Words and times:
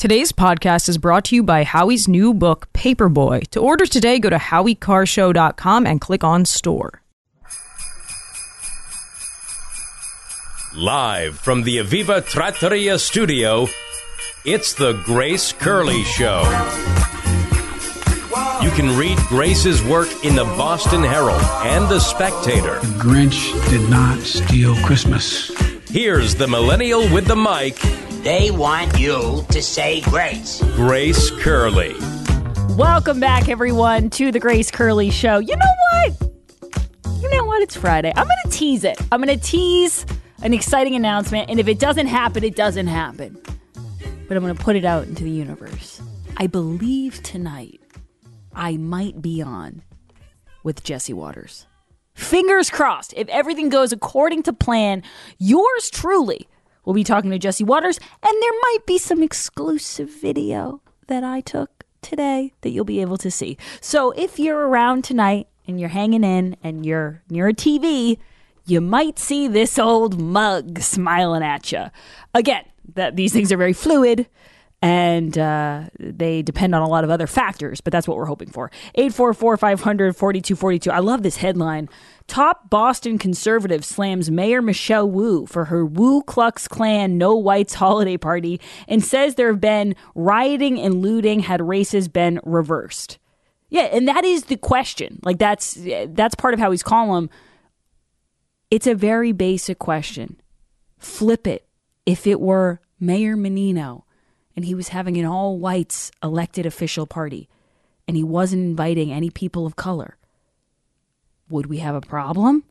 Today's 0.00 0.32
podcast 0.32 0.88
is 0.88 0.96
brought 0.96 1.26
to 1.26 1.34
you 1.34 1.42
by 1.42 1.62
Howie's 1.62 2.08
new 2.08 2.32
book, 2.32 2.72
Paperboy. 2.72 3.46
To 3.48 3.60
order 3.60 3.84
today, 3.84 4.18
go 4.18 4.30
to 4.30 4.38
howiecarrshow.com 4.38 5.86
and 5.86 6.00
click 6.00 6.24
on 6.24 6.46
store. 6.46 7.02
Live 10.74 11.38
from 11.38 11.64
the 11.64 11.76
Aviva 11.76 12.24
Trattoria 12.24 12.98
studio, 12.98 13.66
it's 14.46 14.72
the 14.72 14.94
Grace 15.04 15.52
Curley 15.52 16.02
Show. 16.04 16.44
You 18.62 18.70
can 18.70 18.96
read 18.96 19.18
Grace's 19.28 19.84
work 19.84 20.08
in 20.24 20.34
the 20.34 20.44
Boston 20.44 21.02
Herald 21.02 21.42
and 21.66 21.86
the 21.90 22.00
Spectator. 22.00 22.80
The 22.80 22.98
Grinch 22.98 23.68
did 23.68 23.90
not 23.90 24.20
steal 24.20 24.74
Christmas. 24.76 25.50
Here's 25.90 26.34
the 26.34 26.48
millennial 26.48 27.02
with 27.12 27.26
the 27.26 27.36
mic, 27.36 27.76
They 28.22 28.50
want 28.50 28.98
you 28.98 29.46
to 29.48 29.62
say 29.62 30.02
grace. 30.02 30.62
Grace 30.76 31.30
Curley. 31.30 31.94
Welcome 32.76 33.18
back, 33.18 33.48
everyone, 33.48 34.10
to 34.10 34.30
the 34.30 34.38
Grace 34.38 34.70
Curley 34.70 35.08
Show. 35.08 35.38
You 35.38 35.56
know 35.56 35.72
what? 35.92 36.30
You 37.22 37.30
know 37.30 37.46
what? 37.46 37.62
It's 37.62 37.76
Friday. 37.76 38.12
I'm 38.14 38.26
going 38.26 38.36
to 38.44 38.50
tease 38.50 38.84
it. 38.84 39.00
I'm 39.10 39.22
going 39.22 39.38
to 39.38 39.42
tease 39.42 40.04
an 40.42 40.52
exciting 40.52 40.94
announcement, 40.94 41.48
and 41.48 41.58
if 41.58 41.66
it 41.66 41.78
doesn't 41.78 42.08
happen, 42.08 42.44
it 42.44 42.54
doesn't 42.54 42.88
happen. 42.88 43.40
But 44.28 44.36
I'm 44.36 44.42
going 44.42 44.54
to 44.54 44.62
put 44.62 44.76
it 44.76 44.84
out 44.84 45.06
into 45.06 45.24
the 45.24 45.30
universe. 45.30 46.02
I 46.36 46.46
believe 46.46 47.22
tonight 47.22 47.80
I 48.54 48.76
might 48.76 49.22
be 49.22 49.40
on 49.40 49.82
with 50.62 50.84
Jesse 50.84 51.14
Watters. 51.14 51.66
Fingers 52.12 52.68
crossed. 52.68 53.14
If 53.16 53.28
everything 53.28 53.70
goes 53.70 53.94
according 53.94 54.42
to 54.42 54.52
plan, 54.52 55.04
yours 55.38 55.88
truly 55.88 56.48
will 56.90 56.94
be 56.94 57.04
talking 57.04 57.30
to 57.30 57.38
Jesse 57.38 57.62
Watters, 57.62 58.00
and 58.20 58.42
there 58.42 58.52
might 58.62 58.78
be 58.84 58.98
some 58.98 59.22
exclusive 59.22 60.10
video 60.10 60.82
that 61.06 61.22
I 61.22 61.40
took 61.40 61.84
today 62.02 62.52
that 62.62 62.70
you'll 62.70 62.84
be 62.84 63.00
able 63.00 63.16
to 63.18 63.30
see. 63.30 63.56
So 63.80 64.10
if 64.10 64.40
you're 64.40 64.66
around 64.66 65.04
tonight 65.04 65.46
and 65.68 65.78
you're 65.78 65.90
hanging 65.90 66.24
in 66.24 66.56
and 66.64 66.84
you're 66.84 67.22
near 67.30 67.46
a 67.46 67.54
TV, 67.54 68.18
you 68.66 68.80
might 68.80 69.20
see 69.20 69.46
this 69.46 69.78
old 69.78 70.20
mug 70.20 70.80
smiling 70.80 71.44
at 71.44 71.70
you. 71.70 71.84
Again, 72.34 72.64
that 72.94 73.14
these 73.14 73.32
things 73.32 73.52
are 73.52 73.56
very 73.56 73.72
fluid 73.72 74.26
and 74.82 75.36
uh, 75.36 75.84
they 75.98 76.40
depend 76.40 76.74
on 76.74 76.80
a 76.80 76.88
lot 76.88 77.04
of 77.04 77.10
other 77.10 77.26
factors, 77.26 77.80
but 77.80 77.92
that's 77.92 78.08
what 78.08 78.16
we're 78.16 78.24
hoping 78.24 78.50
for. 78.50 78.70
844 78.94 79.56
500 79.58 80.16
4242. 80.16 80.90
I 80.90 81.00
love 81.00 81.22
this 81.22 81.36
headline. 81.36 81.88
Top 82.26 82.70
Boston 82.70 83.18
conservative 83.18 83.84
slams 83.84 84.30
Mayor 84.30 84.62
Michelle 84.62 85.10
Wu 85.10 85.46
for 85.46 85.66
her 85.66 85.84
Wu 85.84 86.22
Klux 86.22 86.66
Klan 86.66 87.18
No 87.18 87.34
Whites 87.36 87.74
holiday 87.74 88.16
party 88.16 88.60
and 88.88 89.04
says 89.04 89.34
there 89.34 89.48
have 89.48 89.60
been 89.60 89.94
rioting 90.14 90.80
and 90.80 91.02
looting 91.02 91.40
had 91.40 91.60
races 91.60 92.08
been 92.08 92.40
reversed. 92.44 93.18
Yeah, 93.68 93.82
and 93.82 94.08
that 94.08 94.24
is 94.24 94.44
the 94.44 94.56
question. 94.56 95.20
Like 95.22 95.38
that's 95.38 95.76
that's 96.08 96.34
part 96.34 96.54
of 96.54 96.60
how 96.60 96.70
he's 96.70 96.82
column. 96.82 97.28
It's 98.70 98.86
a 98.86 98.94
very 98.94 99.32
basic 99.32 99.78
question. 99.78 100.40
Flip 100.98 101.46
it. 101.46 101.66
If 102.06 102.26
it 102.26 102.40
were 102.40 102.80
Mayor 102.98 103.36
Menino 103.36 104.06
and 104.56 104.64
he 104.64 104.74
was 104.74 104.88
having 104.88 105.16
an 105.16 105.24
all 105.24 105.58
whites 105.58 106.10
elected 106.22 106.66
official 106.66 107.06
party 107.06 107.48
and 108.06 108.16
he 108.16 108.24
wasn't 108.24 108.62
inviting 108.62 109.12
any 109.12 109.30
people 109.30 109.66
of 109.66 109.76
color, 109.76 110.16
would 111.48 111.66
we 111.66 111.78
have 111.78 111.94
a 111.94 112.00
problem? 112.00 112.64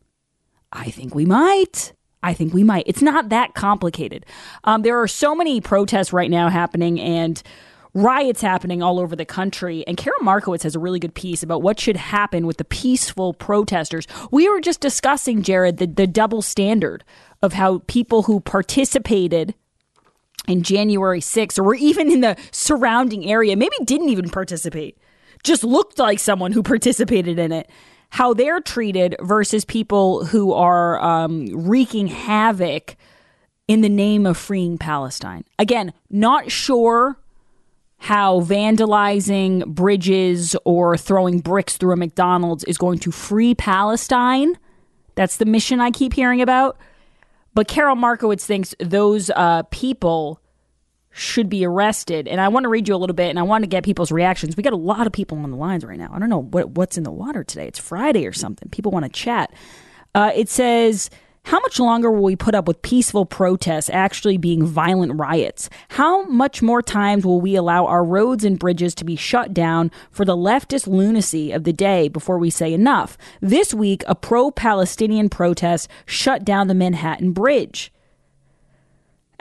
I 0.72 0.90
think 0.90 1.14
we 1.14 1.24
might. 1.24 1.92
I 2.22 2.34
think 2.34 2.52
we 2.52 2.62
might. 2.62 2.84
It's 2.86 3.02
not 3.02 3.30
that 3.30 3.54
complicated. 3.54 4.26
Um, 4.64 4.82
there 4.82 5.00
are 5.00 5.08
so 5.08 5.34
many 5.34 5.60
protests 5.60 6.12
right 6.12 6.30
now 6.30 6.48
happening 6.48 7.00
and 7.00 7.42
riots 7.94 8.40
happening 8.40 8.82
all 8.82 9.00
over 9.00 9.16
the 9.16 9.24
country. 9.24 9.84
And 9.86 9.96
Carol 9.96 10.22
Markowitz 10.22 10.62
has 10.62 10.76
a 10.76 10.78
really 10.78 10.98
good 10.98 11.14
piece 11.14 11.42
about 11.42 11.62
what 11.62 11.80
should 11.80 11.96
happen 11.96 12.46
with 12.46 12.58
the 12.58 12.64
peaceful 12.64 13.34
protesters. 13.34 14.06
We 14.30 14.48
were 14.48 14.60
just 14.60 14.80
discussing, 14.80 15.42
Jared, 15.42 15.78
the, 15.78 15.86
the 15.86 16.06
double 16.06 16.42
standard 16.42 17.02
of 17.42 17.54
how 17.54 17.82
people 17.86 18.24
who 18.24 18.40
participated 18.40 19.54
in 20.48 20.62
January 20.62 21.20
6th 21.20 21.58
or 21.58 21.62
were 21.62 21.74
even 21.74 22.10
in 22.10 22.20
the 22.20 22.36
surrounding 22.50 23.30
area, 23.30 23.56
maybe 23.56 23.74
didn't 23.84 24.08
even 24.08 24.30
participate, 24.30 24.98
just 25.42 25.64
looked 25.64 25.98
like 25.98 26.18
someone 26.18 26.52
who 26.52 26.62
participated 26.62 27.38
in 27.38 27.52
it, 27.52 27.70
how 28.10 28.34
they're 28.34 28.60
treated 28.60 29.16
versus 29.20 29.64
people 29.64 30.24
who 30.26 30.52
are 30.52 31.00
um, 31.00 31.46
wreaking 31.52 32.08
havoc 32.08 32.96
in 33.68 33.82
the 33.82 33.88
name 33.88 34.26
of 34.26 34.36
freeing 34.36 34.78
Palestine. 34.78 35.44
Again, 35.58 35.92
not 36.10 36.50
sure 36.50 37.16
how 37.98 38.40
vandalizing 38.40 39.64
bridges 39.66 40.56
or 40.64 40.96
throwing 40.96 41.38
bricks 41.38 41.76
through 41.76 41.92
a 41.92 41.96
McDonald's 41.96 42.64
is 42.64 42.78
going 42.78 42.98
to 42.98 43.12
free 43.12 43.54
Palestine. 43.54 44.58
That's 45.14 45.36
the 45.36 45.44
mission 45.44 45.80
I 45.80 45.90
keep 45.90 46.14
hearing 46.14 46.40
about. 46.40 46.78
But 47.54 47.68
Carol 47.68 47.96
Markowitz 47.96 48.46
thinks 48.46 48.74
those 48.78 49.30
uh, 49.30 49.64
people 49.70 50.40
should 51.10 51.48
be 51.48 51.64
arrested. 51.64 52.28
And 52.28 52.40
I 52.40 52.48
want 52.48 52.64
to 52.64 52.68
read 52.68 52.86
you 52.86 52.94
a 52.94 52.96
little 52.98 53.14
bit 53.14 53.30
and 53.30 53.38
I 53.38 53.42
want 53.42 53.64
to 53.64 53.68
get 53.68 53.84
people's 53.84 54.12
reactions. 54.12 54.56
We 54.56 54.62
got 54.62 54.72
a 54.72 54.76
lot 54.76 55.06
of 55.06 55.12
people 55.12 55.38
on 55.38 55.50
the 55.50 55.56
lines 55.56 55.84
right 55.84 55.98
now. 55.98 56.10
I 56.12 56.18
don't 56.18 56.30
know 56.30 56.42
what, 56.42 56.70
what's 56.70 56.96
in 56.96 57.02
the 57.02 57.10
water 57.10 57.42
today. 57.42 57.66
It's 57.66 57.80
Friday 57.80 58.26
or 58.26 58.32
something. 58.32 58.68
People 58.70 58.92
want 58.92 59.04
to 59.06 59.10
chat. 59.10 59.52
Uh, 60.14 60.30
it 60.34 60.48
says, 60.48 61.10
how 61.44 61.58
much 61.60 61.80
longer 61.80 62.10
will 62.10 62.22
we 62.22 62.36
put 62.36 62.54
up 62.54 62.68
with 62.68 62.82
peaceful 62.82 63.24
protests 63.26 63.90
actually 63.90 64.36
being 64.36 64.64
violent 64.64 65.18
riots? 65.18 65.68
How 65.88 66.24
much 66.24 66.62
more 66.62 66.82
times 66.82 67.24
will 67.24 67.40
we 67.40 67.56
allow 67.56 67.86
our 67.86 68.04
roads 68.04 68.44
and 68.44 68.58
bridges 68.58 68.94
to 68.96 69.04
be 69.04 69.16
shut 69.16 69.52
down 69.54 69.90
for 70.10 70.24
the 70.24 70.36
leftist 70.36 70.86
lunacy 70.86 71.50
of 71.50 71.64
the 71.64 71.72
day 71.72 72.08
before 72.08 72.38
we 72.38 72.50
say 72.50 72.72
enough? 72.72 73.16
This 73.40 73.74
week, 73.74 74.04
a 74.06 74.14
pro 74.14 74.50
Palestinian 74.50 75.28
protest 75.28 75.88
shut 76.06 76.44
down 76.44 76.68
the 76.68 76.74
Manhattan 76.74 77.32
Bridge. 77.32 77.92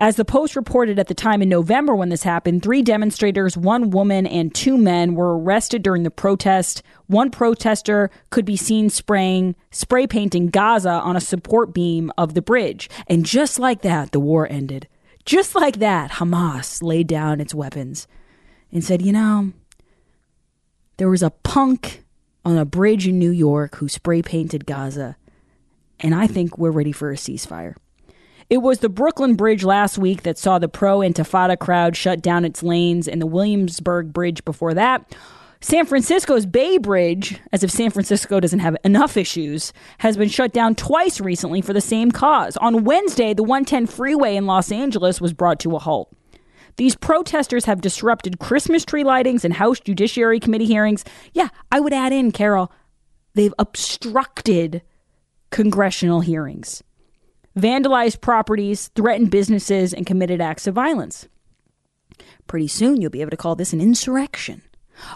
As 0.02 0.16
the 0.16 0.24
Post 0.24 0.56
reported 0.56 0.98
at 0.98 1.10
the 1.10 1.14
time 1.14 1.42
in 1.42 1.50
November 1.50 1.94
when 1.94 2.08
this 2.08 2.24
happened, 2.24 2.64
three 2.64 2.82
demonstrators, 2.82 3.58
one 3.58 3.90
woman, 3.90 4.26
and 4.26 4.56
two 4.56 4.78
men 4.78 5.14
were 5.14 5.38
arrested 5.38 5.84
during 5.84 6.04
the 6.04 6.10
protest. 6.10 6.82
One 7.08 7.30
protester 7.30 8.10
could 8.30 8.46
be 8.46 8.56
seen 8.56 8.90
spraying, 8.90 9.58
spray 9.72 10.08
painting 10.08 10.48
Gaza 10.48 10.90
on 10.90 11.18
a 11.18 11.22
support 11.22 11.74
beam 11.74 12.14
of 12.18 12.34
the 12.34 12.42
bridge. 12.42 12.90
And 13.08 13.26
just 13.26 13.60
like 13.60 13.82
that, 13.82 14.14
the 14.14 14.22
war 14.22 14.48
ended. 14.50 14.88
Just 15.26 15.54
like 15.54 15.80
that, 15.80 16.12
Hamas 16.12 16.81
laid 16.81 17.08
down 17.08 17.42
its 17.42 17.54
weapons 17.54 18.08
and 18.72 18.81
said, 18.81 19.02
you 19.02 19.12
know, 19.12 19.52
there 20.96 21.10
was 21.10 21.24
a 21.24 21.31
punk 21.31 22.06
on 22.46 22.58
a 22.58 22.64
bridge 22.64 23.06
in 23.06 23.20
New 23.20 23.31
York 23.31 23.76
who 23.76 23.90
spray 23.90 24.22
painted 24.22 24.66
Gaza, 24.66 25.18
and 26.00 26.16
I 26.16 26.26
think 26.26 26.58
we're 26.58 26.72
ready 26.72 26.94
for 26.94 27.12
a 27.12 27.16
ceasefire. 27.16 27.76
It 28.50 28.64
was 28.64 28.80
the 28.80 28.90
Brooklyn 28.90 29.36
Bridge 29.36 29.64
last 29.64 30.00
week 30.00 30.24
that 30.24 30.40
saw 30.40 30.58
the 30.58 30.68
pro 30.68 31.00
Intifada 31.00 31.58
crowd 31.58 31.96
shut 31.96 32.20
down 32.20 32.46
its 32.46 32.64
lanes, 32.64 33.08
and 33.08 33.22
the 33.22 33.28
Williamsburg 33.28 34.12
Bridge 34.12 34.44
before 34.44 34.74
that. 34.74 35.16
San 35.62 35.86
Francisco's 35.86 36.48
Bay 36.48 36.80
Bridge, 36.80 37.40
as 37.52 37.64
if 37.64 37.70
San 37.70 37.92
Francisco 37.92 38.40
doesn't 38.40 38.58
have 38.58 38.76
enough 38.84 39.18
issues, 39.18 39.72
has 40.00 40.18
been 40.18 40.30
shut 40.30 40.52
down 40.52 40.74
twice 40.74 41.22
recently 41.22 41.62
for 41.62 41.74
the 41.74 41.82
same 41.82 42.10
cause. 42.10 42.58
On 42.58 42.86
Wednesday, 42.86 43.36
the 43.36 43.44
110 43.44 43.86
freeway 43.86 44.36
in 44.36 44.48
Los 44.48 44.72
Angeles 44.72 45.22
was 45.22 45.31
brought 45.31 45.60
to 45.60 45.76
a 45.76 45.80
halt. 45.80 46.12
These 46.78 46.96
protesters 46.96 47.66
have 47.66 47.81
disrupted 47.81 48.40
Christmas 48.40 48.84
tree 48.84 49.04
lightings 49.04 49.44
and 49.44 49.54
House 49.54 49.80
Judiciary 49.80 50.40
Committee 50.40 50.66
hearings. 50.66 51.06
Yeah, 51.34 51.50
I 51.72 51.81
would 51.81 51.94
add 51.94 52.14
in, 52.14 52.31
Carol, 52.31 52.72
they've 53.36 53.54
obstructed 53.60 54.81
congressional 55.52 56.22
hearings 56.22 56.81
vandalized 57.59 58.22
properties, 58.22 58.90
threatened 58.96 59.31
businesses, 59.31 59.94
and 59.94 60.06
committed 60.06 60.42
acts 60.42 60.68
of 60.68 60.75
violence. 60.75 61.28
Pretty 62.47 62.68
soon 62.68 63.02
you'll 63.02 63.12
be 63.12 63.22
able 63.22 63.31
to 63.31 63.38
call 63.38 63.56
this 63.56 63.74
an 63.74 63.81
insurrection. 63.81 64.62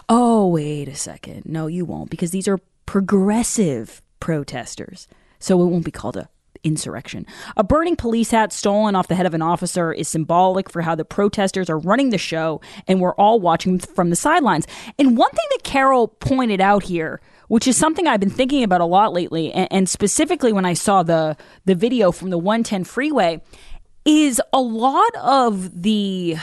Oh, 0.08 0.48
wait 0.48 0.88
a 0.88 0.94
second. 0.94 1.42
No, 1.44 1.66
you 1.66 1.84
won't, 1.84 2.10
because 2.10 2.30
these 2.30 2.48
are 2.48 2.58
progressive 2.86 4.00
protesters. 4.20 5.08
So 5.38 5.60
it 5.60 5.66
won't 5.66 5.84
be 5.84 5.90
called 5.90 6.16
a 6.16 6.28
insurrection. 6.64 7.26
A 7.56 7.62
burning 7.62 7.94
police 7.94 8.30
hat 8.30 8.52
stolen 8.52 8.96
off 8.96 9.08
the 9.08 9.14
head 9.14 9.26
of 9.26 9.34
an 9.34 9.42
officer 9.42 9.92
is 9.92 10.08
symbolic 10.08 10.70
for 10.70 10.82
how 10.82 10.94
the 10.94 11.04
protesters 11.04 11.70
are 11.70 11.78
running 11.78 12.10
the 12.10 12.18
show 12.18 12.60
and 12.88 13.00
we're 13.00 13.14
all 13.14 13.38
watching 13.38 13.78
from 13.78 14.10
the 14.10 14.16
sidelines. 14.16 14.66
And 14.98 15.16
one 15.16 15.30
thing 15.30 15.46
that 15.50 15.62
Carol 15.62 16.08
pointed 16.08 16.60
out 16.60 16.84
here 16.84 17.20
which 17.48 17.66
is 17.66 17.76
something 17.76 18.06
I've 18.06 18.20
been 18.20 18.30
thinking 18.30 18.62
about 18.62 18.80
a 18.80 18.86
lot 18.86 19.12
lately, 19.12 19.52
and, 19.52 19.68
and 19.70 19.88
specifically 19.88 20.52
when 20.52 20.64
I 20.64 20.74
saw 20.74 21.02
the 21.02 21.36
the 21.64 21.74
video 21.74 22.12
from 22.12 22.30
the 22.30 22.38
110 22.38 22.84
freeway, 22.84 23.42
is 24.04 24.40
a 24.52 24.60
lot 24.60 25.14
of 25.16 25.82
the 25.82 26.36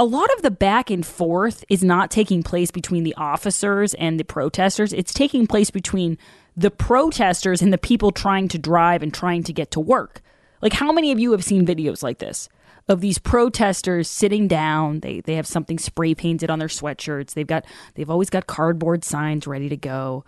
a 0.00 0.04
lot 0.04 0.32
of 0.34 0.42
the 0.42 0.50
back 0.50 0.90
and 0.90 1.04
forth 1.04 1.62
is 1.68 1.84
not 1.84 2.10
taking 2.10 2.42
place 2.42 2.70
between 2.70 3.04
the 3.04 3.14
officers 3.16 3.92
and 3.94 4.18
the 4.18 4.24
protesters. 4.24 4.94
It's 4.94 5.12
taking 5.12 5.46
place 5.46 5.70
between 5.70 6.16
the 6.56 6.70
protesters 6.70 7.60
and 7.60 7.70
the 7.70 7.78
people 7.78 8.10
trying 8.10 8.48
to 8.48 8.58
drive 8.58 9.02
and 9.02 9.12
trying 9.12 9.42
to 9.42 9.52
get 9.52 9.70
to 9.72 9.80
work. 9.80 10.22
Like, 10.62 10.72
how 10.72 10.90
many 10.90 11.12
of 11.12 11.18
you 11.18 11.32
have 11.32 11.44
seen 11.44 11.66
videos 11.66 12.02
like 12.02 12.18
this? 12.18 12.48
Of 12.88 13.00
these 13.00 13.18
protesters 13.18 14.08
sitting 14.08 14.48
down. 14.48 15.00
They 15.00 15.20
they 15.20 15.34
have 15.34 15.46
something 15.46 15.78
spray 15.78 16.14
painted 16.14 16.50
on 16.50 16.58
their 16.58 16.68
sweatshirts. 16.68 17.34
They've 17.34 17.46
got 17.46 17.64
they've 17.94 18.10
always 18.10 18.30
got 18.30 18.46
cardboard 18.46 19.04
signs 19.04 19.46
ready 19.46 19.68
to 19.68 19.76
go. 19.76 20.24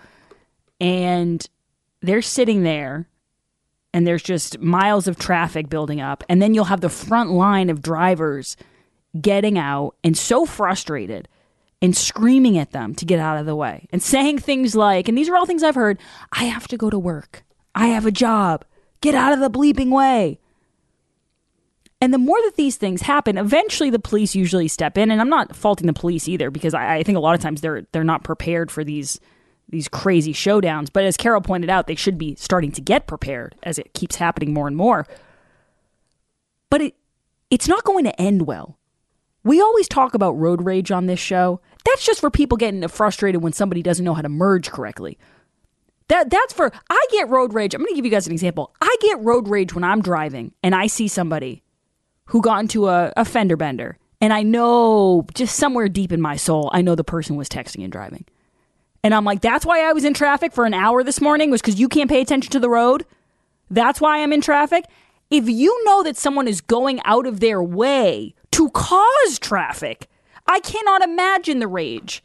And 0.81 1.47
they're 2.01 2.23
sitting 2.23 2.63
there 2.63 3.09
and 3.93 4.07
there's 4.07 4.23
just 4.23 4.59
miles 4.61 5.07
of 5.07 5.19
traffic 5.19 5.69
building 5.69 6.01
up 6.01 6.25
and 6.29 6.41
then 6.43 6.55
you'll 6.55 6.65
have 6.65 6.81
the 6.81 6.89
front 6.89 7.31
line 7.31 7.71
of 7.71 7.83
drivers 7.83 8.57
getting 9.21 9.59
out 9.59 9.95
and 10.03 10.17
so 10.17 10.47
frustrated 10.47 11.29
and 11.81 11.97
screaming 11.97 12.59
at 12.59 12.71
them 12.73 12.95
to 12.95 13.05
get 13.05 13.19
out 13.19 13.39
of 13.39 13.47
the 13.47 13.57
way 13.57 13.87
and 13.93 14.03
saying 14.03 14.39
things 14.39 14.75
like 14.75 15.09
and 15.09 15.17
these 15.17 15.29
are 15.29 15.37
all 15.37 15.47
things 15.47 15.63
I've 15.63 15.75
heard, 15.75 15.99
I 16.33 16.45
have 16.45 16.67
to 16.69 16.77
go 16.77 16.91
to 16.91 16.99
work. 16.99 17.45
I 17.75 17.89
have 17.89 18.07
a 18.07 18.11
job. 18.11 18.65
Get 19.01 19.15
out 19.15 19.33
of 19.33 19.41
the 19.41 19.51
bleeping 19.51 19.91
way. 19.91 20.39
And 22.03 22.13
the 22.13 22.19
more 22.19 22.43
that 22.43 22.57
these 22.57 22.77
things 22.77 23.01
happen, 23.01 23.39
eventually 23.39 23.89
the 23.89 24.01
police 24.01 24.35
usually 24.35 24.67
step 24.67 24.99
in. 24.99 25.13
And 25.13 25.21
I'm 25.21 25.29
not 25.29 25.55
faulting 25.55 25.87
the 25.87 25.93
police 25.93 26.27
either 26.27 26.51
because 26.51 26.75
I, 26.75 26.97
I 26.97 27.03
think 27.05 27.17
a 27.17 27.21
lot 27.21 27.37
of 27.37 27.41
times 27.41 27.61
they're 27.61 27.87
they're 27.93 28.03
not 28.03 28.25
prepared 28.25 28.73
for 28.73 28.83
these 28.83 29.21
these 29.69 29.87
crazy 29.87 30.33
showdowns. 30.33 30.89
But 30.93 31.05
as 31.05 31.17
Carol 31.17 31.41
pointed 31.41 31.71
out, 31.71 31.87
they 31.87 31.95
should 31.95 32.19
be 32.19 32.35
starting 32.35 32.73
to 32.73 32.81
get 32.81 33.07
prepared 33.07 33.55
as 33.63 33.79
it 33.79 33.95
keeps 33.95 34.17
happening 34.17 34.53
more 34.53 34.67
and 34.67 34.77
more. 34.77 35.07
But 36.71 36.81
it 36.81 36.95
it's 37.51 37.69
not 37.69 37.85
going 37.85 38.05
to 38.05 38.21
end 38.21 38.49
well. 38.49 38.81
We 39.45 39.61
always 39.61 39.87
talk 39.87 40.15
about 40.15 40.33
road 40.33 40.65
rage 40.65 40.91
on 40.91 41.07
this 41.07 41.21
show. 41.21 41.61
That's 41.85 42.05
just 42.05 42.19
for 42.19 42.31
people 42.31 42.59
getting 42.59 42.87
frustrated 42.89 43.43
when 43.43 43.53
somebody 43.53 43.81
doesn't 43.81 44.05
know 44.05 44.15
how 44.15 44.23
to 44.23 44.29
merge 44.29 44.73
correctly. 44.73 45.19
That 46.09 46.31
that's 46.31 46.53
for 46.53 46.73
I 46.91 47.07
get 47.13 47.29
road 47.29 47.55
rage. 47.55 47.77
I'm 47.77 47.81
going 47.81 47.91
to 47.91 47.95
give 47.95 48.05
you 48.05 48.11
guys 48.11 48.27
an 48.27 48.33
example. 48.33 48.75
I 48.81 48.97
get 49.01 49.21
road 49.21 49.47
rage 49.47 49.73
when 49.73 49.85
I'm 49.85 50.03
driving 50.03 50.53
and 50.65 50.75
I 50.75 50.89
see 50.89 51.07
somebody 51.07 51.62
who 52.32 52.40
got 52.40 52.61
into 52.61 52.88
a, 52.88 53.12
a 53.17 53.25
fender 53.25 53.56
bender 53.56 53.99
and 54.23 54.32
I 54.32 54.43
know 54.43 55.26
just 55.34 55.56
somewhere 55.56 55.88
deep 55.88 56.12
in 56.12 56.20
my 56.20 56.37
soul, 56.37 56.70
I 56.73 56.81
know 56.81 56.94
the 56.94 57.05
person 57.05 57.37
was 57.37 57.49
texting 57.49 57.82
and 57.82 57.93
driving. 57.93 58.25
And 59.02 59.12
I'm 59.12 59.25
like, 59.25 59.43
that's 59.43 59.67
why 59.67 59.82
I 59.87 59.93
was 59.93 60.05
in 60.05 60.14
traffic 60.14 60.52
for 60.52 60.64
an 60.64 60.73
hour 60.73 61.02
this 61.02 61.20
morning 61.20 61.50
was 61.50 61.61
because 61.61 61.79
you 61.79 61.88
can't 61.88 62.08
pay 62.08 62.23
attention 62.23 62.52
to 62.52 62.61
the 62.61 62.70
road. 62.70 63.05
That's 63.69 64.00
why 64.00 64.23
I'm 64.23 64.32
in 64.32 64.40
traffic. 64.40 64.84
If 65.29 65.49
you 65.49 65.84
know 65.84 66.05
that 66.05 66.17
someone 66.17 66.49
is 66.49 66.61
going 66.61 67.00
out 67.05 67.26
of 67.26 67.40
their 67.40 67.62
way 67.62 68.34
to 68.52 68.70
cause 68.70 69.38
traffic, 69.38 70.08
I 70.46 70.61
cannot 70.61 71.02
imagine 71.02 71.58
the 71.58 71.69
rage. 71.69 72.23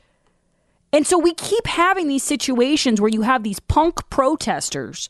And 0.93 1.05
so 1.05 1.17
we 1.17 1.33
keep 1.33 1.67
having 1.67 2.07
these 2.07 2.23
situations 2.23 3.01
where 3.01 3.09
you 3.09 3.23
have 3.23 3.43
these 3.43 3.59
punk 3.59 4.09
protesters 4.09 5.09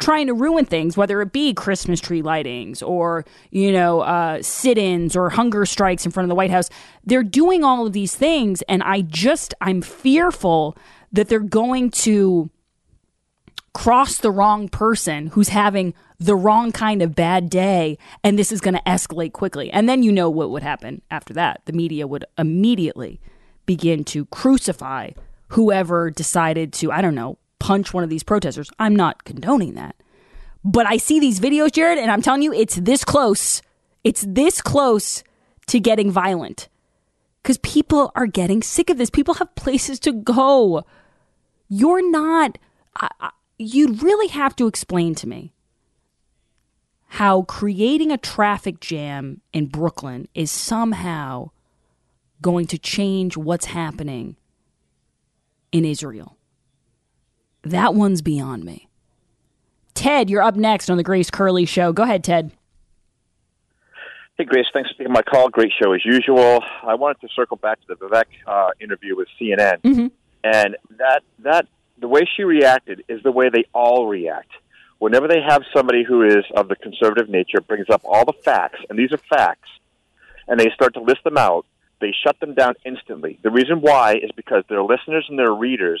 trying 0.00 0.26
to 0.26 0.34
ruin 0.34 0.64
things, 0.64 0.96
whether 0.96 1.20
it 1.20 1.32
be 1.32 1.54
Christmas 1.54 2.00
tree 2.00 2.22
lightings 2.22 2.82
or, 2.82 3.24
you 3.50 3.70
know, 3.70 4.00
uh, 4.00 4.42
sit 4.42 4.78
ins 4.78 5.14
or 5.14 5.30
hunger 5.30 5.64
strikes 5.66 6.04
in 6.04 6.12
front 6.12 6.24
of 6.24 6.28
the 6.28 6.34
White 6.34 6.50
House. 6.50 6.68
They're 7.04 7.22
doing 7.22 7.62
all 7.62 7.86
of 7.86 7.92
these 7.92 8.14
things. 8.14 8.62
And 8.62 8.82
I 8.82 9.02
just, 9.02 9.54
I'm 9.60 9.82
fearful 9.82 10.76
that 11.12 11.28
they're 11.28 11.40
going 11.40 11.90
to 11.90 12.50
cross 13.72 14.16
the 14.18 14.30
wrong 14.30 14.68
person 14.68 15.28
who's 15.28 15.50
having 15.50 15.94
the 16.18 16.34
wrong 16.34 16.72
kind 16.72 17.00
of 17.02 17.14
bad 17.14 17.48
day 17.48 17.96
and 18.24 18.38
this 18.38 18.52
is 18.52 18.60
going 18.60 18.74
to 18.74 18.82
escalate 18.82 19.32
quickly. 19.32 19.70
And 19.70 19.88
then 19.88 20.02
you 20.02 20.12
know 20.12 20.28
what 20.28 20.50
would 20.50 20.62
happen 20.62 21.02
after 21.10 21.32
that. 21.34 21.62
The 21.66 21.72
media 21.72 22.06
would 22.06 22.24
immediately 22.36 23.20
begin 23.66 24.04
to 24.04 24.26
crucify 24.26 25.10
whoever 25.48 26.10
decided 26.10 26.72
to, 26.74 26.92
I 26.92 27.00
don't 27.00 27.14
know, 27.14 27.38
punch 27.60 27.94
one 27.94 28.02
of 28.02 28.10
these 28.10 28.24
protesters. 28.24 28.70
I'm 28.80 28.96
not 28.96 29.22
condoning 29.22 29.74
that. 29.74 29.94
But 30.64 30.86
I 30.86 30.96
see 30.96 31.20
these 31.20 31.38
videos, 31.38 31.72
Jared, 31.72 31.98
and 31.98 32.10
I'm 32.10 32.22
telling 32.22 32.42
you, 32.42 32.52
it's 32.52 32.74
this 32.74 33.04
close. 33.04 33.62
It's 34.02 34.24
this 34.26 34.60
close 34.60 35.22
to 35.68 35.78
getting 35.78 36.10
violent 36.10 36.68
because 37.42 37.58
people 37.58 38.10
are 38.16 38.26
getting 38.26 38.62
sick 38.62 38.90
of 38.90 38.98
this. 38.98 39.10
People 39.10 39.34
have 39.34 39.54
places 39.54 40.00
to 40.00 40.12
go. 40.12 40.84
You're 41.68 42.10
not, 42.10 42.58
I, 42.96 43.08
I, 43.20 43.30
you'd 43.58 44.02
really 44.02 44.28
have 44.28 44.56
to 44.56 44.66
explain 44.66 45.14
to 45.16 45.28
me 45.28 45.52
how 47.14 47.42
creating 47.42 48.10
a 48.10 48.18
traffic 48.18 48.80
jam 48.80 49.40
in 49.52 49.66
Brooklyn 49.66 50.28
is 50.34 50.50
somehow 50.50 51.50
going 52.40 52.66
to 52.66 52.78
change 52.78 53.36
what's 53.36 53.66
happening 53.66 54.36
in 55.72 55.84
Israel. 55.84 56.36
That 57.62 57.94
one's 57.94 58.22
beyond 58.22 58.64
me. 58.64 58.88
Ted, 59.94 60.30
you're 60.30 60.42
up 60.42 60.56
next 60.56 60.88
on 60.88 60.96
the 60.96 61.02
Grace 61.02 61.30
Curley 61.30 61.66
Show. 61.66 61.92
Go 61.92 62.04
ahead, 62.04 62.24
Ted. 62.24 62.52
Hey, 64.38 64.44
Grace, 64.44 64.64
thanks 64.72 64.90
for 64.90 64.96
taking 64.96 65.12
my 65.12 65.20
call. 65.20 65.50
Great 65.50 65.72
show 65.82 65.92
as 65.92 66.02
usual. 66.02 66.64
I 66.82 66.94
wanted 66.94 67.20
to 67.20 67.28
circle 67.36 67.58
back 67.58 67.78
to 67.82 67.86
the 67.88 67.96
Vivek 67.96 68.24
uh, 68.46 68.70
interview 68.80 69.14
with 69.14 69.28
CNN, 69.38 69.82
mm-hmm. 69.82 70.06
and 70.42 70.76
that 70.96 71.20
that 71.40 71.66
the 71.98 72.08
way 72.08 72.22
she 72.36 72.44
reacted 72.44 73.04
is 73.06 73.22
the 73.22 73.32
way 73.32 73.50
they 73.50 73.66
all 73.74 74.06
react. 74.06 74.48
Whenever 74.98 75.28
they 75.28 75.42
have 75.46 75.62
somebody 75.76 76.04
who 76.04 76.22
is 76.22 76.44
of 76.56 76.68
the 76.68 76.76
conservative 76.76 77.28
nature, 77.28 77.60
brings 77.60 77.90
up 77.90 78.00
all 78.04 78.24
the 78.24 78.32
facts, 78.32 78.78
and 78.88 78.98
these 78.98 79.12
are 79.12 79.18
facts, 79.18 79.68
and 80.48 80.58
they 80.58 80.70
start 80.74 80.94
to 80.94 81.00
list 81.00 81.22
them 81.24 81.36
out, 81.36 81.66
they 82.00 82.14
shut 82.24 82.40
them 82.40 82.54
down 82.54 82.74
instantly. 82.86 83.38
The 83.42 83.50
reason 83.50 83.82
why 83.82 84.14
is 84.14 84.30
because 84.34 84.64
their 84.70 84.82
listeners 84.82 85.26
and 85.28 85.38
their 85.38 85.52
readers 85.52 86.00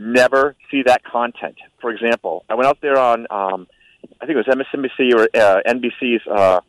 never 0.00 0.56
see 0.70 0.82
that 0.86 1.04
content. 1.04 1.56
For 1.80 1.90
example, 1.90 2.44
I 2.48 2.54
went 2.54 2.66
out 2.66 2.78
there 2.80 2.98
on, 2.98 3.26
um, 3.30 3.66
I 4.20 4.26
think 4.26 4.38
it 4.38 4.46
was 4.46 4.46
MSNBC 4.46 5.14
or 5.14 5.28
uh, 5.38 5.60
NBC's 5.66 6.26
uh, 6.26 6.60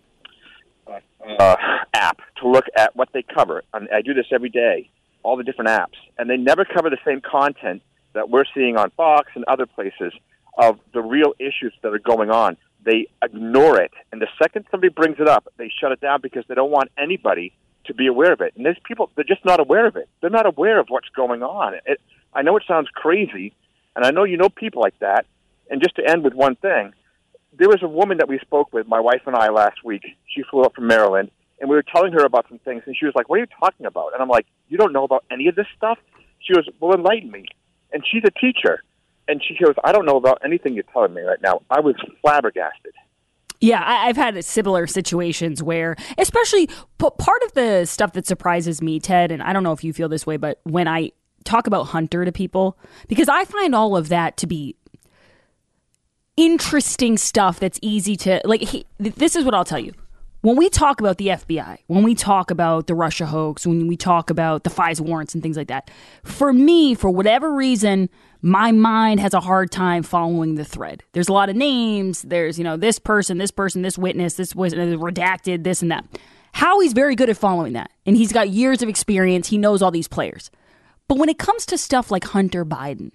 uh, 1.39 1.55
app 1.93 2.19
to 2.41 2.47
look 2.49 2.65
at 2.75 2.95
what 2.95 3.09
they 3.13 3.23
cover. 3.23 3.63
And 3.73 3.87
I 3.93 4.01
do 4.01 4.13
this 4.13 4.25
every 4.33 4.49
day, 4.49 4.89
all 5.23 5.37
the 5.37 5.43
different 5.43 5.69
apps, 5.69 5.95
and 6.17 6.29
they 6.29 6.37
never 6.37 6.65
cover 6.65 6.89
the 6.89 6.97
same 7.05 7.21
content 7.21 7.81
that 8.13 8.29
we're 8.29 8.45
seeing 8.53 8.75
on 8.75 8.91
Fox 8.91 9.29
and 9.35 9.45
other 9.45 9.65
places 9.65 10.13
of 10.57 10.79
the 10.93 11.01
real 11.01 11.33
issues 11.39 11.73
that 11.81 11.93
are 11.93 11.99
going 11.99 12.29
on. 12.29 12.57
They 12.83 13.07
ignore 13.23 13.79
it, 13.79 13.91
and 14.11 14.21
the 14.21 14.27
second 14.41 14.65
somebody 14.69 14.91
brings 14.91 15.19
it 15.19 15.27
up, 15.27 15.47
they 15.57 15.71
shut 15.79 15.93
it 15.93 16.01
down 16.01 16.19
because 16.21 16.43
they 16.49 16.55
don't 16.55 16.71
want 16.71 16.91
anybody 16.97 17.53
to 17.85 17.93
be 17.93 18.07
aware 18.07 18.33
of 18.33 18.41
it. 18.41 18.53
And 18.57 18.65
there's 18.65 18.79
people 18.83 19.09
they're 19.15 19.23
just 19.23 19.45
not 19.45 19.59
aware 19.59 19.87
of 19.87 19.95
it. 19.95 20.09
They're 20.19 20.29
not 20.29 20.45
aware 20.45 20.79
of 20.79 20.87
what's 20.89 21.09
going 21.09 21.43
on. 21.43 21.75
It, 21.85 22.01
I 22.33 22.41
know 22.41 22.57
it 22.57 22.63
sounds 22.67 22.89
crazy, 22.93 23.53
and 23.95 24.05
I 24.05 24.11
know 24.11 24.23
you 24.23 24.37
know 24.37 24.49
people 24.49 24.81
like 24.81 24.97
that. 24.99 25.25
And 25.69 25.81
just 25.81 25.95
to 25.95 26.09
end 26.09 26.23
with 26.23 26.33
one 26.33 26.55
thing, 26.55 26.93
there 27.57 27.69
was 27.69 27.81
a 27.81 27.87
woman 27.87 28.17
that 28.17 28.27
we 28.27 28.39
spoke 28.39 28.73
with, 28.73 28.87
my 28.87 28.99
wife 28.99 29.21
and 29.25 29.35
I, 29.35 29.49
last 29.49 29.83
week. 29.83 30.03
She 30.27 30.43
flew 30.49 30.63
up 30.63 30.75
from 30.75 30.87
Maryland, 30.87 31.31
and 31.59 31.69
we 31.69 31.75
were 31.75 31.83
telling 31.83 32.13
her 32.13 32.25
about 32.25 32.45
some 32.49 32.59
things, 32.59 32.83
and 32.85 32.95
she 32.97 33.05
was 33.05 33.13
like, 33.15 33.29
"What 33.29 33.37
are 33.37 33.39
you 33.39 33.47
talking 33.59 33.85
about?" 33.85 34.13
And 34.13 34.21
I'm 34.21 34.29
like, 34.29 34.47
"You 34.69 34.77
don't 34.77 34.93
know 34.93 35.03
about 35.03 35.25
any 35.31 35.47
of 35.47 35.55
this 35.55 35.67
stuff." 35.75 35.97
She 36.39 36.53
goes, 36.53 36.67
"Well, 36.79 36.93
enlighten 36.93 37.31
me." 37.31 37.45
And 37.93 38.03
she's 38.09 38.23
a 38.25 38.31
teacher, 38.31 38.83
and 39.27 39.43
she 39.43 39.55
goes, 39.61 39.75
"I 39.83 39.91
don't 39.91 40.05
know 40.05 40.17
about 40.17 40.39
anything 40.43 40.73
you're 40.73 40.83
telling 40.93 41.13
me 41.13 41.21
right 41.21 41.41
now." 41.41 41.61
I 41.69 41.81
was 41.81 41.95
flabbergasted. 42.21 42.93
Yeah, 43.61 43.83
I, 43.85 44.07
have 44.07 44.17
had 44.17 44.43
similar 44.43 44.87
situations 44.87 45.61
where, 45.61 45.95
especially 46.17 46.67
part 46.97 47.43
of 47.45 47.53
the 47.53 47.85
stuff 47.85 48.13
that 48.13 48.25
surprises 48.25 48.81
me, 48.81 48.99
Ted, 48.99 49.31
and 49.31 49.43
I 49.43 49.53
don't 49.53 49.61
know 49.61 49.71
if 49.71 49.83
you 49.83 49.93
feel 49.93 50.09
this 50.09 50.25
way, 50.25 50.37
but 50.37 50.59
when 50.63 50.87
I 50.87 51.11
talk 51.43 51.67
about 51.67 51.87
Hunter 51.87 52.25
to 52.25 52.31
people 52.31 52.77
because 53.07 53.29
I 53.29 53.45
find 53.45 53.75
all 53.75 53.95
of 53.95 54.09
that 54.09 54.37
to 54.37 54.47
be 54.47 54.75
interesting 56.37 57.17
stuff 57.17 57.59
that's 57.59 57.79
easy 57.81 58.15
to 58.15 58.41
like 58.45 58.61
he, 58.61 58.85
this 58.97 59.35
is 59.35 59.45
what 59.45 59.53
I'll 59.53 59.65
tell 59.65 59.79
you. 59.79 59.93
When 60.41 60.55
we 60.55 60.69
talk 60.69 60.99
about 60.99 61.19
the 61.19 61.27
FBI, 61.27 61.77
when 61.85 62.01
we 62.01 62.15
talk 62.15 62.49
about 62.49 62.87
the 62.87 62.95
Russia 62.95 63.27
hoax, 63.27 63.67
when 63.67 63.87
we 63.87 63.95
talk 63.95 64.31
about 64.31 64.63
the 64.63 64.71
FISA 64.71 65.01
warrants 65.01 65.35
and 65.35 65.43
things 65.43 65.55
like 65.55 65.67
that, 65.67 65.91
for 66.23 66.51
me, 66.51 66.95
for 66.95 67.11
whatever 67.11 67.53
reason, 67.53 68.09
my 68.41 68.71
mind 68.71 69.19
has 69.19 69.35
a 69.35 69.39
hard 69.39 69.71
time 69.71 70.01
following 70.01 70.55
the 70.55 70.65
thread. 70.65 71.03
There's 71.11 71.27
a 71.27 71.33
lot 71.33 71.49
of 71.49 71.55
names. 71.55 72.23
There's, 72.23 72.57
you 72.57 72.63
know, 72.63 72.75
this 72.75 72.97
person, 72.97 73.37
this 73.37 73.51
person, 73.51 73.83
this 73.83 73.99
witness, 73.99 74.33
this 74.33 74.55
was 74.55 74.73
redacted, 74.73 75.63
this 75.63 75.83
and 75.83 75.91
that. 75.91 76.05
Howie's 76.53 76.93
very 76.93 77.15
good 77.15 77.29
at 77.29 77.37
following 77.37 77.73
that. 77.73 77.91
And 78.07 78.17
he's 78.17 78.33
got 78.33 78.49
years 78.49 78.81
of 78.81 78.89
experience. 78.89 79.49
He 79.49 79.59
knows 79.59 79.83
all 79.83 79.91
these 79.91 80.07
players. 80.07 80.49
But 81.11 81.17
when 81.17 81.27
it 81.27 81.37
comes 81.37 81.65
to 81.65 81.77
stuff 81.77 82.09
like 82.09 82.23
Hunter 82.23 82.63
Biden 82.63 83.11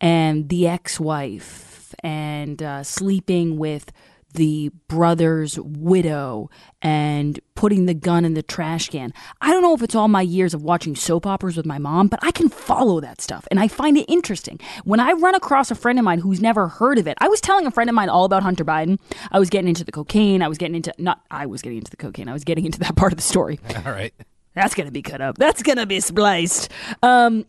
and 0.00 0.48
the 0.48 0.66
ex 0.66 0.98
wife 0.98 1.94
and 2.02 2.62
uh, 2.62 2.84
sleeping 2.84 3.58
with 3.58 3.92
the 4.32 4.70
brother's 4.88 5.58
widow 5.58 6.48
and 6.80 7.38
putting 7.54 7.84
the 7.84 7.92
gun 7.92 8.24
in 8.24 8.32
the 8.32 8.42
trash 8.42 8.88
can. 8.88 9.12
I 9.42 9.50
don't 9.50 9.60
know 9.60 9.74
if 9.74 9.82
it's 9.82 9.94
all 9.94 10.08
my 10.08 10.22
years 10.22 10.54
of 10.54 10.62
watching 10.62 10.96
soap 10.96 11.26
operas 11.26 11.58
with 11.58 11.66
my 11.66 11.76
mom, 11.76 12.08
but 12.08 12.18
I 12.22 12.30
can 12.30 12.48
follow 12.48 12.98
that 13.00 13.20
stuff 13.20 13.46
and 13.50 13.60
I 13.60 13.68
find 13.68 13.98
it 13.98 14.06
interesting. 14.08 14.58
When 14.84 14.98
I 14.98 15.12
run 15.12 15.34
across 15.34 15.70
a 15.70 15.74
friend 15.74 15.98
of 15.98 16.04
mine 16.06 16.20
who's 16.20 16.40
never 16.40 16.66
heard 16.66 16.96
of 16.96 17.06
it, 17.06 17.18
I 17.20 17.28
was 17.28 17.42
telling 17.42 17.66
a 17.66 17.70
friend 17.70 17.90
of 17.90 17.94
mine 17.94 18.08
all 18.08 18.24
about 18.24 18.42
Hunter 18.42 18.64
Biden. 18.64 18.98
I 19.30 19.38
was 19.38 19.50
getting 19.50 19.68
into 19.68 19.84
the 19.84 19.92
cocaine. 19.92 20.40
I 20.40 20.48
was 20.48 20.56
getting 20.56 20.76
into, 20.76 20.94
not, 20.96 21.20
I 21.30 21.44
was 21.44 21.60
getting 21.60 21.76
into 21.76 21.90
the 21.90 21.98
cocaine. 21.98 22.30
I 22.30 22.32
was 22.32 22.44
getting 22.44 22.64
into 22.64 22.78
that 22.78 22.96
part 22.96 23.12
of 23.12 23.18
the 23.18 23.22
story. 23.22 23.60
All 23.84 23.92
right. 23.92 24.14
That's 24.56 24.74
going 24.74 24.86
to 24.86 24.92
be 24.92 25.02
cut 25.02 25.20
up. 25.20 25.36
That's 25.38 25.62
going 25.62 25.76
to 25.76 25.86
be 25.86 26.00
spliced. 26.00 26.70
Um, 27.02 27.44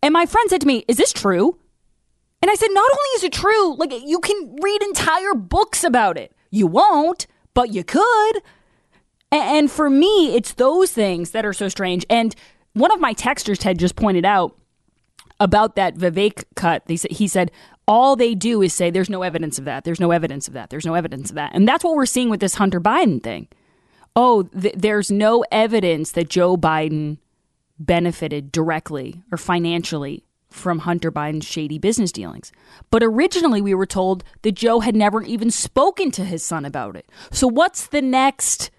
and 0.00 0.12
my 0.12 0.24
friend 0.26 0.48
said 0.48 0.60
to 0.62 0.66
me, 0.66 0.84
Is 0.88 0.96
this 0.96 1.12
true? 1.12 1.58
And 2.40 2.50
I 2.50 2.54
said, 2.54 2.68
Not 2.70 2.88
only 2.90 3.08
is 3.16 3.24
it 3.24 3.32
true, 3.32 3.74
like 3.76 3.92
you 3.92 4.20
can 4.20 4.56
read 4.62 4.82
entire 4.82 5.34
books 5.34 5.82
about 5.84 6.16
it. 6.16 6.32
You 6.50 6.68
won't, 6.68 7.26
but 7.52 7.74
you 7.74 7.82
could. 7.82 8.42
And 9.32 9.70
for 9.70 9.90
me, 9.90 10.36
it's 10.36 10.54
those 10.54 10.92
things 10.92 11.32
that 11.32 11.44
are 11.44 11.52
so 11.52 11.68
strange. 11.68 12.06
And 12.08 12.34
one 12.74 12.92
of 12.92 13.00
my 13.00 13.12
texters 13.12 13.64
had 13.64 13.78
just 13.78 13.96
pointed 13.96 14.24
out 14.24 14.56
about 15.40 15.74
that 15.74 15.96
Vivek 15.96 16.44
cut. 16.54 16.84
He 16.88 17.26
said, 17.26 17.50
all 17.88 18.14
they 18.14 18.34
do 18.34 18.62
is 18.62 18.72
say, 18.72 18.90
there's 18.90 19.10
no 19.10 19.22
evidence 19.22 19.58
of 19.58 19.64
that. 19.64 19.84
There's 19.84 20.00
no 20.00 20.12
evidence 20.12 20.46
of 20.46 20.54
that. 20.54 20.70
There's 20.70 20.86
no 20.86 20.94
evidence 20.94 21.30
of 21.30 21.36
that. 21.36 21.52
And 21.54 21.66
that's 21.66 21.84
what 21.84 21.94
we're 21.94 22.06
seeing 22.06 22.30
with 22.30 22.40
this 22.40 22.54
Hunter 22.54 22.80
Biden 22.80 23.22
thing. 23.22 23.48
Oh, 24.16 24.44
th- 24.44 24.74
there's 24.76 25.10
no 25.10 25.44
evidence 25.52 26.12
that 26.12 26.30
Joe 26.30 26.56
Biden 26.56 27.18
benefited 27.78 28.50
directly 28.50 29.22
or 29.30 29.36
financially 29.36 30.24
from 30.48 30.80
Hunter 30.80 31.12
Biden's 31.12 31.44
shady 31.44 31.78
business 31.78 32.10
dealings. 32.10 32.50
But 32.90 33.02
originally, 33.02 33.60
we 33.60 33.74
were 33.74 33.86
told 33.86 34.24
that 34.40 34.52
Joe 34.52 34.80
had 34.80 34.96
never 34.96 35.22
even 35.22 35.50
spoken 35.50 36.10
to 36.12 36.24
his 36.24 36.42
son 36.42 36.64
about 36.64 36.96
it. 36.96 37.08
So, 37.30 37.46
what's 37.46 37.86
the 37.88 38.00
next 38.00 38.70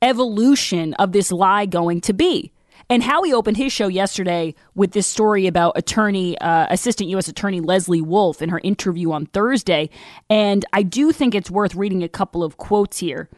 evolution 0.00 0.94
of 0.94 1.12
this 1.12 1.30
lie 1.30 1.66
going 1.66 2.00
to 2.02 2.14
be? 2.14 2.52
And 2.88 3.02
Howie 3.02 3.32
opened 3.32 3.56
his 3.56 3.72
show 3.72 3.88
yesterday 3.88 4.54
with 4.74 4.92
this 4.92 5.08
story 5.08 5.48
about 5.48 5.76
attorney, 5.76 6.38
uh, 6.38 6.68
assistant 6.70 7.10
U.S. 7.10 7.26
Attorney 7.26 7.60
Leslie 7.60 8.00
Wolf 8.00 8.40
in 8.40 8.48
her 8.50 8.60
interview 8.62 9.10
on 9.10 9.26
Thursday. 9.26 9.90
And 10.30 10.64
I 10.72 10.82
do 10.84 11.10
think 11.10 11.34
it's 11.34 11.50
worth 11.50 11.74
reading 11.74 12.04
a 12.04 12.08
couple 12.08 12.44
of 12.44 12.56
quotes 12.56 12.98
here. 12.98 13.28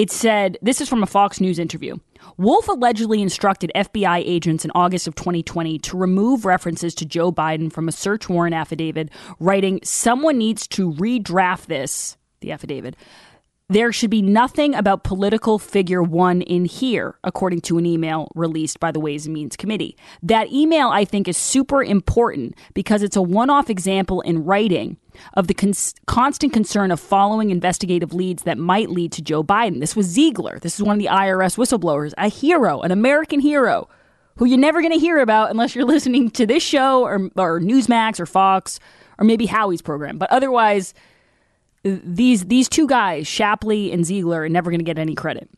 It 0.00 0.10
said, 0.10 0.56
this 0.62 0.80
is 0.80 0.88
from 0.88 1.02
a 1.02 1.06
Fox 1.06 1.42
News 1.42 1.58
interview. 1.58 1.98
Wolf 2.38 2.68
allegedly 2.68 3.20
instructed 3.20 3.70
FBI 3.74 4.22
agents 4.24 4.64
in 4.64 4.70
August 4.74 5.06
of 5.06 5.14
2020 5.14 5.78
to 5.80 5.98
remove 5.98 6.46
references 6.46 6.94
to 6.94 7.04
Joe 7.04 7.30
Biden 7.30 7.70
from 7.70 7.86
a 7.86 7.92
search 7.92 8.26
warrant 8.26 8.54
affidavit, 8.54 9.10
writing, 9.40 9.78
Someone 9.84 10.38
needs 10.38 10.66
to 10.68 10.90
redraft 10.92 11.66
this, 11.66 12.16
the 12.40 12.50
affidavit, 12.50 12.96
there 13.70 13.92
should 13.92 14.10
be 14.10 14.20
nothing 14.20 14.74
about 14.74 15.04
political 15.04 15.56
figure 15.56 16.02
one 16.02 16.42
in 16.42 16.64
here, 16.64 17.14
according 17.22 17.60
to 17.62 17.78
an 17.78 17.86
email 17.86 18.30
released 18.34 18.80
by 18.80 18.90
the 18.90 18.98
Ways 18.98 19.26
and 19.26 19.32
Means 19.32 19.56
Committee. 19.56 19.96
That 20.24 20.50
email, 20.52 20.88
I 20.88 21.04
think, 21.04 21.28
is 21.28 21.36
super 21.36 21.80
important 21.80 22.56
because 22.74 23.04
it's 23.04 23.14
a 23.14 23.22
one 23.22 23.48
off 23.48 23.70
example 23.70 24.22
in 24.22 24.44
writing 24.44 24.96
of 25.34 25.46
the 25.46 25.54
cons- 25.54 25.94
constant 26.06 26.52
concern 26.52 26.90
of 26.90 26.98
following 26.98 27.50
investigative 27.50 28.12
leads 28.12 28.42
that 28.42 28.58
might 28.58 28.90
lead 28.90 29.12
to 29.12 29.22
Joe 29.22 29.44
Biden. 29.44 29.78
This 29.78 29.94
was 29.94 30.06
Ziegler. 30.06 30.58
This 30.58 30.74
is 30.74 30.82
one 30.82 30.96
of 30.96 31.00
the 31.00 31.08
IRS 31.08 31.56
whistleblowers, 31.56 32.12
a 32.18 32.28
hero, 32.28 32.80
an 32.80 32.90
American 32.90 33.38
hero 33.38 33.88
who 34.38 34.46
you're 34.46 34.58
never 34.58 34.80
going 34.80 34.92
to 34.92 34.98
hear 34.98 35.20
about 35.20 35.50
unless 35.50 35.76
you're 35.76 35.84
listening 35.86 36.28
to 36.30 36.44
this 36.44 36.64
show 36.64 37.04
or, 37.04 37.30
or 37.36 37.60
Newsmax 37.60 38.18
or 38.18 38.26
Fox 38.26 38.80
or 39.16 39.24
maybe 39.24 39.46
Howie's 39.46 39.82
program. 39.82 40.18
But 40.18 40.32
otherwise, 40.32 40.92
these 41.82 42.46
these 42.46 42.68
two 42.68 42.86
guys, 42.86 43.26
Shapley 43.26 43.92
and 43.92 44.04
Ziegler, 44.04 44.42
are 44.42 44.48
never 44.48 44.70
going 44.70 44.80
to 44.80 44.84
get 44.84 44.98
any 44.98 45.14
credit. 45.14 45.48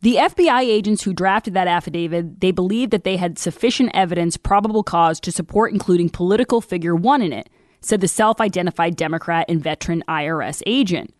The 0.00 0.16
FBI 0.16 0.62
agents 0.62 1.04
who 1.04 1.12
drafted 1.12 1.54
that 1.54 1.68
affidavit, 1.68 2.40
they 2.40 2.50
believed 2.50 2.90
that 2.90 3.04
they 3.04 3.16
had 3.16 3.38
sufficient 3.38 3.92
evidence, 3.94 4.36
probable 4.36 4.82
cause 4.82 5.20
to 5.20 5.30
support 5.30 5.72
including 5.72 6.08
political 6.08 6.60
figure 6.60 6.96
1 6.96 7.22
in 7.22 7.32
it, 7.32 7.48
said 7.80 8.00
the 8.00 8.08
self-identified 8.08 8.96
Democrat 8.96 9.46
and 9.48 9.62
veteran 9.62 10.02
IRS 10.08 10.60
agent. 10.66 11.14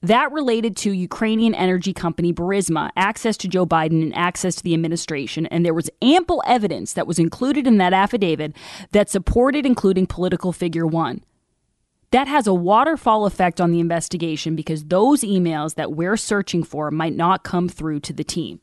That 0.00 0.32
related 0.32 0.76
to 0.78 0.92
Ukrainian 0.92 1.54
energy 1.54 1.92
company 1.92 2.32
Burisma, 2.32 2.90
access 2.96 3.36
to 3.38 3.48
Joe 3.48 3.66
Biden 3.66 4.02
and 4.02 4.14
access 4.14 4.54
to 4.56 4.62
the 4.62 4.74
administration, 4.74 5.46
and 5.46 5.64
there 5.64 5.74
was 5.74 5.90
ample 6.00 6.42
evidence 6.46 6.94
that 6.94 7.06
was 7.06 7.18
included 7.18 7.66
in 7.66 7.76
that 7.78 7.92
affidavit 7.92 8.54
that 8.92 9.10
supported 9.10 9.66
including 9.66 10.06
political 10.06 10.52
figure 10.52 10.86
1. 10.86 11.22
That 12.10 12.28
has 12.28 12.46
a 12.46 12.54
waterfall 12.54 13.26
effect 13.26 13.60
on 13.60 13.72
the 13.72 13.80
investigation 13.80 14.54
because 14.54 14.84
those 14.84 15.22
emails 15.22 15.74
that 15.74 15.92
we're 15.92 16.16
searching 16.16 16.62
for 16.62 16.90
might 16.90 17.14
not 17.14 17.42
come 17.42 17.68
through 17.68 18.00
to 18.00 18.12
the 18.12 18.24
team. 18.24 18.60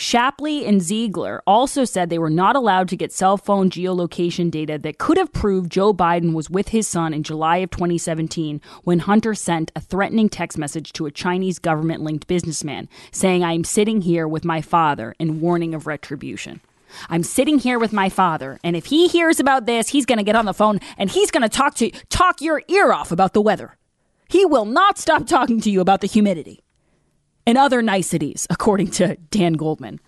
Shapley 0.00 0.64
and 0.64 0.80
Ziegler 0.80 1.42
also 1.44 1.84
said 1.84 2.08
they 2.08 2.20
were 2.20 2.30
not 2.30 2.54
allowed 2.54 2.88
to 2.90 2.96
get 2.96 3.10
cell 3.12 3.36
phone 3.36 3.68
geolocation 3.68 4.48
data 4.48 4.78
that 4.78 4.98
could 4.98 5.16
have 5.16 5.32
proved 5.32 5.72
Joe 5.72 5.92
Biden 5.92 6.34
was 6.34 6.48
with 6.48 6.68
his 6.68 6.86
son 6.86 7.12
in 7.12 7.24
July 7.24 7.56
of 7.56 7.70
2017 7.70 8.60
when 8.84 9.00
Hunter 9.00 9.34
sent 9.34 9.72
a 9.74 9.80
threatening 9.80 10.28
text 10.28 10.56
message 10.56 10.92
to 10.92 11.06
a 11.06 11.10
Chinese 11.10 11.58
government 11.58 12.02
linked 12.02 12.28
businessman 12.28 12.88
saying, 13.10 13.42
I'm 13.42 13.64
sitting 13.64 14.02
here 14.02 14.28
with 14.28 14.44
my 14.44 14.60
father 14.60 15.16
and 15.18 15.40
warning 15.40 15.74
of 15.74 15.88
retribution. 15.88 16.60
I'm 17.08 17.22
sitting 17.22 17.58
here 17.58 17.78
with 17.78 17.92
my 17.92 18.08
father, 18.08 18.58
and 18.62 18.76
if 18.76 18.86
he 18.86 19.08
hears 19.08 19.40
about 19.40 19.66
this, 19.66 19.88
he's 19.88 20.06
going 20.06 20.18
to 20.18 20.24
get 20.24 20.36
on 20.36 20.44
the 20.44 20.54
phone 20.54 20.80
and 20.96 21.10
he's 21.10 21.30
going 21.30 21.42
to 21.42 21.48
talk 21.48 21.74
to 21.76 21.90
talk 22.08 22.40
your 22.40 22.62
ear 22.68 22.92
off 22.92 23.12
about 23.12 23.32
the 23.32 23.40
weather. 23.40 23.76
He 24.28 24.44
will 24.44 24.64
not 24.64 24.98
stop 24.98 25.26
talking 25.26 25.60
to 25.62 25.70
you 25.70 25.80
about 25.80 26.00
the 26.00 26.06
humidity 26.06 26.60
and 27.46 27.56
other 27.56 27.80
niceties, 27.82 28.46
according 28.50 28.90
to 28.92 29.16
Dan 29.30 29.54
Goldman. 29.54 30.00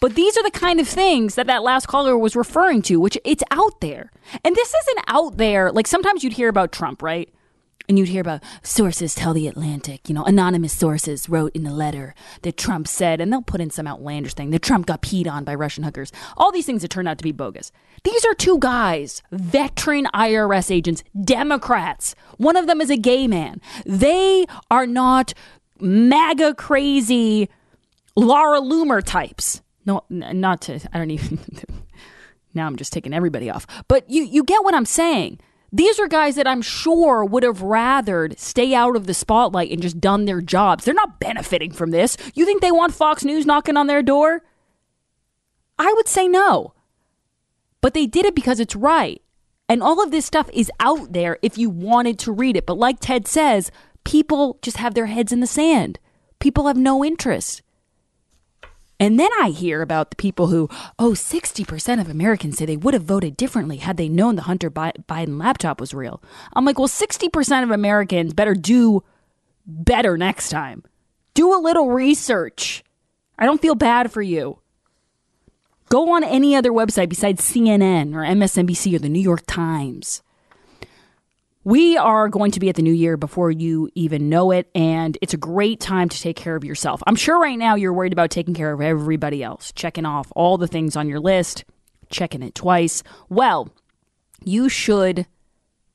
But 0.00 0.14
these 0.16 0.36
are 0.36 0.42
the 0.42 0.50
kind 0.50 0.80
of 0.80 0.88
things 0.88 1.36
that 1.36 1.46
that 1.46 1.62
last 1.62 1.86
caller 1.86 2.18
was 2.18 2.36
referring 2.36 2.82
to, 2.82 3.00
which 3.00 3.16
it's 3.24 3.42
out 3.50 3.80
there. 3.80 4.10
And 4.44 4.54
this 4.54 4.74
isn't 4.74 5.04
out 5.06 5.38
there. 5.38 5.72
Like 5.72 5.86
sometimes 5.86 6.22
you'd 6.22 6.34
hear 6.34 6.48
about 6.48 6.72
Trump, 6.72 7.02
right? 7.02 7.32
And 7.86 7.98
you'd 7.98 8.08
hear 8.08 8.22
about 8.22 8.42
sources 8.62 9.14
tell 9.14 9.34
the 9.34 9.46
Atlantic, 9.46 10.08
you 10.08 10.14
know, 10.14 10.24
anonymous 10.24 10.72
sources 10.72 11.28
wrote 11.28 11.54
in 11.54 11.66
a 11.66 11.74
letter 11.74 12.14
that 12.40 12.56
Trump 12.56 12.88
said, 12.88 13.20
and 13.20 13.30
they'll 13.30 13.42
put 13.42 13.60
in 13.60 13.68
some 13.68 13.86
outlandish 13.86 14.32
thing 14.32 14.50
that 14.50 14.62
Trump 14.62 14.86
got 14.86 15.02
peed 15.02 15.28
on 15.30 15.44
by 15.44 15.54
Russian 15.54 15.84
hookers. 15.84 16.10
All 16.38 16.50
these 16.50 16.64
things 16.64 16.80
that 16.80 16.88
turned 16.88 17.08
out 17.08 17.18
to 17.18 17.24
be 17.24 17.32
bogus. 17.32 17.72
These 18.02 18.24
are 18.24 18.34
two 18.34 18.58
guys, 18.58 19.22
veteran 19.30 20.06
IRS 20.14 20.70
agents, 20.70 21.04
Democrats. 21.24 22.14
One 22.38 22.56
of 22.56 22.66
them 22.66 22.80
is 22.80 22.88
a 22.88 22.96
gay 22.96 23.28
man. 23.28 23.60
They 23.84 24.46
are 24.70 24.86
not 24.86 25.34
MAGA 25.78 26.54
crazy 26.54 27.50
Laura 28.16 28.60
Loomer 28.60 29.02
types. 29.04 29.60
No, 29.84 30.04
not 30.08 30.62
to, 30.62 30.80
I 30.94 30.98
don't 30.98 31.10
even, 31.10 31.38
now 32.54 32.66
I'm 32.66 32.76
just 32.76 32.94
taking 32.94 33.12
everybody 33.12 33.50
off. 33.50 33.66
But 33.88 34.08
you, 34.08 34.22
you 34.22 34.42
get 34.42 34.64
what 34.64 34.74
I'm 34.74 34.86
saying. 34.86 35.38
These 35.74 35.98
are 35.98 36.06
guys 36.06 36.36
that 36.36 36.46
I'm 36.46 36.62
sure 36.62 37.24
would 37.24 37.42
have 37.42 37.58
rathered 37.58 38.38
stay 38.38 38.74
out 38.74 38.94
of 38.94 39.08
the 39.08 39.12
spotlight 39.12 39.72
and 39.72 39.82
just 39.82 40.00
done 40.00 40.24
their 40.24 40.40
jobs. 40.40 40.84
They're 40.84 40.94
not 40.94 41.18
benefiting 41.18 41.72
from 41.72 41.90
this. 41.90 42.16
You 42.32 42.46
think 42.46 42.62
they 42.62 42.70
want 42.70 42.94
Fox 42.94 43.24
News 43.24 43.44
knocking 43.44 43.76
on 43.76 43.88
their 43.88 44.00
door? 44.00 44.44
I 45.76 45.92
would 45.92 46.06
say 46.06 46.28
no. 46.28 46.74
But 47.80 47.92
they 47.92 48.06
did 48.06 48.24
it 48.24 48.36
because 48.36 48.60
it's 48.60 48.76
right. 48.76 49.20
And 49.68 49.82
all 49.82 50.00
of 50.00 50.12
this 50.12 50.24
stuff 50.24 50.48
is 50.52 50.70
out 50.78 51.12
there 51.12 51.38
if 51.42 51.58
you 51.58 51.70
wanted 51.70 52.20
to 52.20 52.30
read 52.30 52.56
it. 52.56 52.66
But 52.66 52.78
like 52.78 53.00
Ted 53.00 53.26
says, 53.26 53.72
people 54.04 54.60
just 54.62 54.76
have 54.76 54.94
their 54.94 55.06
heads 55.06 55.32
in 55.32 55.40
the 55.40 55.46
sand. 55.48 55.98
People 56.38 56.68
have 56.68 56.76
no 56.76 57.04
interest. 57.04 57.62
And 59.04 59.20
then 59.20 59.28
I 59.38 59.50
hear 59.50 59.82
about 59.82 60.08
the 60.08 60.16
people 60.16 60.46
who, 60.46 60.66
oh, 60.98 61.10
60% 61.10 62.00
of 62.00 62.08
Americans 62.08 62.56
say 62.56 62.64
they 62.64 62.78
would 62.78 62.94
have 62.94 63.02
voted 63.02 63.36
differently 63.36 63.76
had 63.76 63.98
they 63.98 64.08
known 64.08 64.34
the 64.34 64.42
Hunter 64.42 64.70
Biden 64.70 65.38
laptop 65.38 65.78
was 65.78 65.92
real. 65.92 66.22
I'm 66.54 66.64
like, 66.64 66.78
well, 66.78 66.88
60% 66.88 67.62
of 67.62 67.70
Americans 67.70 68.32
better 68.32 68.54
do 68.54 69.04
better 69.66 70.16
next 70.16 70.48
time. 70.48 70.84
Do 71.34 71.54
a 71.54 71.60
little 71.60 71.90
research. 71.90 72.82
I 73.38 73.44
don't 73.44 73.60
feel 73.60 73.74
bad 73.74 74.10
for 74.10 74.22
you. 74.22 74.60
Go 75.90 76.14
on 76.14 76.24
any 76.24 76.56
other 76.56 76.72
website 76.72 77.10
besides 77.10 77.42
CNN 77.42 78.14
or 78.14 78.20
MSNBC 78.24 78.96
or 78.96 79.00
the 79.00 79.10
New 79.10 79.20
York 79.20 79.42
Times. 79.46 80.22
We 81.66 81.96
are 81.96 82.28
going 82.28 82.50
to 82.50 82.60
be 82.60 82.68
at 82.68 82.76
the 82.76 82.82
new 82.82 82.92
year 82.92 83.16
before 83.16 83.50
you 83.50 83.88
even 83.94 84.28
know 84.28 84.50
it, 84.50 84.70
and 84.74 85.16
it's 85.22 85.32
a 85.32 85.38
great 85.38 85.80
time 85.80 86.10
to 86.10 86.20
take 86.20 86.36
care 86.36 86.56
of 86.56 86.64
yourself. 86.64 87.02
I'm 87.06 87.16
sure 87.16 87.40
right 87.40 87.58
now 87.58 87.74
you're 87.74 87.94
worried 87.94 88.12
about 88.12 88.30
taking 88.30 88.52
care 88.52 88.70
of 88.70 88.82
everybody 88.82 89.42
else, 89.42 89.72
checking 89.72 90.04
off 90.04 90.30
all 90.36 90.58
the 90.58 90.66
things 90.66 90.94
on 90.94 91.08
your 91.08 91.20
list, 91.20 91.64
checking 92.10 92.42
it 92.42 92.54
twice. 92.54 93.02
Well, 93.30 93.70
you 94.44 94.68
should 94.68 95.26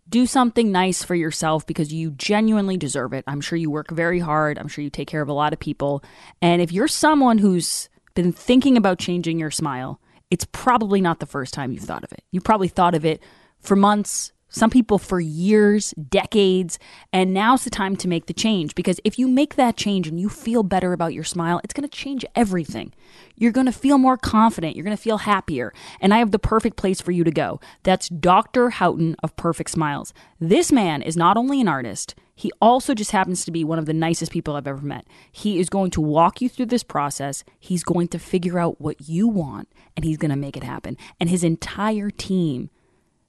do 0.09 0.25
something 0.25 0.71
nice 0.71 1.03
for 1.03 1.13
yourself 1.13 1.67
because 1.67 1.93
you 1.93 2.11
genuinely 2.11 2.75
deserve 2.75 3.13
it. 3.13 3.23
I'm 3.27 3.39
sure 3.39 3.55
you 3.55 3.69
work 3.69 3.91
very 3.91 4.17
hard. 4.19 4.57
I'm 4.57 4.69
sure 4.69 4.83
you 4.83 4.89
take 4.89 5.07
care 5.07 5.21
of 5.21 5.29
a 5.29 5.33
lot 5.33 5.53
of 5.53 5.59
people. 5.59 6.03
And 6.41 6.63
if 6.63 6.71
you're 6.71 6.87
someone 6.87 7.37
who's 7.37 7.89
been 8.15 8.31
thinking 8.31 8.75
about 8.75 8.97
changing 8.97 9.37
your 9.37 9.51
smile, 9.51 10.01
it's 10.31 10.47
probably 10.51 10.99
not 10.99 11.19
the 11.19 11.27
first 11.27 11.53
time 11.53 11.71
you've 11.71 11.83
thought 11.83 12.03
of 12.03 12.11
it. 12.11 12.23
You 12.31 12.41
probably 12.41 12.69
thought 12.69 12.95
of 12.95 13.05
it 13.05 13.21
for 13.59 13.75
months, 13.75 14.31
some 14.49 14.69
people 14.69 14.97
for 14.97 15.19
years, 15.19 15.93
decades, 16.09 16.79
and 17.13 17.33
now's 17.33 17.63
the 17.63 17.69
time 17.69 17.95
to 17.97 18.07
make 18.07 18.25
the 18.25 18.33
change 18.33 18.75
because 18.75 18.99
if 19.03 19.17
you 19.17 19.27
make 19.27 19.55
that 19.55 19.77
change 19.77 20.07
and 20.07 20.19
you 20.19 20.29
feel 20.29 20.63
better 20.63 20.93
about 20.93 21.13
your 21.13 21.23
smile, 21.23 21.61
it's 21.63 21.73
going 21.73 21.87
to 21.87 21.97
change 21.97 22.25
everything. 22.35 22.91
You're 23.35 23.51
going 23.51 23.67
to 23.67 23.71
feel 23.71 23.97
more 23.97 24.17
confident, 24.17 24.75
you're 24.75 24.83
going 24.83 24.97
to 24.97 25.01
feel 25.01 25.19
happier, 25.19 25.73
and 26.01 26.13
I 26.13 26.17
have 26.17 26.31
the 26.31 26.39
perfect 26.39 26.77
place 26.77 26.99
for 26.99 27.11
you 27.11 27.23
to 27.23 27.31
go. 27.31 27.59
That's 27.83 28.09
Dr. 28.09 28.71
Houghton 28.71 29.15
of 29.23 29.35
Perfect 29.35 29.69
Smiles. 29.69 30.13
This 30.39 30.71
man 30.71 31.01
is 31.01 31.15
not 31.15 31.37
only 31.37 31.61
an 31.61 31.67
artist, 31.67 32.15
he 32.39 32.53
also 32.61 32.93
just 32.93 33.11
happens 33.11 33.43
to 33.43 33.51
be 33.51 33.65
one 33.65 33.79
of 33.79 33.85
the 33.85 33.93
nicest 33.93 34.31
people 34.31 34.55
I've 34.55 34.65
ever 34.65 34.81
met. 34.81 35.05
He 35.29 35.59
is 35.59 35.67
going 35.67 35.91
to 35.91 36.01
walk 36.01 36.41
you 36.41 36.47
through 36.47 36.67
this 36.67 36.83
process. 36.83 37.43
He's 37.59 37.83
going 37.83 38.07
to 38.09 38.17
figure 38.17 38.57
out 38.57 38.79
what 38.79 39.09
you 39.09 39.27
want 39.27 39.67
and 39.97 40.05
he's 40.05 40.17
going 40.17 40.31
to 40.31 40.37
make 40.37 40.55
it 40.55 40.63
happen. 40.63 40.95
And 41.19 41.29
his 41.29 41.43
entire 41.43 42.09
team 42.09 42.69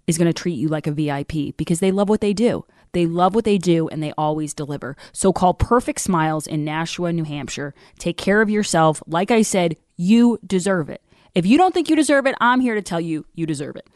is 0.07 0.19
going 0.19 0.33
to 0.33 0.43
treat 0.43 0.55
you 0.55 0.69
like 0.69 0.87
a 0.87 0.93
VIP 0.93 1.57
because 1.57 1.81
they 1.81 1.93
love 1.93 2.09
what 2.09 2.21
they 2.21 2.33
do. 2.33 2.65
They 2.93 3.07
love 3.07 3.35
what 3.35 3.45
they 3.45 3.59
do 3.59 3.89
and 3.89 4.03
they 4.03 4.13
always 4.19 4.55
deliver. 4.55 4.97
So 5.13 5.33
call 5.33 5.55
Perfect 5.55 6.01
Smiles 6.01 6.47
in 6.47 6.65
Nashua, 6.65 7.13
New 7.13 7.25
Hampshire. 7.25 7.75
Take 7.99 8.17
care 8.17 8.43
of 8.43 8.51
yourself. 8.51 9.03
Like 9.07 9.31
I 9.31 9.43
said, 9.43 9.77
you 9.97 10.39
deserve 10.45 10.91
it. 10.91 11.03
If 11.35 11.47
you 11.47 11.57
don't 11.57 11.73
think 11.73 11.89
you 11.89 11.97
deserve 11.97 12.27
it, 12.27 12.35
I'm 12.41 12.61
here 12.61 12.75
to 12.75 12.83
tell 12.83 13.01
you 13.01 13.27
you 13.35 13.47
deserve 13.47 13.77
it. 13.77 13.89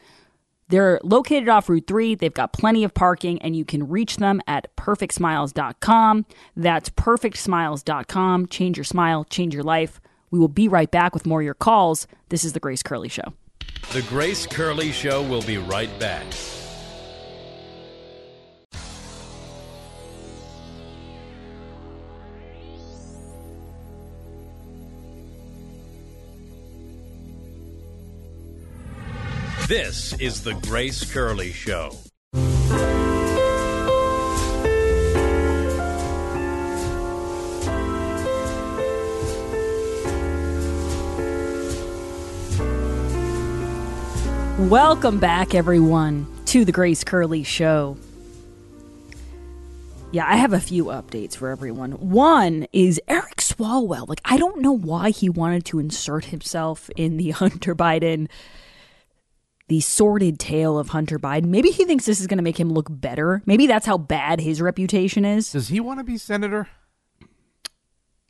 They're 0.69 0.99
located 1.03 1.49
off 1.49 1.69
Route 1.69 1.85
3. 1.87 2.15
They've 2.15 2.33
got 2.33 2.53
plenty 2.53 2.83
of 2.83 2.93
parking, 2.93 3.39
and 3.41 3.55
you 3.55 3.65
can 3.65 3.87
reach 3.87 4.17
them 4.17 4.41
at 4.47 4.75
perfectsmiles.com. 4.75 6.25
That's 6.55 6.89
perfectsmiles.com. 6.89 8.47
Change 8.47 8.77
your 8.77 8.83
smile, 8.83 9.23
change 9.25 9.53
your 9.53 9.63
life. 9.63 10.01
We 10.31 10.39
will 10.39 10.47
be 10.47 10.67
right 10.67 10.89
back 10.89 11.13
with 11.13 11.25
more 11.25 11.41
of 11.41 11.45
your 11.45 11.53
calls. 11.53 12.07
This 12.29 12.43
is 12.43 12.53
The 12.53 12.59
Grace 12.59 12.81
Curley 12.81 13.09
Show. 13.09 13.33
The 13.91 14.01
Grace 14.09 14.45
Curley 14.45 14.91
Show 14.91 15.21
will 15.21 15.41
be 15.41 15.57
right 15.57 15.89
back. 15.99 16.25
This 29.67 30.13
is 30.19 30.43
The 30.43 30.53
Grace 30.61 31.11
Curley 31.11 31.51
Show. 31.51 32.04
Welcome 44.57 45.19
back, 45.19 45.53
everyone, 45.53 46.25
to 46.45 46.63
the 46.63 46.71
Grace 46.71 47.03
Curley 47.03 47.43
Show. 47.43 47.97
Yeah, 50.13 50.25
I 50.25 50.37
have 50.37 50.53
a 50.53 50.61
few 50.61 50.85
updates 50.85 51.35
for 51.35 51.49
everyone. 51.49 51.91
One 51.91 52.65
is 52.71 53.01
Eric 53.09 53.35
Swalwell. 53.39 54.07
Like, 54.07 54.21
I 54.23 54.37
don't 54.37 54.61
know 54.61 54.71
why 54.71 55.09
he 55.09 55.29
wanted 55.29 55.65
to 55.65 55.79
insert 55.79 56.25
himself 56.25 56.89
in 56.95 57.17
the 57.17 57.31
Hunter 57.31 57.75
Biden, 57.75 58.29
the 59.67 59.81
sordid 59.81 60.39
tale 60.39 60.79
of 60.79 60.87
Hunter 60.87 61.19
Biden. 61.19 61.47
Maybe 61.47 61.69
he 61.71 61.83
thinks 61.83 62.05
this 62.05 62.21
is 62.21 62.27
going 62.27 62.37
to 62.37 62.43
make 62.43 62.57
him 62.57 62.71
look 62.71 62.87
better. 62.89 63.43
Maybe 63.45 63.67
that's 63.67 63.85
how 63.85 63.97
bad 63.97 64.39
his 64.39 64.61
reputation 64.61 65.25
is. 65.25 65.51
Does 65.51 65.67
he 65.67 65.81
want 65.81 65.99
to 65.99 66.05
be 66.05 66.17
senator? 66.17 66.69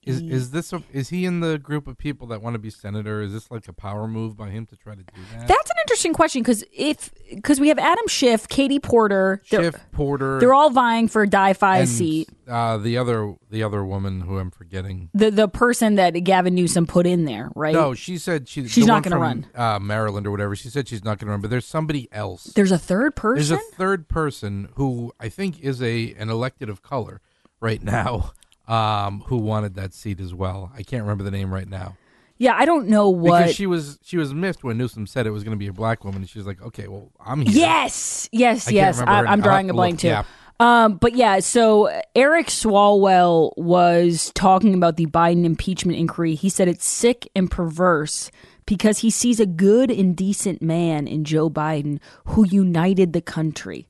Is 0.05 0.21
is 0.21 0.51
this 0.51 0.71
a, 0.71 0.83
is 0.93 1.09
he 1.09 1.25
in 1.25 1.39
the 1.39 1.57
group 1.57 1.87
of 1.87 1.97
people 1.97 2.27
that 2.27 2.41
want 2.41 2.53
to 2.53 2.59
be 2.59 2.69
senator? 2.69 3.21
Is 3.21 3.33
this 3.33 3.49
like 3.49 3.67
a 3.67 3.73
power 3.73 4.07
move 4.07 4.37
by 4.37 4.49
him 4.49 4.65
to 4.67 4.75
try 4.75 4.93
to 4.93 5.01
do 5.01 5.21
that? 5.33 5.47
That's 5.47 5.69
an 5.69 5.75
interesting 5.83 6.13
question 6.13 6.41
because 6.41 6.63
if 6.71 7.11
because 7.33 7.59
we 7.59 7.69
have 7.69 7.79
Adam 7.79 8.07
Schiff, 8.07 8.47
Katie 8.47 8.79
Porter, 8.79 9.41
they're, 9.49 9.71
Schiff 9.71 9.75
Porter. 9.91 10.39
they're 10.39 10.53
all 10.53 10.69
vying 10.69 11.07
for 11.07 11.25
Di 11.25 11.53
Fi 11.53 11.79
and, 11.79 11.89
seat. 11.89 12.29
Uh, 12.47 12.77
the 12.77 12.97
other 12.97 13.33
the 13.49 13.63
other 13.63 13.83
woman 13.83 14.21
who 14.21 14.37
I'm 14.37 14.51
forgetting. 14.51 15.09
The 15.13 15.31
the 15.31 15.47
person 15.47 15.95
that 15.95 16.11
Gavin 16.11 16.53
Newsom 16.53 16.85
put 16.85 17.07
in 17.07 17.25
there, 17.25 17.49
right? 17.55 17.73
No, 17.73 17.93
she 17.95 18.17
said 18.19 18.47
she, 18.47 18.67
She's 18.67 18.85
not 18.85 19.01
gonna 19.03 19.17
run 19.17 19.47
Uh, 19.55 19.79
Maryland 19.79 20.27
or 20.27 20.31
whatever. 20.31 20.55
She 20.55 20.69
said 20.69 20.87
she's 20.87 21.03
not 21.03 21.17
going 21.17 21.27
to 21.27 21.31
run, 21.31 21.41
but 21.41 21.49
there's 21.49 21.65
somebody 21.65 22.07
else. 22.11 22.45
There's 22.45 22.71
a 22.71 22.77
third 22.77 23.15
person. 23.15 23.35
There's 23.47 23.51
a 23.51 23.75
third 23.75 24.07
person 24.07 24.69
who 24.75 25.13
I 25.19 25.29
think 25.29 25.59
is 25.61 25.81
a 25.81 26.13
an 26.13 26.29
elected 26.29 26.69
of 26.69 26.81
color 26.83 27.21
right 27.59 27.81
now, 27.81 28.31
um, 28.67 29.23
who 29.27 29.37
wanted 29.37 29.75
that 29.75 29.93
seat 29.93 30.19
as 30.19 30.33
well. 30.33 30.71
I 30.75 30.83
can't 30.83 31.03
remember 31.03 31.23
the 31.23 31.31
name 31.31 31.53
right 31.53 31.67
now 31.67 31.95
yeah, 32.37 32.55
I 32.55 32.65
don't 32.65 32.87
know 32.87 33.09
what. 33.09 33.39
because 33.39 33.55
she 33.55 33.65
was 33.65 33.97
she 34.03 34.17
was 34.17 34.33
miffed 34.33 34.63
when 34.63 34.77
Newsom 34.77 35.07
said 35.07 35.25
it 35.25 35.31
was 35.31 35.43
going 35.43 35.55
to 35.55 35.59
be 35.59 35.67
a 35.67 35.73
black 35.73 36.03
woman, 36.03 36.21
and 36.21 36.29
she 36.29 36.37
was 36.37 36.45
like, 36.45 36.61
"Okay, 36.61 36.87
well, 36.87 37.11
I'm 37.25 37.41
here." 37.41 37.53
yes, 37.55 38.27
yes, 38.31 38.67
I 38.67 38.71
yes. 38.71 38.99
I, 38.99 39.25
I'm 39.25 39.41
drawing 39.41 39.69
a 39.69 39.73
blank 39.73 39.99
too. 39.99 40.07
yeah. 40.07 40.23
Um, 40.59 40.95
but 40.95 41.15
yeah, 41.15 41.39
so 41.39 42.01
Eric 42.15 42.47
Swalwell 42.47 43.51
was 43.57 44.31
talking 44.35 44.73
about 44.73 44.95
the 44.95 45.05
Biden 45.05 45.43
impeachment 45.43 45.97
inquiry. 45.97 46.35
He 46.35 46.49
said 46.49 46.67
it's 46.67 46.87
sick 46.87 47.29
and 47.35 47.51
perverse 47.51 48.31
because 48.65 48.99
he 48.99 49.09
sees 49.09 49.39
a 49.39 49.45
good 49.45 49.91
and 49.91 50.15
decent 50.15 50.61
man 50.61 51.07
in 51.07 51.25
Joe 51.25 51.49
Biden 51.49 51.99
who 52.25 52.45
united 52.47 53.11
the 53.11 53.21
country. 53.21 53.87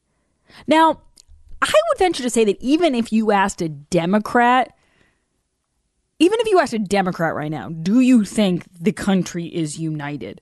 Now, 0.65 1.01
I 1.61 1.67
would 1.89 1.99
venture 1.99 2.23
to 2.23 2.31
say 2.31 2.43
that 2.45 2.59
even 2.61 2.95
if 2.95 3.13
you 3.13 3.31
asked 3.31 3.61
a 3.61 3.69
Democrat, 3.69 4.74
even 6.19 6.39
if 6.39 6.47
you 6.47 6.59
asked 6.59 6.73
a 6.73 6.79
Democrat 6.79 7.35
right 7.35 7.51
now, 7.51 7.69
do 7.69 7.99
you 7.99 8.23
think 8.23 8.65
the 8.79 8.91
country 8.91 9.45
is 9.45 9.79
united? 9.79 10.41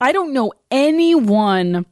I 0.00 0.12
don't 0.12 0.32
know 0.32 0.52
anyone 0.70 1.86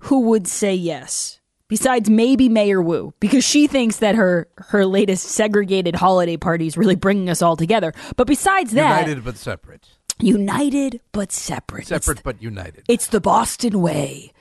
who 0.00 0.20
would 0.22 0.46
say 0.48 0.74
yes, 0.74 1.40
besides 1.68 2.10
maybe 2.10 2.48
Mayor 2.48 2.82
Wu, 2.82 3.14
because 3.20 3.44
she 3.44 3.66
thinks 3.66 3.98
that 3.98 4.14
her 4.14 4.48
her 4.56 4.84
latest 4.84 5.24
segregated 5.26 5.94
holiday 5.94 6.36
party 6.36 6.66
is 6.66 6.76
really 6.76 6.96
bringing 6.96 7.30
us 7.30 7.42
all 7.42 7.56
together. 7.56 7.94
But 8.16 8.26
besides 8.26 8.72
that, 8.72 9.00
United 9.06 9.24
but 9.24 9.36
separate, 9.36 9.88
united 10.20 11.00
but 11.12 11.32
separate. 11.32 11.86
Separate 11.86 12.22
but 12.22 12.42
united. 12.42 12.84
it's 12.88 13.06
the 13.06 13.20
Boston 13.20 13.80
way. 13.80 14.32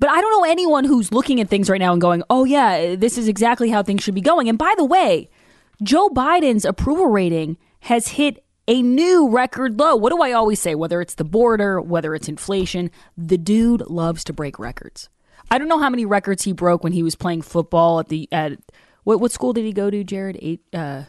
But 0.00 0.10
I 0.10 0.20
don't 0.20 0.30
know 0.30 0.48
anyone 0.48 0.84
who's 0.84 1.10
looking 1.10 1.40
at 1.40 1.48
things 1.48 1.68
right 1.68 1.80
now 1.80 1.92
and 1.92 2.00
going, 2.00 2.22
oh, 2.30 2.44
yeah, 2.44 2.94
this 2.94 3.18
is 3.18 3.26
exactly 3.26 3.68
how 3.68 3.82
things 3.82 4.02
should 4.04 4.14
be 4.14 4.20
going. 4.20 4.48
And 4.48 4.56
by 4.56 4.74
the 4.76 4.84
way, 4.84 5.28
Joe 5.82 6.08
Biden's 6.08 6.64
approval 6.64 7.06
rating 7.06 7.56
has 7.80 8.08
hit 8.08 8.44
a 8.66 8.82
new 8.82 9.28
record 9.30 9.78
low. 9.78 9.96
What 9.96 10.10
do 10.10 10.20
I 10.22 10.32
always 10.32 10.60
say? 10.60 10.74
Whether 10.74 11.00
it's 11.00 11.14
the 11.14 11.24
border, 11.24 11.80
whether 11.80 12.14
it's 12.14 12.28
inflation, 12.28 12.90
the 13.16 13.38
dude 13.38 13.82
loves 13.88 14.24
to 14.24 14.32
break 14.32 14.58
records. 14.58 15.08
I 15.50 15.58
don't 15.58 15.68
know 15.68 15.78
how 15.78 15.88
many 15.88 16.04
records 16.04 16.42
he 16.44 16.52
broke 16.52 16.82
when 16.84 16.92
he 16.92 17.02
was 17.02 17.14
playing 17.14 17.42
football 17.42 18.00
at 18.00 18.08
the 18.08 18.28
at 18.32 18.58
what 19.04 19.20
what 19.20 19.32
school 19.32 19.52
did 19.52 19.64
he 19.64 19.72
go 19.72 19.88
to, 19.90 20.04
Jared? 20.04 20.38
Eight 20.42 20.60
uh 20.74 21.04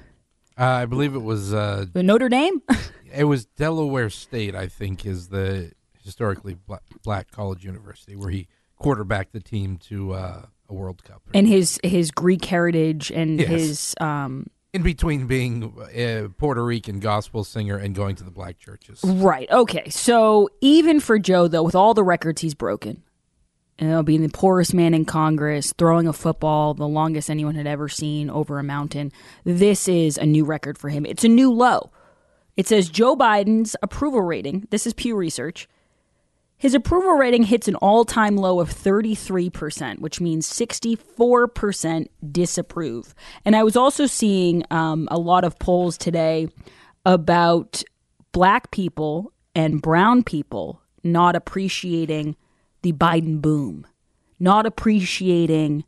Uh, 0.58 0.64
I 0.64 0.86
believe 0.86 1.16
it 1.16 1.24
was 1.24 1.54
uh, 1.54 1.88
Notre 1.96 2.30
Dame? 2.30 2.62
it 3.14 3.26
was 3.26 3.46
Delaware 3.46 4.10
State. 4.10 4.56
I 4.56 4.68
think 4.68 5.06
is 5.06 5.28
the 5.30 5.74
historically 6.06 6.54
black, 6.56 6.84
black 7.04 7.32
college 7.32 7.66
university 7.66 8.16
where 8.16 8.30
he 8.30 8.48
quarterbacked 8.78 9.34
the 9.34 9.42
team 9.42 9.78
to 9.78 10.14
uh, 10.14 10.46
a 10.70 10.74
World 10.74 11.04
Cup. 11.04 11.22
and 11.34 11.46
his 11.48 11.78
his 11.84 12.12
Greek 12.12 12.46
heritage 12.46 13.12
and 13.12 13.40
Yes. 13.40 13.50
his 13.50 13.96
um 14.00 14.48
in 14.74 14.84
between 14.84 15.28
being 15.28 15.74
a 15.94 16.28
Puerto 16.38 16.64
Rican 16.64 17.00
gospel 17.00 17.44
singer 17.44 17.78
and 17.78 17.96
going 17.96 18.16
to 18.18 18.24
the 18.24 18.32
black 18.32 18.60
churches. 18.60 19.02
Right. 19.04 19.50
Okay. 19.50 19.90
So 19.90 20.50
even 20.62 21.00
for 21.00 21.18
Joe, 21.18 21.48
though, 21.48 21.64
with 21.64 21.76
all 21.76 21.94
the 21.94 22.04
records 22.04 22.42
he's 22.42 22.54
broken, 22.54 23.04
you 23.80 23.88
know, 23.88 24.04
being 24.04 24.22
the 24.22 24.30
poorest 24.30 24.74
man 24.74 24.94
in 24.94 25.06
Congress, 25.06 25.74
throwing 25.78 26.08
a 26.08 26.14
football 26.14 26.74
the 26.74 26.88
longest 26.88 27.30
anyone 27.30 27.56
had 27.56 27.68
ever 27.68 27.88
seen 27.90 28.30
over 28.30 28.60
a 28.60 28.64
mountain, 28.64 29.12
this 29.44 29.88
is 29.88 30.18
a 30.18 30.26
new 30.26 30.46
record 30.46 30.78
for 30.78 30.90
him. 30.90 31.06
It's 31.06 31.24
a 31.24 31.30
new 31.30 31.52
low. 31.52 31.92
It 32.58 32.68
says 32.68 32.90
Joe 32.90 33.16
Biden's 33.16 33.76
approval 33.82 34.22
rating. 34.22 34.68
This 34.70 34.86
is 34.86 34.94
Pew 34.94 35.16
Research. 35.16 35.68
His 36.60 36.74
approval 36.74 37.14
rating 37.14 37.44
hits 37.44 37.70
an 37.70 37.76
all 37.76 38.04
time 38.04 38.36
low 38.36 38.60
of 38.60 38.70
33%, 38.70 40.00
which 40.00 40.20
means 40.20 40.46
64% 40.46 42.08
disapprove. 42.32 43.16
And 43.46 43.56
I 43.56 43.64
was 43.64 43.78
also 43.78 44.06
seeing 44.06 44.64
um, 44.70 45.08
a 45.10 45.18
lot 45.18 45.46
of 45.46 45.58
polls 45.58 45.98
today 45.98 46.50
about 47.06 47.82
black 48.34 48.72
people 48.72 49.32
and 49.56 49.82
brown 49.82 50.22
people 50.22 50.82
not 51.02 51.34
appreciating 51.34 52.36
the 52.82 52.92
Biden 52.92 53.42
boom, 53.42 53.88
not 54.38 54.66
appreciating 54.66 55.86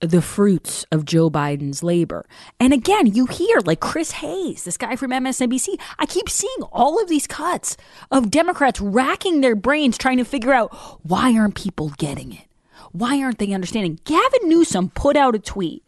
the 0.00 0.22
fruits 0.22 0.84
of 0.90 1.04
Joe 1.04 1.30
Biden's 1.30 1.82
labor. 1.82 2.26
And 2.58 2.72
again, 2.72 3.06
you 3.06 3.26
hear 3.26 3.60
like 3.64 3.80
Chris 3.80 4.12
Hayes, 4.12 4.64
this 4.64 4.76
guy 4.76 4.96
from 4.96 5.10
MSNBC. 5.10 5.80
I 5.98 6.06
keep 6.06 6.28
seeing 6.28 6.62
all 6.72 7.00
of 7.00 7.08
these 7.08 7.26
cuts 7.26 7.76
of 8.10 8.30
Democrats 8.30 8.80
racking 8.80 9.40
their 9.40 9.54
brains 9.54 9.98
trying 9.98 10.18
to 10.18 10.24
figure 10.24 10.52
out 10.52 10.74
why 11.04 11.36
aren't 11.36 11.54
people 11.54 11.90
getting 11.98 12.32
it? 12.32 12.46
Why 12.92 13.22
aren't 13.22 13.38
they 13.38 13.52
understanding? 13.52 14.00
Gavin 14.04 14.48
Newsom 14.48 14.90
put 14.90 15.16
out 15.16 15.34
a 15.34 15.38
tweet 15.38 15.84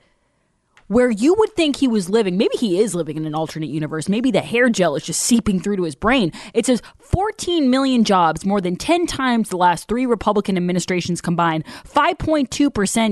where 0.93 1.11
you 1.11 1.35
would 1.39 1.51
think 1.55 1.77
he 1.77 1.89
was 1.89 2.11
living, 2.11 2.37
maybe 2.37 2.57
he 2.59 2.79
is 2.79 2.95
living 2.95 3.17
in 3.17 3.25
an 3.25 3.35
alternate 3.35 3.71
universe. 3.71 4.11
Maybe 4.11 4.31
the 4.31 4.41
hair 4.41 4.69
gel 4.69 4.95
is 4.95 5.05
just 5.05 5.23
seeping 5.23 5.59
through 5.59 5.77
to 5.77 5.85
his 5.85 5.95
brain. 5.95 6.33
It 6.53 6.67
says 6.67 6.83
14 6.99 7.71
million 7.71 8.05
jobs, 8.05 8.45
more 8.45 8.61
than 8.61 8.77
10 8.77 9.07
times 9.07 9.49
the 9.49 9.57
last 9.57 9.89
three 9.89 10.05
Republican 10.05 10.59
administrations 10.59 11.23
combined, 11.23 11.65
5.2% 11.85 12.47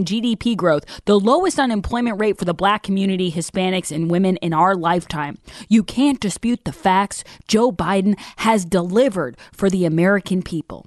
GDP 0.04 0.56
growth, 0.56 0.84
the 1.06 1.18
lowest 1.18 1.58
unemployment 1.58 2.20
rate 2.20 2.38
for 2.38 2.44
the 2.44 2.54
black 2.54 2.82
community, 2.82 3.32
Hispanics, 3.32 3.90
and 3.90 4.10
women 4.10 4.36
in 4.36 4.52
our 4.52 4.74
lifetime. 4.74 5.38
You 5.68 5.82
can't 5.82 6.20
dispute 6.20 6.64
the 6.64 6.72
facts. 6.72 7.24
Joe 7.48 7.72
Biden 7.72 8.18
has 8.36 8.66
delivered 8.66 9.38
for 9.52 9.70
the 9.70 9.86
American 9.86 10.42
people. 10.42 10.86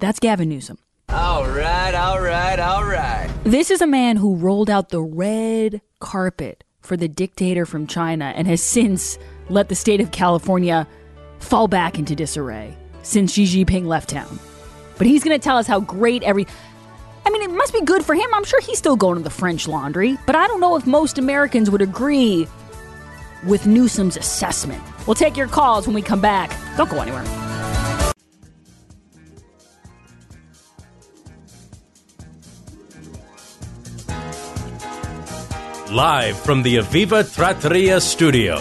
That's 0.00 0.18
Gavin 0.18 0.48
Newsom. 0.48 0.78
All 1.14 1.46
right, 1.46 1.94
all 1.94 2.20
right, 2.20 2.58
all 2.58 2.84
right. 2.84 3.30
This 3.44 3.70
is 3.70 3.80
a 3.80 3.86
man 3.86 4.16
who 4.16 4.34
rolled 4.34 4.68
out 4.68 4.88
the 4.88 5.00
red 5.00 5.80
carpet 6.00 6.64
for 6.80 6.96
the 6.96 7.06
dictator 7.06 7.66
from 7.66 7.86
China 7.86 8.32
and 8.34 8.48
has 8.48 8.60
since 8.60 9.16
let 9.48 9.68
the 9.68 9.76
state 9.76 10.00
of 10.00 10.10
California 10.10 10.88
fall 11.38 11.68
back 11.68 12.00
into 12.00 12.16
disarray 12.16 12.76
since 13.02 13.32
Xi 13.32 13.44
Jinping 13.44 13.86
left 13.86 14.08
town. 14.08 14.40
But 14.98 15.06
he's 15.06 15.22
going 15.22 15.38
to 15.38 15.42
tell 15.42 15.56
us 15.56 15.68
how 15.68 15.78
great 15.78 16.24
every. 16.24 16.48
I 17.24 17.30
mean, 17.30 17.42
it 17.42 17.50
must 17.50 17.72
be 17.72 17.82
good 17.82 18.04
for 18.04 18.16
him. 18.16 18.34
I'm 18.34 18.44
sure 18.44 18.60
he's 18.60 18.78
still 18.78 18.96
going 18.96 19.16
to 19.16 19.22
the 19.22 19.30
French 19.30 19.68
laundry, 19.68 20.18
but 20.26 20.34
I 20.34 20.48
don't 20.48 20.60
know 20.60 20.74
if 20.74 20.84
most 20.84 21.16
Americans 21.18 21.70
would 21.70 21.80
agree 21.80 22.48
with 23.46 23.68
Newsom's 23.68 24.16
assessment. 24.16 24.82
We'll 25.06 25.14
take 25.14 25.36
your 25.36 25.46
calls 25.46 25.86
when 25.86 25.94
we 25.94 26.02
come 26.02 26.20
back. 26.20 26.50
Don't 26.76 26.90
go 26.90 27.00
anywhere. 27.00 27.43
Live 35.94 36.36
from 36.40 36.64
the 36.64 36.78
Aviva 36.78 37.22
Trattoria 37.32 38.00
studio. 38.00 38.56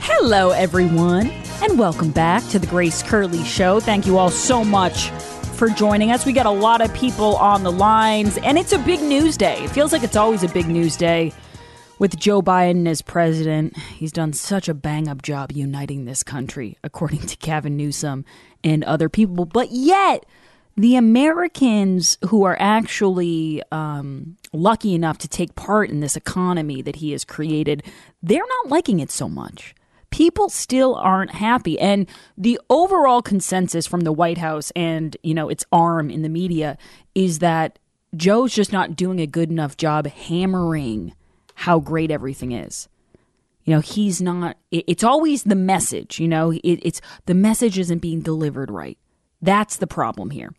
Hello, 0.00 0.50
everyone, 0.50 1.30
and 1.62 1.78
welcome 1.78 2.10
back 2.10 2.42
to 2.48 2.58
the 2.58 2.66
Grace 2.66 3.04
Curley 3.04 3.44
Show. 3.44 3.78
Thank 3.78 4.06
you 4.06 4.18
all 4.18 4.28
so 4.28 4.64
much 4.64 5.10
for 5.54 5.68
joining 5.68 6.10
us. 6.10 6.26
We 6.26 6.32
got 6.32 6.46
a 6.46 6.50
lot 6.50 6.80
of 6.80 6.92
people 6.94 7.36
on 7.36 7.62
the 7.62 7.70
lines, 7.70 8.38
and 8.38 8.58
it's 8.58 8.72
a 8.72 8.78
big 8.80 9.00
news 9.00 9.36
day. 9.36 9.62
It 9.62 9.70
feels 9.70 9.92
like 9.92 10.02
it's 10.02 10.16
always 10.16 10.42
a 10.42 10.48
big 10.48 10.66
news 10.66 10.96
day 10.96 11.32
with 12.00 12.18
Joe 12.18 12.42
Biden 12.42 12.88
as 12.88 13.02
president. 13.02 13.76
He's 13.76 14.10
done 14.10 14.32
such 14.32 14.68
a 14.68 14.74
bang 14.74 15.06
up 15.06 15.22
job 15.22 15.52
uniting 15.52 16.06
this 16.06 16.24
country, 16.24 16.76
according 16.82 17.20
to 17.20 17.36
Gavin 17.36 17.76
Newsom 17.76 18.24
and 18.64 18.82
other 18.82 19.08
people. 19.08 19.44
But 19.44 19.70
yet, 19.70 20.26
the 20.78 20.94
Americans 20.94 22.16
who 22.28 22.44
are 22.44 22.56
actually 22.60 23.60
um, 23.72 24.36
lucky 24.52 24.94
enough 24.94 25.18
to 25.18 25.26
take 25.26 25.56
part 25.56 25.90
in 25.90 25.98
this 25.98 26.16
economy 26.16 26.82
that 26.82 26.96
he 26.96 27.10
has 27.10 27.24
created, 27.24 27.82
they're 28.22 28.46
not 28.46 28.68
liking 28.68 29.00
it 29.00 29.10
so 29.10 29.28
much. 29.28 29.74
People 30.10 30.48
still 30.48 30.94
aren't 30.94 31.32
happy. 31.32 31.80
And 31.80 32.06
the 32.36 32.60
overall 32.70 33.22
consensus 33.22 33.88
from 33.88 34.02
the 34.02 34.12
white 34.12 34.38
house 34.38 34.70
and 34.76 35.16
you 35.24 35.34
know 35.34 35.48
its 35.48 35.64
arm 35.72 36.10
in 36.10 36.22
the 36.22 36.28
media 36.28 36.78
is 37.12 37.40
that 37.40 37.80
joe's 38.16 38.54
just 38.54 38.72
not 38.72 38.94
doing 38.94 39.18
a 39.20 39.26
good 39.26 39.50
enough 39.50 39.76
job 39.76 40.06
hammering 40.06 41.12
how 41.56 41.80
great 41.80 42.12
everything 42.12 42.52
is. 42.52 42.88
You 43.64 43.74
know 43.74 43.80
he's 43.80 44.22
not 44.22 44.56
it, 44.70 44.84
it's 44.86 45.04
always 45.04 45.42
the 45.42 45.56
message 45.56 46.20
you 46.20 46.28
know? 46.28 46.52
It, 46.52 46.62
it's 46.62 47.00
the 47.26 47.34
message 47.34 47.80
isn't 47.80 47.98
being 47.98 48.20
delivered 48.20 48.70
right. 48.70 48.96
That's 49.42 49.76
the 49.76 49.86
problem 49.88 50.30
here 50.30 50.52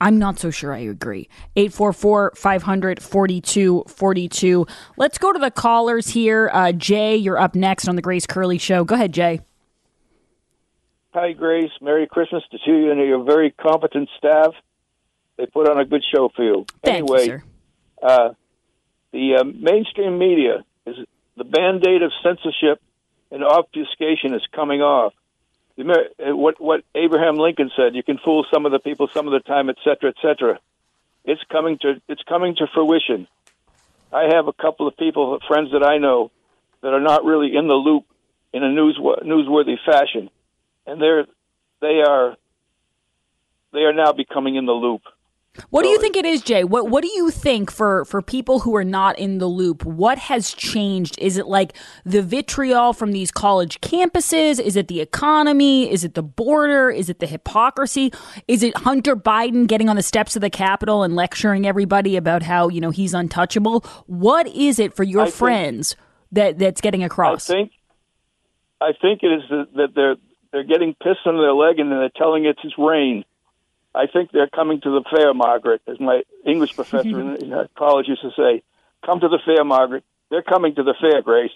I'm 0.00 0.18
not 0.18 0.38
so 0.38 0.50
sure 0.50 0.74
I 0.74 0.78
agree. 0.78 1.28
844 1.56 2.32
500 2.36 3.02
4242. 3.02 4.66
Let's 4.96 5.18
go 5.18 5.32
to 5.32 5.38
the 5.38 5.50
callers 5.50 6.08
here. 6.08 6.50
Uh, 6.52 6.72
Jay, 6.72 7.16
you're 7.16 7.38
up 7.38 7.54
next 7.54 7.88
on 7.88 7.96
the 7.96 8.02
Grace 8.02 8.26
Curley 8.26 8.58
Show. 8.58 8.84
Go 8.84 8.94
ahead, 8.94 9.12
Jay. 9.12 9.40
Hi, 11.14 11.32
Grace. 11.32 11.70
Merry 11.80 12.06
Christmas 12.06 12.42
to 12.50 12.58
you 12.70 12.90
and 12.90 13.00
your 13.00 13.24
very 13.24 13.50
competent 13.52 14.10
staff. 14.18 14.52
They 15.38 15.46
put 15.46 15.68
on 15.68 15.80
a 15.80 15.84
good 15.84 16.04
show 16.14 16.30
for 16.34 16.44
you. 16.44 16.66
Thank 16.84 17.10
anyway, 17.10 17.26
you. 17.26 17.42
Uh, 18.02 18.34
the 19.12 19.36
uh, 19.40 19.44
mainstream 19.44 20.18
media 20.18 20.64
is 20.86 20.96
the 21.36 21.44
band 21.44 21.86
aid 21.86 22.02
of 22.02 22.12
censorship 22.22 22.82
and 23.30 23.42
obfuscation 23.42 24.34
is 24.34 24.42
coming 24.54 24.82
off. 24.82 25.14
Uh, 25.78 26.34
what 26.34 26.60
what 26.60 26.84
Abraham 26.94 27.36
Lincoln 27.36 27.70
said, 27.76 27.94
you 27.94 28.02
can 28.02 28.18
fool 28.18 28.46
some 28.52 28.64
of 28.64 28.72
the 28.72 28.78
people 28.78 29.08
some 29.12 29.26
of 29.26 29.32
the 29.32 29.40
time, 29.40 29.68
etc., 29.68 29.84
cetera, 29.84 30.10
et 30.10 30.16
cetera. 30.22 30.58
It's 31.24 31.42
coming 31.50 31.78
to 31.78 32.00
it's 32.08 32.22
coming 32.22 32.56
to 32.56 32.66
fruition. 32.72 33.28
I 34.12 34.34
have 34.34 34.48
a 34.48 34.52
couple 34.52 34.88
of 34.88 34.96
people, 34.96 35.38
friends 35.46 35.72
that 35.72 35.82
I 35.82 35.98
know, 35.98 36.30
that 36.80 36.94
are 36.94 37.00
not 37.00 37.24
really 37.24 37.56
in 37.56 37.66
the 37.66 37.74
loop 37.74 38.04
in 38.52 38.62
a 38.62 38.70
news 38.70 38.98
newsworthy 38.98 39.76
fashion, 39.84 40.30
and 40.86 41.00
they're 41.00 41.26
they 41.80 42.00
are 42.06 42.36
they 43.72 43.80
are 43.80 43.92
now 43.92 44.12
becoming 44.12 44.56
in 44.56 44.64
the 44.64 44.72
loop. 44.72 45.02
What 45.70 45.82
do 45.82 45.88
you 45.88 46.00
think 46.00 46.16
it 46.16 46.24
is, 46.24 46.42
Jay? 46.42 46.64
What 46.64 46.88
What 46.88 47.02
do 47.02 47.08
you 47.08 47.30
think 47.30 47.70
for 47.70 48.04
for 48.04 48.22
people 48.22 48.60
who 48.60 48.74
are 48.76 48.84
not 48.84 49.18
in 49.18 49.38
the 49.38 49.46
loop? 49.46 49.84
What 49.84 50.18
has 50.18 50.52
changed? 50.52 51.16
Is 51.18 51.36
it 51.36 51.46
like 51.46 51.74
the 52.04 52.22
vitriol 52.22 52.92
from 52.92 53.12
these 53.12 53.30
college 53.30 53.80
campuses? 53.80 54.60
Is 54.60 54.76
it 54.76 54.88
the 54.88 55.00
economy? 55.00 55.90
Is 55.90 56.04
it 56.04 56.14
the 56.14 56.22
border? 56.22 56.90
Is 56.90 57.08
it 57.08 57.18
the 57.18 57.26
hypocrisy? 57.26 58.12
Is 58.48 58.62
it 58.62 58.76
Hunter 58.78 59.16
Biden 59.16 59.66
getting 59.66 59.88
on 59.88 59.96
the 59.96 60.02
steps 60.02 60.36
of 60.36 60.42
the 60.42 60.50
Capitol 60.50 61.02
and 61.02 61.14
lecturing 61.14 61.66
everybody 61.66 62.16
about 62.16 62.42
how 62.42 62.68
you 62.68 62.80
know 62.80 62.90
he's 62.90 63.14
untouchable? 63.14 63.84
What 64.06 64.46
is 64.48 64.78
it 64.78 64.94
for 64.94 65.04
your 65.04 65.22
I 65.22 65.30
friends 65.30 65.94
think, 65.94 66.00
that 66.32 66.58
that's 66.58 66.80
getting 66.80 67.02
across? 67.02 67.50
I 67.50 67.54
think 67.54 67.72
I 68.80 68.92
think 69.00 69.22
it 69.22 69.32
is 69.32 69.42
that 69.76 69.88
they're 69.94 70.16
they're 70.52 70.64
getting 70.64 70.94
pissed 70.94 71.26
on 71.26 71.36
their 71.36 71.52
leg 71.52 71.78
and 71.78 71.90
they're 71.90 72.10
telling 72.16 72.44
it 72.44 72.56
it's 72.62 72.74
rain. 72.78 73.24
I 73.96 74.06
think 74.06 74.30
they're 74.30 74.48
coming 74.48 74.80
to 74.82 74.90
the 74.90 75.04
fair, 75.10 75.32
Margaret, 75.32 75.80
as 75.88 75.98
my 75.98 76.22
English 76.44 76.74
professor 76.74 77.08
in, 77.20 77.36
in 77.36 77.68
college 77.76 78.06
used 78.08 78.22
to 78.22 78.30
say. 78.36 78.62
Come 79.04 79.20
to 79.20 79.28
the 79.28 79.38
fair, 79.44 79.64
Margaret. 79.64 80.04
They're 80.30 80.42
coming 80.42 80.74
to 80.74 80.82
the 80.82 80.94
fair, 81.00 81.22
Grace. 81.22 81.52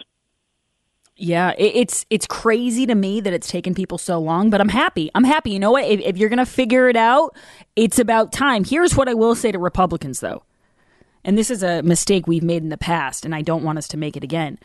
Yeah, 1.17 1.53
it's 1.59 2.07
it's 2.09 2.27
crazy 2.27 2.87
to 2.87 2.95
me 2.95 3.21
that 3.21 3.35
it's 3.35 3.49
taken 3.49 3.75
people 3.75 3.99
so 3.99 4.19
long, 4.19 4.49
but 4.49 4.59
I'm 4.59 4.71
happy. 4.71 5.11
I'm 5.15 5.25
happy. 5.25 5.51
You 5.51 5.59
know 5.59 5.73
what? 5.73 5.85
If, 5.85 6.01
if 6.01 6.17
you're 6.17 6.31
gonna 6.31 6.47
figure 6.47 6.89
it 6.89 6.97
out, 6.97 7.37
it's 7.77 7.99
about 7.99 8.33
time. 8.33 8.65
Here's 8.65 8.97
what 8.97 9.07
I 9.07 9.13
will 9.13 9.35
say 9.35 9.53
to 9.53 9.59
Republicans, 9.59 10.21
though, 10.21 10.45
and 11.23 11.37
this 11.37 11.51
is 11.51 11.63
a 11.63 11.83
mistake 11.83 12.27
we've 12.27 12.43
made 12.43 12.63
in 12.63 12.71
the 12.71 12.79
past, 12.79 13.27
and 13.27 13.35
I 13.35 13.43
don't 13.43 13.63
want 13.63 13.77
us 13.77 13.87
to 13.89 13.99
make 13.99 14.17
it 14.17 14.25
again. 14.25 14.59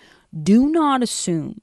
Do 0.43 0.69
not 0.69 1.03
assume, 1.03 1.59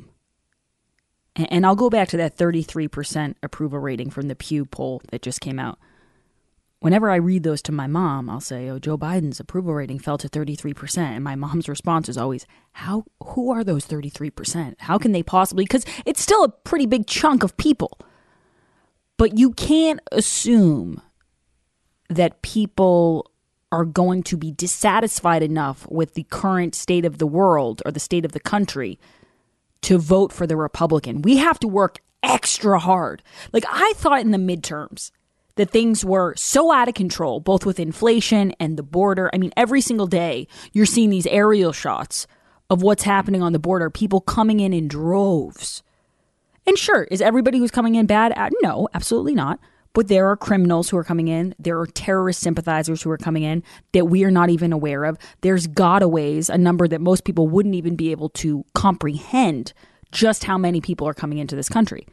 and 1.36 1.64
I'll 1.64 1.76
go 1.76 1.88
back 1.88 2.08
to 2.08 2.18
that 2.18 2.36
33% 2.36 3.36
approval 3.42 3.78
rating 3.78 4.10
from 4.10 4.28
the 4.28 4.36
Pew 4.36 4.66
poll 4.66 5.00
that 5.10 5.22
just 5.22 5.40
came 5.40 5.58
out 5.58 5.78
whenever 6.82 7.10
I 7.10 7.16
read 7.16 7.42
those 7.42 7.62
to 7.62 7.72
my 7.72 7.86
mom, 7.86 8.28
I'll 8.28 8.40
say, 8.40 8.68
"Oh, 8.68 8.78
Joe 8.78 8.98
Biden's 8.98 9.40
approval 9.40 9.74
rating 9.74 9.98
fell 9.98 10.18
to 10.18 10.28
33%." 10.28 11.14
And 11.14 11.24
my 11.24 11.34
mom's 11.34 11.68
response 11.68 12.08
is 12.08 12.18
always, 12.18 12.46
"How 12.72 13.04
who 13.24 13.50
are 13.50 13.64
those 13.64 13.86
33%? 13.86 14.76
How 14.80 14.98
can 14.98 15.12
they 15.12 15.22
possibly 15.22 15.64
cuz 15.66 15.84
it's 16.04 16.20
still 16.20 16.44
a 16.44 16.48
pretty 16.48 16.86
big 16.86 17.06
chunk 17.06 17.42
of 17.42 17.56
people." 17.56 17.98
But 19.16 19.38
you 19.38 19.52
can't 19.52 20.00
assume 20.10 21.00
that 22.08 22.42
people 22.42 23.30
are 23.70 23.84
going 23.84 24.22
to 24.24 24.36
be 24.36 24.50
dissatisfied 24.50 25.42
enough 25.42 25.86
with 25.90 26.14
the 26.14 26.24
current 26.24 26.74
state 26.74 27.04
of 27.04 27.18
the 27.18 27.26
world 27.26 27.80
or 27.86 27.92
the 27.92 28.00
state 28.00 28.24
of 28.24 28.32
the 28.32 28.40
country 28.40 28.98
to 29.80 29.98
vote 29.98 30.32
for 30.32 30.46
the 30.46 30.56
Republican. 30.56 31.22
We 31.22 31.38
have 31.38 31.58
to 31.60 31.68
work 31.68 32.00
extra 32.22 32.78
hard. 32.78 33.22
Like 33.52 33.64
I 33.68 33.94
thought 33.96 34.20
in 34.20 34.30
the 34.30 34.38
midterms 34.38 35.10
that 35.56 35.70
things 35.70 36.04
were 36.04 36.34
so 36.36 36.72
out 36.72 36.88
of 36.88 36.94
control, 36.94 37.40
both 37.40 37.66
with 37.66 37.80
inflation 37.80 38.52
and 38.58 38.76
the 38.76 38.82
border. 38.82 39.30
I 39.32 39.38
mean, 39.38 39.52
every 39.56 39.80
single 39.80 40.06
day 40.06 40.46
you're 40.72 40.86
seeing 40.86 41.10
these 41.10 41.26
aerial 41.26 41.72
shots 41.72 42.26
of 42.70 42.82
what's 42.82 43.02
happening 43.02 43.42
on 43.42 43.52
the 43.52 43.58
border, 43.58 43.90
people 43.90 44.20
coming 44.20 44.60
in 44.60 44.72
in 44.72 44.88
droves. 44.88 45.82
And 46.66 46.78
sure, 46.78 47.04
is 47.04 47.20
everybody 47.20 47.58
who's 47.58 47.70
coming 47.70 47.96
in 47.96 48.06
bad? 48.06 48.32
Uh, 48.36 48.50
no, 48.62 48.88
absolutely 48.94 49.34
not. 49.34 49.58
But 49.94 50.08
there 50.08 50.26
are 50.28 50.38
criminals 50.38 50.88
who 50.88 50.96
are 50.96 51.04
coming 51.04 51.28
in. 51.28 51.54
There 51.58 51.78
are 51.78 51.86
terrorist 51.86 52.40
sympathizers 52.40 53.02
who 53.02 53.10
are 53.10 53.18
coming 53.18 53.42
in 53.42 53.62
that 53.92 54.06
we 54.06 54.24
are 54.24 54.30
not 54.30 54.48
even 54.48 54.72
aware 54.72 55.04
of. 55.04 55.18
There's 55.42 55.66
gotaways, 55.66 56.48
a 56.48 56.56
number 56.56 56.88
that 56.88 57.02
most 57.02 57.24
people 57.24 57.46
wouldn't 57.46 57.74
even 57.74 57.94
be 57.94 58.10
able 58.10 58.30
to 58.30 58.64
comprehend 58.74 59.74
just 60.10 60.44
how 60.44 60.56
many 60.56 60.80
people 60.80 61.06
are 61.06 61.14
coming 61.14 61.38
into 61.38 61.56
this 61.56 61.68
country. 61.68 62.06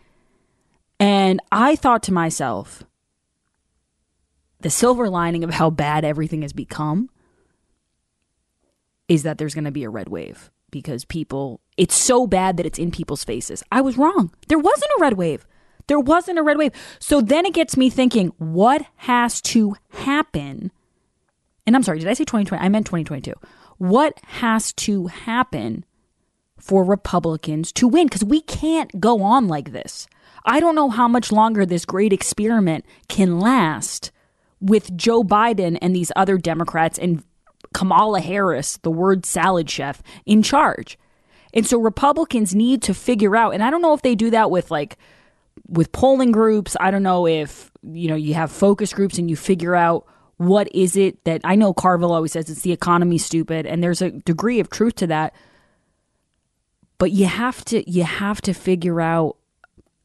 And 0.99 1.39
I 1.53 1.77
thought 1.77 2.03
to 2.03 2.13
myself, 2.13 2.83
the 4.59 4.69
silver 4.69 5.09
lining 5.09 5.43
of 5.43 5.51
how 5.51 5.69
bad 5.69 6.03
everything 6.03 6.41
has 6.41 6.53
become 6.53 7.09
is 9.07 9.23
that 9.23 9.37
there's 9.37 9.53
going 9.53 9.65
to 9.65 9.71
be 9.71 9.83
a 9.83 9.89
red 9.89 10.09
wave 10.09 10.51
because 10.71 11.05
people, 11.05 11.61
it's 11.77 11.95
so 11.95 12.27
bad 12.27 12.57
that 12.57 12.65
it's 12.65 12.79
in 12.79 12.91
people's 12.91 13.23
faces. 13.23 13.63
I 13.71 13.81
was 13.81 13.97
wrong. 13.97 14.31
There 14.47 14.59
wasn't 14.59 14.91
a 14.97 15.01
red 15.01 15.13
wave. 15.13 15.47
There 15.87 15.99
wasn't 15.99 16.37
a 16.37 16.43
red 16.43 16.57
wave. 16.57 16.71
So 16.99 17.19
then 17.19 17.45
it 17.45 17.53
gets 17.53 17.75
me 17.75 17.89
thinking, 17.89 18.31
what 18.37 18.83
has 18.97 19.41
to 19.41 19.75
happen? 19.89 20.71
And 21.65 21.75
I'm 21.75 21.83
sorry, 21.83 21.99
did 21.99 22.07
I 22.07 22.13
say 22.13 22.25
2020? 22.25 22.63
I 22.63 22.69
meant 22.69 22.85
2022. 22.85 23.33
What 23.77 24.19
has 24.23 24.73
to 24.73 25.07
happen 25.07 25.85
for 26.59 26.83
Republicans 26.83 27.71
to 27.73 27.87
win? 27.87 28.05
Because 28.05 28.23
we 28.23 28.41
can't 28.41 28.99
go 28.99 29.23
on 29.23 29.47
like 29.47 29.71
this. 29.71 30.07
I 30.45 30.59
don't 30.59 30.75
know 30.75 30.89
how 30.89 31.07
much 31.07 31.31
longer 31.31 31.65
this 31.65 31.85
great 31.85 32.13
experiment 32.13 32.85
can 33.07 33.39
last 33.39 34.11
with 34.61 34.95
Joe 34.95 35.23
Biden 35.23 35.77
and 35.81 35.95
these 35.95 36.11
other 36.15 36.37
Democrats 36.37 36.97
and 36.97 37.23
Kamala 37.73 38.21
Harris, 38.21 38.77
the 38.77 38.91
word 38.91 39.25
salad 39.25 39.69
chef, 39.69 40.01
in 40.25 40.41
charge. 40.41 40.97
And 41.53 41.65
so 41.65 41.79
Republicans 41.79 42.53
need 42.53 42.81
to 42.83 42.93
figure 42.93 43.35
out, 43.35 43.53
and 43.53 43.63
I 43.63 43.69
don't 43.69 43.81
know 43.81 43.93
if 43.93 44.01
they 44.01 44.15
do 44.15 44.29
that 44.31 44.51
with 44.51 44.69
like 44.71 44.97
with 45.67 45.91
polling 45.91 46.31
groups. 46.31 46.75
I 46.79 46.91
don't 46.91 47.03
know 47.03 47.27
if 47.27 47.71
you 47.83 48.07
know 48.07 48.15
you 48.15 48.33
have 48.35 48.51
focus 48.51 48.93
groups 48.93 49.17
and 49.17 49.29
you 49.29 49.35
figure 49.35 49.75
out 49.75 50.05
what 50.37 50.73
is 50.73 50.95
it 50.95 51.23
that 51.25 51.41
I 51.43 51.55
know 51.55 51.73
Carville 51.73 52.13
always 52.13 52.31
says 52.31 52.49
it's 52.49 52.61
the 52.61 52.71
economy 52.71 53.17
stupid, 53.17 53.65
and 53.65 53.83
there's 53.83 54.01
a 54.01 54.11
degree 54.11 54.59
of 54.59 54.69
truth 54.69 54.95
to 54.95 55.07
that. 55.07 55.33
But 56.97 57.11
you 57.11 57.25
have 57.25 57.65
to 57.65 57.89
you 57.89 58.03
have 58.03 58.41
to 58.41 58.53
figure 58.53 59.01
out 59.01 59.37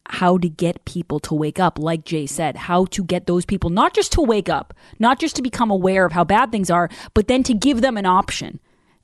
how 0.08 0.38
to 0.38 0.48
get 0.48 0.84
people 0.84 1.18
to 1.20 1.34
wake 1.34 1.58
up, 1.58 1.78
like 1.78 2.04
Jay 2.04 2.26
said, 2.26 2.56
how 2.56 2.84
to 2.86 3.02
get 3.02 3.26
those 3.26 3.46
people 3.46 3.70
not 3.70 3.94
just 3.94 4.12
to 4.12 4.20
wake 4.20 4.48
up, 4.48 4.74
not 4.98 5.18
just 5.18 5.36
to 5.36 5.42
become 5.42 5.70
aware 5.70 6.04
of 6.04 6.12
how 6.12 6.24
bad 6.24 6.52
things 6.52 6.70
are, 6.70 6.88
but 7.14 7.26
then 7.28 7.42
to 7.44 7.54
give 7.54 7.80
them 7.80 7.96
an 7.96 8.06
option 8.06 8.60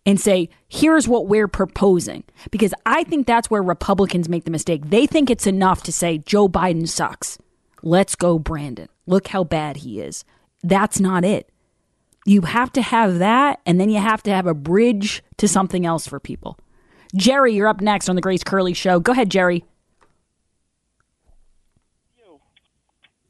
and 0.06 0.20
say, 0.20 0.48
here's 0.68 1.08
what 1.08 1.26
we're 1.26 1.48
proposing. 1.48 2.24
Because 2.50 2.74
I 2.86 3.04
think 3.04 3.26
that's 3.26 3.50
where 3.50 3.62
Republicans 3.62 4.28
make 4.28 4.44
the 4.44 4.50
mistake. 4.50 4.88
They 4.90 5.06
think 5.06 5.30
it's 5.30 5.46
enough 5.46 5.82
to 5.84 5.92
say, 5.92 6.18
Joe 6.18 6.48
Biden 6.48 6.88
sucks. 6.88 7.38
Let's 7.82 8.14
go, 8.14 8.38
Brandon. 8.38 8.88
Look 9.06 9.28
how 9.28 9.44
bad 9.44 9.78
he 9.78 10.00
is. 10.00 10.24
That's 10.62 11.00
not 11.00 11.24
it. 11.24 11.50
You 12.26 12.42
have 12.42 12.70
to 12.72 12.82
have 12.82 13.18
that, 13.18 13.60
and 13.64 13.80
then 13.80 13.88
you 13.88 13.98
have 13.98 14.22
to 14.24 14.30
have 14.30 14.46
a 14.46 14.54
bridge 14.54 15.22
to 15.38 15.48
something 15.48 15.86
else 15.86 16.06
for 16.06 16.20
people. 16.20 16.58
Jerry, 17.14 17.54
you're 17.54 17.66
up 17.66 17.80
next 17.80 18.08
on 18.08 18.14
the 18.14 18.22
Grace 18.22 18.44
Curley 18.44 18.74
Show. 18.74 19.00
Go 19.00 19.12
ahead, 19.12 19.30
Jerry. 19.30 19.64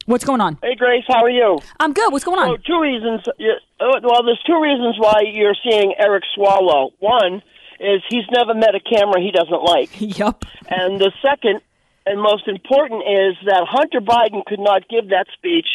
What's 0.05 0.25
going 0.25 0.41
on? 0.41 0.57
Hey, 0.63 0.75
Grace, 0.75 1.03
how 1.07 1.23
are 1.23 1.29
you? 1.29 1.59
I'm 1.79 1.93
good. 1.93 2.11
What's 2.11 2.25
going 2.25 2.39
on? 2.39 2.57
So, 2.57 2.57
two 2.65 2.81
reasons. 2.81 3.21
uh, 3.27 3.99
Well, 4.03 4.23
there's 4.23 4.41
two 4.45 4.59
reasons 4.59 4.95
why 4.97 5.21
you're 5.31 5.55
seeing 5.63 5.93
Eric 5.97 6.23
Swalwell. 6.35 6.91
One 6.99 7.41
is 7.79 8.01
he's 8.09 8.25
never 8.31 8.53
met 8.53 8.73
a 8.75 8.79
camera 8.79 9.19
he 9.21 9.31
doesn't 9.31 9.63
like. 9.63 9.89
yep. 10.19 10.43
And 10.69 10.99
the 10.99 11.11
second 11.21 11.61
and 12.05 12.19
most 12.21 12.47
important 12.47 13.03
is 13.03 13.35
that 13.45 13.65
Hunter 13.69 14.01
Biden 14.01 14.43
could 14.45 14.59
not 14.59 14.87
give 14.89 15.09
that 15.09 15.27
speech 15.33 15.67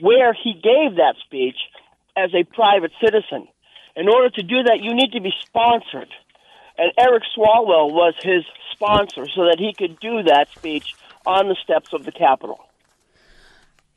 where 0.00 0.32
he 0.32 0.54
gave 0.54 0.96
that 0.96 1.14
speech 1.24 1.56
as 2.16 2.30
a 2.34 2.44
private 2.44 2.92
citizen. 3.02 3.48
In 3.96 4.08
order 4.08 4.30
to 4.30 4.42
do 4.42 4.62
that, 4.62 4.80
you 4.80 4.94
need 4.94 5.12
to 5.12 5.20
be 5.20 5.32
sponsored. 5.44 6.08
And 6.78 6.92
Eric 6.98 7.24
Swalwell 7.36 7.92
was 7.92 8.14
his 8.22 8.44
sponsor 8.72 9.26
so 9.34 9.44
that 9.44 9.56
he 9.58 9.74
could 9.76 9.98
do 10.00 10.22
that 10.22 10.48
speech 10.56 10.94
on 11.26 11.48
the 11.48 11.56
steps 11.62 11.92
of 11.92 12.04
the 12.04 12.12
Capitol. 12.12 12.60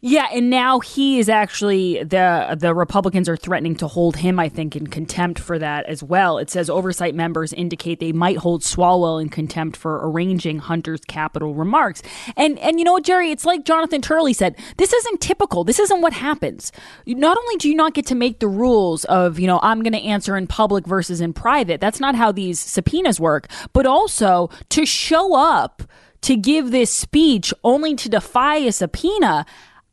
Yeah, 0.04 0.28
and 0.34 0.50
now 0.50 0.80
he 0.80 1.20
is 1.20 1.30
actually 1.30 2.04
the 2.04 2.58
the 2.60 2.74
Republicans 2.74 3.30
are 3.30 3.38
threatening 3.38 3.76
to 3.76 3.88
hold 3.88 4.18
him, 4.18 4.40
I 4.40 4.50
think, 4.50 4.76
in 4.76 4.88
contempt 4.88 5.40
for 5.40 5.60
that 5.60 5.86
as 5.86 6.02
well. 6.02 6.40
It 6.40 6.50
says 6.50 6.72
oversight 6.72 7.14
members 7.14 7.54
indicate 7.54 8.00
they 8.00 8.12
might 8.12 8.38
hold 8.38 8.64
Swalwell 8.64 9.22
in 9.22 9.30
contempt 9.30 9.78
for 9.78 10.00
arranging 10.10 10.58
Hunter's 10.58 11.02
Capitol 11.02 11.54
remarks. 11.54 12.02
And 12.36 12.58
and 12.58 12.80
you 12.80 12.84
know 12.84 12.94
what, 12.94 13.04
Jerry, 13.04 13.30
it's 13.30 13.46
like 13.46 13.64
Jonathan 13.64 14.02
Turley 14.02 14.34
said, 14.34 14.56
this 14.78 14.92
isn't 14.92 15.22
typical. 15.22 15.64
This 15.64 15.78
isn't 15.78 16.02
what 16.02 16.14
happens. 16.14 16.72
Not 17.06 17.38
only 17.38 17.58
do 17.58 17.70
you 17.70 17.76
not 17.76 17.94
get 17.94 18.08
to 18.08 18.16
make 18.16 18.40
the 18.40 18.48
rules 18.48 19.06
of, 19.06 19.38
you 19.40 19.46
know, 19.46 19.60
I'm 19.62 19.84
going 19.84 19.94
to 19.94 20.02
answer 20.02 20.36
in 20.36 20.48
public 20.48 20.88
versus 20.88 21.22
in 21.22 21.32
private. 21.32 21.80
That's 21.80 22.00
not 22.00 22.16
how 22.16 22.32
these 22.32 22.60
subpoenas 22.60 23.20
work, 23.20 23.48
but 23.72 23.86
also 23.86 24.50
to 24.70 24.84
show 24.84 25.36
up 25.36 25.84
to 26.22 26.36
give 26.36 26.72
this 26.72 26.92
speech 26.92 27.54
only 27.64 27.96
to 27.96 28.10
defy 28.10 28.56
a 28.58 28.72
subpoena. 28.72 29.46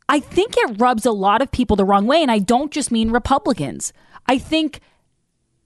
I 0.08 0.20
think 0.20 0.54
it 0.56 0.80
rubs 0.80 1.04
a 1.04 1.12
lot 1.12 1.42
of 1.42 1.50
people 1.50 1.76
the 1.76 1.84
wrong 1.84 2.06
way. 2.06 2.22
And 2.22 2.30
I 2.30 2.38
don't 2.38 2.72
just 2.72 2.90
mean 2.90 3.10
Republicans. 3.10 3.92
I 4.26 4.38
think 4.38 4.80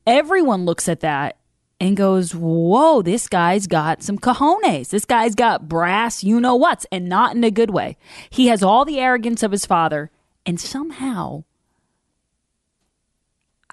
everyone 0.07 0.65
looks 0.65 0.89
at 0.89 1.01
that 1.01 1.37
and 1.81 1.97
goes, 1.97 2.35
Whoa, 2.35 3.03
this 3.03 3.29
guy's 3.29 3.67
got 3.67 4.03
some 4.03 4.19
cojones. 4.19 4.91
This 4.91 5.05
guy's 5.05 5.35
got 5.35 5.69
brass, 5.69 6.23
you 6.23 6.41
know 6.41 6.55
what's, 6.55 6.87
and 6.93 7.09
not 7.09 7.35
in 7.35 7.45
a 7.45 7.51
good 7.51 7.71
way. 7.71 7.97
He 8.31 8.47
has 8.49 8.63
all 8.63 8.85
the 8.85 9.01
arrogance 9.01 9.43
of 9.43 9.53
his 9.53 9.67
father, 9.67 10.11
and 10.47 10.61
somehow 10.61 11.45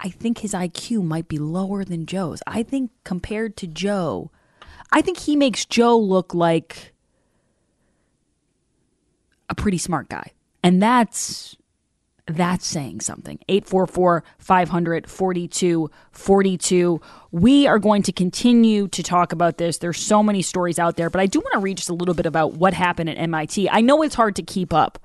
I 0.02 0.08
think 0.08 0.38
his 0.38 0.54
IQ 0.54 1.04
might 1.04 1.28
be 1.28 1.38
lower 1.38 1.84
than 1.84 2.06
Joe's. 2.06 2.42
I 2.46 2.62
think 2.62 2.90
compared 3.04 3.56
to 3.58 3.66
Joe, 3.66 4.30
I 4.90 5.02
think 5.02 5.18
he 5.18 5.36
makes 5.36 5.64
Joe 5.64 5.98
look 5.98 6.34
like 6.34 6.92
a 9.48 9.54
pretty 9.54 9.78
smart 9.78 10.08
guy. 10.08 10.32
And 10.62 10.82
that's 10.82 11.56
that's 12.26 12.66
saying 12.66 13.00
something. 13.00 13.38
844 13.48 14.22
500 14.38 15.08
4242. 15.10 17.00
We 17.32 17.66
are 17.66 17.78
going 17.78 18.02
to 18.02 18.12
continue 18.12 18.88
to 18.88 19.02
talk 19.02 19.32
about 19.32 19.58
this. 19.58 19.78
There's 19.78 19.98
so 19.98 20.22
many 20.22 20.42
stories 20.42 20.78
out 20.78 20.96
there, 20.96 21.10
but 21.10 21.20
I 21.20 21.26
do 21.26 21.40
want 21.40 21.54
to 21.54 21.58
read 21.58 21.78
just 21.78 21.90
a 21.90 21.94
little 21.94 22.14
bit 22.14 22.26
about 22.26 22.54
what 22.54 22.74
happened 22.74 23.10
at 23.10 23.18
MIT. 23.18 23.68
I 23.70 23.80
know 23.80 24.02
it's 24.02 24.14
hard 24.14 24.36
to 24.36 24.42
keep 24.42 24.72
up 24.72 24.98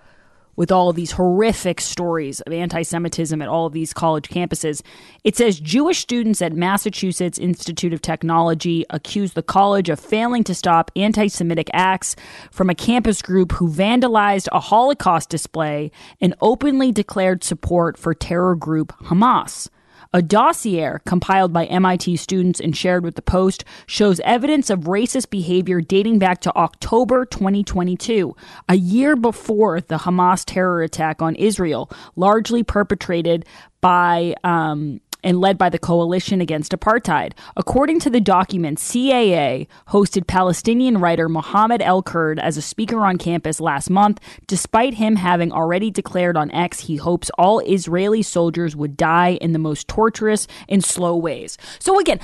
with 0.56 0.72
all 0.72 0.90
of 0.90 0.96
these 0.96 1.12
horrific 1.12 1.82
stories 1.82 2.42
of 2.42 2.54
anti 2.54 2.82
Semitism 2.82 3.42
at 3.42 3.48
all 3.48 3.66
of 3.66 3.74
these 3.74 3.94
college 3.94 4.30
campuses. 4.30 4.82
It 5.24 5.36
says 5.36 5.60
Jewish 5.60 6.00
students 6.00 6.42
at 6.42 6.54
Massachusetts 6.54 7.38
Institute 7.38 7.94
of 7.94 8.02
Technology 8.02 8.86
accused 8.90 9.36
the 9.36 9.44
college 9.44 9.90
of 9.90 10.00
failing 10.00 10.44
to 10.46 10.56
stop 10.56 10.92
anti 10.96 11.28
Semitic 11.28 11.70
acts 11.74 12.16
from 12.52 12.70
a 12.70 12.76
campus 12.76 13.22
group 13.22 13.52
who 13.54 13.70
vandalized 13.70 14.48
a 14.52 14.60
Holocaust 14.60 15.30
display 15.30 15.92
and 16.22 16.36
openly 16.42 16.92
declared 16.92 17.44
support 17.44 17.98
for 17.98 18.14
terror 18.14 18.56
group 18.56 18.94
Hamas. 19.04 19.70
A 20.16 20.22
dossier 20.22 21.00
compiled 21.06 21.52
by 21.52 21.66
MIT 21.66 22.16
students 22.16 22.62
and 22.62 22.74
shared 22.74 23.04
with 23.04 23.16
the 23.16 23.22
Post 23.22 23.66
shows 23.86 24.22
evidence 24.22 24.70
of 24.70 24.86
racist 24.86 25.30
behavior 25.30 25.82
dating 25.82 26.20
back 26.20 26.40
to 26.44 26.56
October 26.56 27.26
2022, 27.26 28.34
a 28.70 28.76
year 28.76 29.18
before 29.18 29.82
the 29.82 29.98
Hamas 29.98 30.46
terror 30.46 30.82
attack 30.82 31.22
on 31.22 31.36
Israel, 31.36 31.92
largely 32.16 32.64
perpetrated 32.64 33.46
by 33.82 34.36
um, 34.46 35.02
and 35.26 35.42
led 35.42 35.58
by 35.58 35.70
the 35.70 35.80
Coalition 35.80 36.40
Against 36.40 36.72
Apartheid. 36.72 37.34
According 37.58 38.00
to 38.02 38.10
the 38.12 38.22
document, 38.22 38.78
CAA 38.78 39.68
hosted 39.90 40.28
Palestinian 40.28 41.00
writer 41.00 41.28
Mohammed 41.28 41.82
El 41.82 42.04
Kurd 42.04 42.40
as 42.40 42.56
a 42.56 42.62
speaker 42.62 43.00
on 43.00 43.18
campus 43.18 43.60
last 43.60 43.90
month, 43.90 44.22
despite 44.48 44.94
him 44.94 45.18
having 45.18 45.52
already 45.52 45.90
declared 45.90 46.38
on 46.38 46.52
X 46.52 46.82
he 46.82 46.98
hopes 46.98 47.32
all 47.38 47.60
Israeli 47.60 48.22
soldiers 48.22 48.76
would 48.76 48.96
die 48.96 49.40
in 49.42 49.52
the 49.52 49.60
most 49.60 49.88
torturous 49.88 50.48
and 50.70 50.84
slow 50.84 51.18
ways. 51.18 51.58
So, 51.80 52.00
again, 52.00 52.20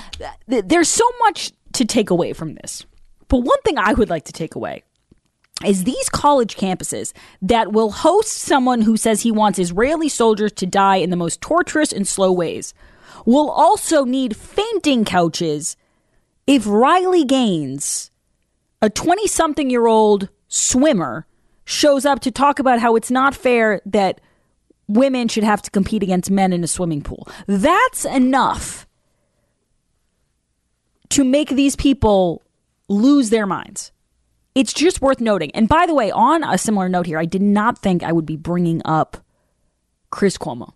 th- 0.48 0.66
there's 0.66 0.88
so 0.88 1.10
much 1.22 1.52
to 1.74 1.86
take 1.86 2.12
away 2.12 2.34
from 2.34 2.54
this. 2.54 2.86
But 3.28 3.40
one 3.40 3.62
thing 3.64 3.80
I 3.80 3.94
would 3.94 4.10
like 4.10 4.26
to 4.26 4.34
take 4.34 4.54
away 4.54 4.84
is 5.66 5.84
these 5.84 6.10
college 6.10 6.56
campuses 6.56 7.14
that 7.42 7.72
will 7.72 7.92
host 7.92 8.34
someone 8.34 8.82
who 8.82 8.98
says 8.98 9.22
he 9.22 9.32
wants 9.32 9.58
Israeli 9.58 10.10
soldiers 10.10 10.52
to 10.54 10.66
die 10.66 10.98
in 10.98 11.10
the 11.10 11.16
most 11.16 11.42
torturous 11.42 11.92
and 11.92 12.08
slow 12.08 12.32
ways 12.32 12.74
will 13.26 13.50
also 13.50 14.04
need 14.04 14.36
fainting 14.36 15.06
couches 15.06 15.76
if 16.48 16.66
Riley 16.66 17.24
Gaines, 17.24 18.12
a 18.82 18.90
20 18.90 19.28
something 19.28 19.70
year 19.70 19.88
old 19.88 20.30
swimmer, 20.48 21.28
shows 21.66 22.06
up 22.06 22.20
to 22.22 22.32
talk 22.32 22.60
about 22.60 22.80
how 22.80 22.96
it's 22.96 23.12
not 23.12 23.36
fair 23.36 23.82
that 23.86 24.20
women 24.88 25.28
should 25.28 25.44
have 25.44 25.62
to 25.62 25.72
compete 25.72 26.04
against 26.04 26.30
men 26.30 26.52
in 26.52 26.64
a 26.64 26.68
swimming 26.68 27.02
pool. 27.02 27.28
That's 27.48 28.06
enough 28.06 28.88
to 31.10 31.24
make 31.24 31.50
these 31.50 31.76
people 31.76 32.42
lose 32.90 33.30
their 33.30 33.46
minds. 33.46 33.92
It's 34.54 34.74
just 34.74 35.02
worth 35.02 35.22
noting. 35.22 35.52
And 35.54 35.70
by 35.70 35.86
the 35.86 35.94
way, 35.94 36.12
on 36.12 36.44
a 36.44 36.58
similar 36.58 36.90
note 36.90 37.06
here, 37.06 37.20
I 37.20 37.26
did 37.26 37.42
not 37.42 37.78
think 37.78 38.04
I 38.04 38.12
would 38.12 38.26
be 38.26 38.36
bringing 38.36 38.82
up 38.84 39.18
Chris 40.10 40.38
Cuomo 40.38 40.74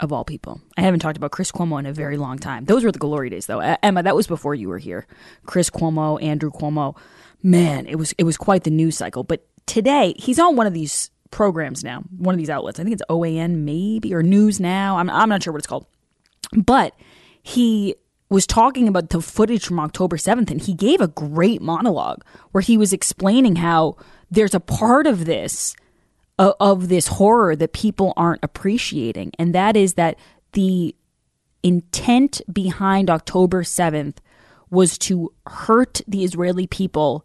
of 0.00 0.12
all 0.12 0.24
people. 0.24 0.60
I 0.76 0.82
haven't 0.82 1.00
talked 1.00 1.16
about 1.16 1.30
Chris 1.30 1.50
Cuomo 1.50 1.78
in 1.78 1.86
a 1.86 1.92
very 1.92 2.16
long 2.16 2.38
time. 2.38 2.64
Those 2.66 2.84
were 2.84 2.92
the 2.92 2.98
glory 2.98 3.30
days, 3.30 3.46
though. 3.46 3.60
Emma, 3.60 4.02
that 4.02 4.16
was 4.16 4.26
before 4.26 4.54
you 4.54 4.68
were 4.68 4.78
here. 4.78 5.06
Chris 5.46 5.70
Cuomo, 5.70 6.22
Andrew 6.22 6.50
Cuomo, 6.50 6.96
man, 7.42 7.86
it 7.86 7.96
was 7.96 8.12
it 8.18 8.24
was 8.24 8.36
quite 8.36 8.64
the 8.64 8.70
news 8.70 8.96
cycle. 8.96 9.24
But 9.24 9.46
today, 9.66 10.14
he's 10.18 10.38
on 10.38 10.56
one 10.56 10.66
of 10.66 10.74
these 10.74 11.10
programs 11.30 11.82
now, 11.82 12.02
one 12.16 12.34
of 12.34 12.38
these 12.38 12.50
outlets. 12.50 12.78
I 12.78 12.82
think 12.82 12.94
it's 12.94 13.02
OAN, 13.08 13.64
maybe 13.64 14.14
or 14.14 14.22
News 14.22 14.60
Now. 14.60 14.98
I'm 14.98 15.08
I'm 15.10 15.28
not 15.28 15.42
sure 15.42 15.52
what 15.52 15.58
it's 15.58 15.66
called, 15.66 15.86
but 16.52 16.94
he 17.42 17.94
was 18.28 18.46
talking 18.46 18.88
about 18.88 19.10
the 19.10 19.20
footage 19.20 19.64
from 19.64 19.78
October 19.78 20.16
7th, 20.16 20.50
and 20.50 20.60
he 20.60 20.74
gave 20.74 21.00
a 21.00 21.08
great 21.08 21.62
monologue 21.62 22.24
where 22.50 22.62
he 22.62 22.76
was 22.76 22.92
explaining 22.92 23.56
how 23.56 23.96
there's 24.30 24.54
a 24.54 24.60
part 24.60 25.06
of 25.06 25.24
this 25.24 25.76
of 26.38 26.88
this 26.88 27.08
horror 27.08 27.56
that 27.56 27.72
people 27.72 28.12
aren't 28.16 28.44
appreciating. 28.44 29.32
And 29.38 29.54
that 29.54 29.76
is 29.76 29.94
that 29.94 30.18
the 30.52 30.94
intent 31.62 32.40
behind 32.52 33.10
October 33.10 33.62
7th 33.62 34.16
was 34.70 34.98
to 34.98 35.32
hurt 35.46 36.00
the 36.06 36.24
Israeli 36.24 36.66
people 36.66 37.24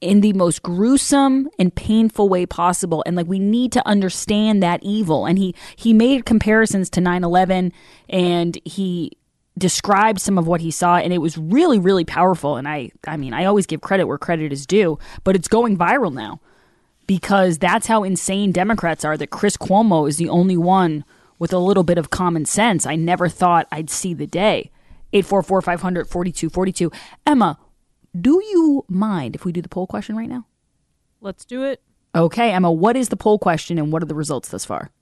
in 0.00 0.22
the 0.22 0.32
most 0.32 0.62
gruesome 0.62 1.48
and 1.58 1.74
painful 1.74 2.28
way 2.28 2.46
possible. 2.46 3.02
And 3.04 3.16
like 3.16 3.26
we 3.26 3.38
need 3.38 3.72
to 3.72 3.86
understand 3.86 4.62
that 4.62 4.82
evil. 4.82 5.26
And 5.26 5.38
he 5.38 5.54
he 5.76 5.92
made 5.92 6.24
comparisons 6.24 6.88
to 6.90 7.00
9/11 7.00 7.72
and 8.08 8.58
he 8.64 9.12
described 9.58 10.20
some 10.20 10.38
of 10.38 10.46
what 10.46 10.62
he 10.62 10.70
saw 10.70 10.96
and 10.96 11.12
it 11.12 11.18
was 11.18 11.36
really 11.36 11.78
really 11.78 12.04
powerful. 12.04 12.56
And 12.56 12.66
I 12.66 12.90
I 13.06 13.16
mean 13.18 13.34
I 13.34 13.44
always 13.44 13.66
give 13.66 13.82
credit 13.82 14.06
where 14.06 14.18
credit 14.18 14.52
is 14.52 14.66
due 14.66 14.98
but 15.22 15.36
it's 15.36 15.48
going 15.48 15.76
viral 15.76 16.12
now 16.12 16.40
because 17.10 17.58
that's 17.58 17.88
how 17.88 18.04
insane 18.04 18.52
Democrats 18.52 19.04
are 19.04 19.16
that 19.16 19.30
Chris 19.30 19.56
Cuomo 19.56 20.08
is 20.08 20.16
the 20.16 20.28
only 20.28 20.56
one 20.56 21.04
with 21.40 21.52
a 21.52 21.58
little 21.58 21.82
bit 21.82 21.98
of 21.98 22.10
common 22.10 22.44
sense. 22.44 22.86
I 22.86 22.94
never 22.94 23.28
thought 23.28 23.66
I'd 23.72 23.90
see 23.90 24.14
the 24.14 24.28
day. 24.28 24.70
844 25.12 25.60
500 25.60 26.08
4242. 26.08 26.92
Emma, 27.26 27.58
do 28.16 28.40
you 28.50 28.84
mind 28.86 29.34
if 29.34 29.44
we 29.44 29.50
do 29.50 29.60
the 29.60 29.68
poll 29.68 29.88
question 29.88 30.16
right 30.16 30.28
now? 30.28 30.46
Let's 31.20 31.44
do 31.44 31.64
it. 31.64 31.82
Okay, 32.14 32.52
Emma, 32.52 32.70
what 32.70 32.94
is 32.94 33.08
the 33.08 33.16
poll 33.16 33.40
question 33.40 33.76
and 33.76 33.92
what 33.92 34.04
are 34.04 34.06
the 34.06 34.14
results 34.14 34.48
thus 34.50 34.64
far? 34.64 34.92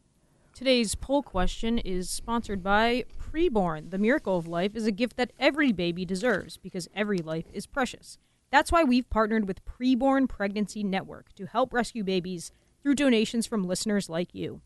Today's 0.55 0.95
poll 0.95 1.23
question 1.23 1.77
is 1.77 2.09
sponsored 2.09 2.63
by 2.63 3.05
Preborn. 3.21 3.91
The 3.91 3.99
miracle 3.99 4.39
of 4.39 4.49
life 4.49 4.75
is 4.75 4.87
a 4.87 4.93
gift 4.93 5.19
that 5.19 5.35
every 5.39 5.73
baby 5.73 6.07
deserves 6.07 6.57
because 6.57 6.89
every 6.95 7.19
life 7.19 7.51
is 7.53 7.67
precious. 7.67 8.17
That's 8.51 8.73
why 8.73 8.83
we've 8.85 9.09
partnered 9.11 9.47
with 9.47 9.65
Preborn 9.65 10.29
Pregnancy 10.29 10.83
Network 10.83 11.35
to 11.35 11.47
help 11.47 11.73
rescue 11.73 12.03
babies 12.03 12.51
through 12.83 12.95
donations 12.95 13.47
from 13.47 13.65
listeners 13.65 14.09
like 14.09 14.35
you. 14.35 14.63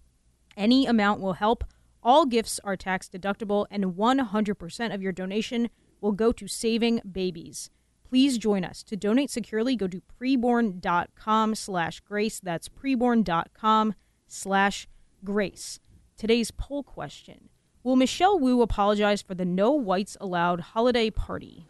Any 0.56 0.86
amount 0.86 1.20
will 1.20 1.32
help. 1.34 1.64
All 2.02 2.26
gifts 2.26 2.60
are 2.64 2.76
tax 2.76 3.08
deductible, 3.08 3.66
and 3.70 3.94
100% 3.94 4.94
of 4.94 5.02
your 5.02 5.12
donation 5.12 5.70
will 6.00 6.12
go 6.12 6.32
to 6.32 6.46
saving 6.46 7.00
babies. 7.10 7.70
Please 8.08 8.38
join 8.38 8.64
us. 8.64 8.82
To 8.84 8.96
donate 8.96 9.30
securely, 9.30 9.74
go 9.74 9.88
to 9.88 10.02
preborn.com 10.20 11.54
slash 11.54 12.00
grace. 12.00 12.40
That's 12.40 12.68
preborn.com 12.68 13.94
slash 14.28 14.86
grace. 15.24 15.80
Today's 16.16 16.50
poll 16.50 16.82
question. 16.82 17.48
Will 17.82 17.96
Michelle 17.96 18.38
Wu 18.38 18.62
apologize 18.62 19.22
for 19.22 19.34
the 19.34 19.44
no 19.44 19.72
whites 19.72 20.16
allowed 20.20 20.60
holiday 20.60 21.10
party? 21.10 21.66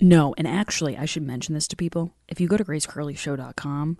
No, 0.00 0.34
and 0.38 0.48
actually, 0.48 0.96
I 0.96 1.04
should 1.04 1.22
mention 1.22 1.54
this 1.54 1.68
to 1.68 1.76
people. 1.76 2.14
If 2.28 2.40
you 2.40 2.48
go 2.48 2.56
to 2.56 2.64
gracecurleyshow.com, 2.64 3.98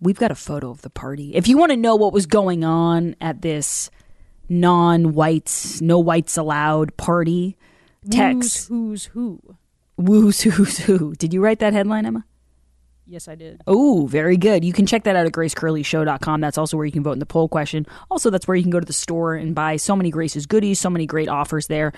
we've 0.00 0.18
got 0.18 0.30
a 0.30 0.36
photo 0.36 0.70
of 0.70 0.82
the 0.82 0.90
party. 0.90 1.34
If 1.34 1.46
you 1.46 1.56
want 1.56 1.70
to 1.70 1.76
know 1.76 1.94
what 1.96 2.12
was 2.12 2.26
going 2.26 2.64
on 2.64 3.14
at 3.20 3.42
this 3.42 3.90
non 4.48 5.14
whites, 5.14 5.80
no 5.80 5.98
whites 5.98 6.36
allowed 6.36 6.96
party, 6.96 7.56
text 8.10 8.68
Who's, 8.68 9.04
who's 9.04 9.04
who? 9.06 9.56
Who's 9.96 10.42
Who's 10.42 10.78
Who. 10.78 11.14
Did 11.14 11.32
you 11.34 11.40
write 11.40 11.58
that 11.60 11.72
headline, 11.72 12.06
Emma? 12.06 12.24
Yes, 13.10 13.26
I 13.26 13.36
did. 13.36 13.62
Oh, 13.66 14.06
very 14.06 14.36
good. 14.36 14.66
You 14.66 14.74
can 14.74 14.84
check 14.84 15.04
that 15.04 15.16
out 15.16 15.24
at 15.24 15.32
gracecurleyshow.com. 15.32 16.42
That's 16.42 16.58
also 16.58 16.76
where 16.76 16.84
you 16.84 16.92
can 16.92 17.02
vote 17.02 17.12
in 17.12 17.20
the 17.20 17.26
poll 17.26 17.48
question. 17.48 17.86
Also, 18.10 18.28
that's 18.28 18.46
where 18.46 18.54
you 18.54 18.62
can 18.62 18.70
go 18.70 18.80
to 18.80 18.84
the 18.86 18.92
store 18.92 19.34
and 19.34 19.54
buy 19.54 19.76
so 19.76 19.96
many 19.96 20.10
Grace's 20.10 20.44
goodies, 20.44 20.78
so 20.78 20.90
many 20.90 21.06
great 21.06 21.26
offers 21.26 21.68
there. 21.68 21.94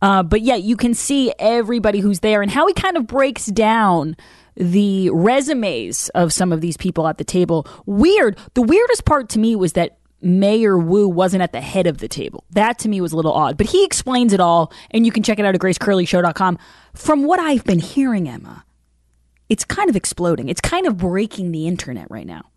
Uh, 0.00 0.22
but 0.22 0.40
yeah, 0.40 0.54
you 0.54 0.74
can 0.74 0.94
see 0.94 1.34
everybody 1.38 2.00
who's 2.00 2.20
there 2.20 2.40
and 2.40 2.50
how 2.50 2.66
he 2.66 2.72
kind 2.72 2.96
of 2.96 3.06
breaks 3.06 3.44
down 3.44 4.16
the 4.56 5.10
resumes 5.10 6.08
of 6.10 6.32
some 6.32 6.50
of 6.50 6.62
these 6.62 6.78
people 6.78 7.06
at 7.08 7.18
the 7.18 7.24
table. 7.24 7.66
Weird. 7.84 8.38
The 8.54 8.62
weirdest 8.62 9.04
part 9.04 9.28
to 9.30 9.38
me 9.38 9.56
was 9.56 9.74
that 9.74 9.98
Mayor 10.22 10.78
Wu 10.78 11.06
wasn't 11.10 11.42
at 11.42 11.52
the 11.52 11.60
head 11.60 11.86
of 11.86 11.98
the 11.98 12.08
table. 12.08 12.42
That 12.52 12.78
to 12.78 12.88
me 12.88 13.02
was 13.02 13.12
a 13.12 13.16
little 13.16 13.34
odd, 13.34 13.58
but 13.58 13.66
he 13.66 13.84
explains 13.84 14.32
it 14.32 14.40
all, 14.40 14.72
and 14.90 15.04
you 15.04 15.12
can 15.12 15.22
check 15.22 15.38
it 15.38 15.44
out 15.44 15.54
at 15.54 15.60
gracecurleyshow.com. 15.60 16.58
From 16.94 17.24
what 17.24 17.38
I've 17.38 17.64
been 17.64 17.80
hearing, 17.80 18.26
Emma, 18.30 18.64
it's 19.48 19.64
kind 19.64 19.90
of 19.90 19.96
exploding. 19.96 20.48
It's 20.48 20.60
kind 20.60 20.86
of 20.86 20.96
breaking 20.96 21.52
the 21.52 21.66
internet 21.66 22.10
right 22.10 22.26
now. 22.26 22.50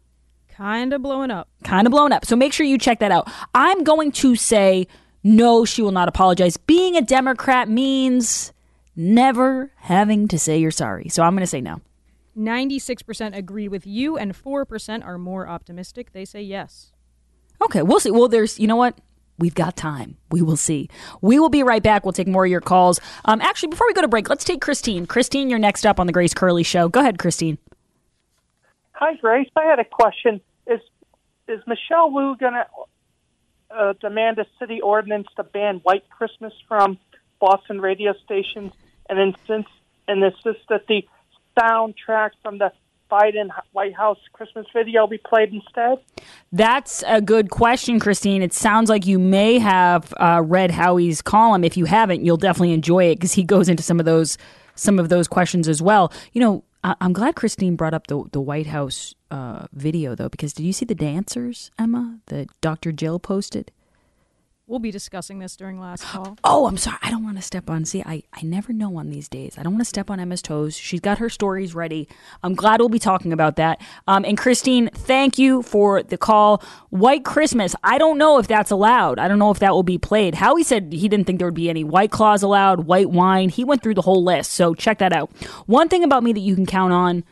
Kind 0.49 0.93
of 0.93 1.01
blowing 1.01 1.29
up. 1.29 1.49
Kind 1.63 1.85
of 1.85 1.91
blowing 1.91 2.11
up. 2.11 2.25
So 2.25 2.35
make 2.35 2.53
sure 2.53 2.65
you 2.65 2.77
check 2.77 2.99
that 2.99 3.11
out. 3.11 3.29
I'm 3.53 3.83
going 3.83 4.11
to 4.13 4.35
say 4.35 4.87
no, 5.23 5.65
she 5.65 5.81
will 5.81 5.91
not 5.91 6.07
apologize. 6.07 6.57
Being 6.57 6.95
a 6.95 7.01
Democrat 7.01 7.69
means 7.69 8.53
never 8.95 9.71
having 9.75 10.27
to 10.29 10.39
say 10.39 10.57
you're 10.57 10.71
sorry. 10.71 11.09
So 11.09 11.21
I'm 11.21 11.33
going 11.33 11.41
to 11.41 11.47
say 11.47 11.61
no. 11.61 11.81
96% 12.37 13.35
agree 13.35 13.67
with 13.67 13.85
you, 13.87 14.17
and 14.17 14.33
4% 14.33 15.05
are 15.05 15.17
more 15.17 15.47
optimistic. 15.47 16.13
They 16.13 16.23
say 16.23 16.41
yes. 16.41 16.91
Okay, 17.61 17.81
we'll 17.81 17.99
see. 17.99 18.11
Well, 18.11 18.27
there's, 18.27 18.59
you 18.59 18.67
know 18.67 18.75
what? 18.75 18.97
We've 19.39 19.55
got 19.55 19.75
time. 19.75 20.17
We 20.31 20.41
will 20.41 20.57
see. 20.57 20.89
We 21.21 21.39
will 21.39 21.49
be 21.49 21.63
right 21.63 21.83
back. 21.83 22.03
We'll 22.03 22.13
take 22.13 22.27
more 22.27 22.45
of 22.45 22.51
your 22.51 22.61
calls. 22.61 22.99
Um, 23.25 23.39
actually, 23.41 23.69
before 23.69 23.87
we 23.87 23.93
go 23.93 24.01
to 24.01 24.07
break, 24.07 24.29
let's 24.29 24.43
take 24.43 24.61
Christine. 24.61 25.05
Christine, 25.05 25.49
you're 25.49 25.59
next 25.59 25.85
up 25.85 25.99
on 25.99 26.07
the 26.07 26.13
Grace 26.13 26.33
Curley 26.33 26.63
Show. 26.63 26.89
Go 26.89 27.01
ahead, 27.01 27.19
Christine. 27.19 27.57
Hi, 28.93 29.15
Grace. 29.15 29.49
I 29.55 29.65
had 29.65 29.79
a 29.79 29.85
question. 29.85 30.41
Is 30.65 30.81
is 31.47 31.61
Michelle 31.67 32.11
Wu 32.11 32.35
going 32.35 32.53
to 32.53 32.65
uh, 33.69 33.93
demand 34.01 34.39
a 34.39 34.45
city 34.59 34.81
ordinance 34.81 35.27
to 35.35 35.43
ban 35.43 35.77
white 35.83 36.09
Christmas 36.09 36.53
from 36.67 36.97
Boston 37.39 37.79
radio 37.79 38.13
stations 38.25 38.73
and 39.09 39.19
insist 39.19 39.69
and 40.07 40.23
insist 40.23 40.59
that 40.69 40.87
the 40.87 41.05
soundtrack 41.57 42.31
from 42.41 42.57
the 42.57 42.71
Biden 43.09 43.49
White 43.71 43.95
House 43.95 44.19
Christmas 44.33 44.65
video 44.73 45.07
be 45.07 45.17
played 45.17 45.53
instead? 45.53 45.97
That's 46.51 47.03
a 47.07 47.21
good 47.21 47.49
question, 47.49 47.99
Christine. 47.99 48.41
It 48.41 48.53
sounds 48.53 48.89
like 48.89 49.05
you 49.05 49.19
may 49.19 49.59
have 49.59 50.13
uh, 50.17 50.41
read 50.45 50.71
Howie's 50.71 51.21
column. 51.21 51.63
If 51.63 51.77
you 51.77 51.85
haven't, 51.85 52.23
you'll 52.25 52.37
definitely 52.37 52.73
enjoy 52.73 53.05
it 53.05 53.15
because 53.15 53.33
he 53.33 53.43
goes 53.43 53.69
into 53.69 53.83
some 53.83 53.99
of 53.99 54.05
those 54.05 54.37
some 54.75 54.99
of 54.99 55.09
those 55.09 55.27
questions 55.27 55.67
as 55.67 55.81
well. 55.81 56.11
You 56.33 56.41
know, 56.41 56.63
I- 56.83 56.95
I'm 57.01 57.11
glad 57.13 57.35
Christine 57.35 57.75
brought 57.75 57.93
up 57.93 58.07
the 58.07 58.23
the 58.31 58.41
White 58.41 58.67
House 58.67 59.15
uh, 59.31 59.67
video 59.73 60.15
though, 60.15 60.29
because 60.29 60.53
did 60.53 60.63
you 60.63 60.73
see 60.73 60.85
the 60.85 60.95
dancers, 60.95 61.71
Emma, 61.79 62.19
that 62.27 62.47
Dr. 62.61 62.91
Jill 62.91 63.19
posted? 63.19 63.71
We'll 64.69 64.79
be 64.79 64.91
discussing 64.91 65.39
this 65.39 65.55
during 65.55 65.79
last 65.79 66.03
call. 66.03 66.37
Oh, 66.43 66.67
I'm 66.67 66.75
sorry. 66.75 66.97
I 67.01 67.09
don't 67.09 67.23
want 67.23 67.37
to 67.37 67.41
step 67.41 67.69
on. 67.69 67.85
See, 67.85 68.01
I, 68.01 68.23
I 68.33 68.41
never 68.41 68.73
know 68.73 68.97
on 68.97 69.09
these 69.09 69.29
days. 69.29 69.57
I 69.57 69.63
don't 69.63 69.73
want 69.73 69.81
to 69.81 69.85
step 69.89 70.09
on 70.09 70.19
Emma's 70.19 70.41
toes. 70.41 70.75
She's 70.75 70.99
got 70.99 71.19
her 71.19 71.29
stories 71.29 71.73
ready. 71.73 72.09
I'm 72.43 72.53
glad 72.53 72.81
we'll 72.81 72.89
be 72.89 72.99
talking 72.99 73.31
about 73.31 73.55
that. 73.55 73.79
Um, 74.07 74.25
and 74.25 74.37
Christine, 74.37 74.89
thank 74.93 75.37
you 75.37 75.61
for 75.61 76.03
the 76.03 76.17
call. 76.17 76.61
White 76.89 77.23
Christmas. 77.23 77.75
I 77.83 77.97
don't 77.97 78.17
know 78.17 78.39
if 78.39 78.47
that's 78.47 78.71
allowed. 78.71 79.19
I 79.19 79.29
don't 79.29 79.39
know 79.39 79.51
if 79.51 79.59
that 79.59 79.71
will 79.71 79.83
be 79.83 79.97
played. 79.97 80.35
Howie 80.35 80.63
said 80.63 80.91
he 80.91 81.07
didn't 81.07 81.27
think 81.27 81.39
there 81.39 81.47
would 81.47 81.53
be 81.53 81.69
any 81.69 81.85
White 81.85 82.11
Claws 82.11 82.43
allowed, 82.43 82.81
white 82.81 83.09
wine. 83.09 83.47
He 83.47 83.63
went 83.63 83.81
through 83.83 83.95
the 83.95 84.01
whole 84.01 84.23
list. 84.23 84.51
So 84.51 84.73
check 84.73 84.97
that 84.97 85.13
out. 85.13 85.29
One 85.67 85.87
thing 85.87 86.03
about 86.03 86.23
me 86.23 86.33
that 86.33 86.41
you 86.41 86.55
can 86.55 86.65
count 86.65 86.91
on 86.91 87.23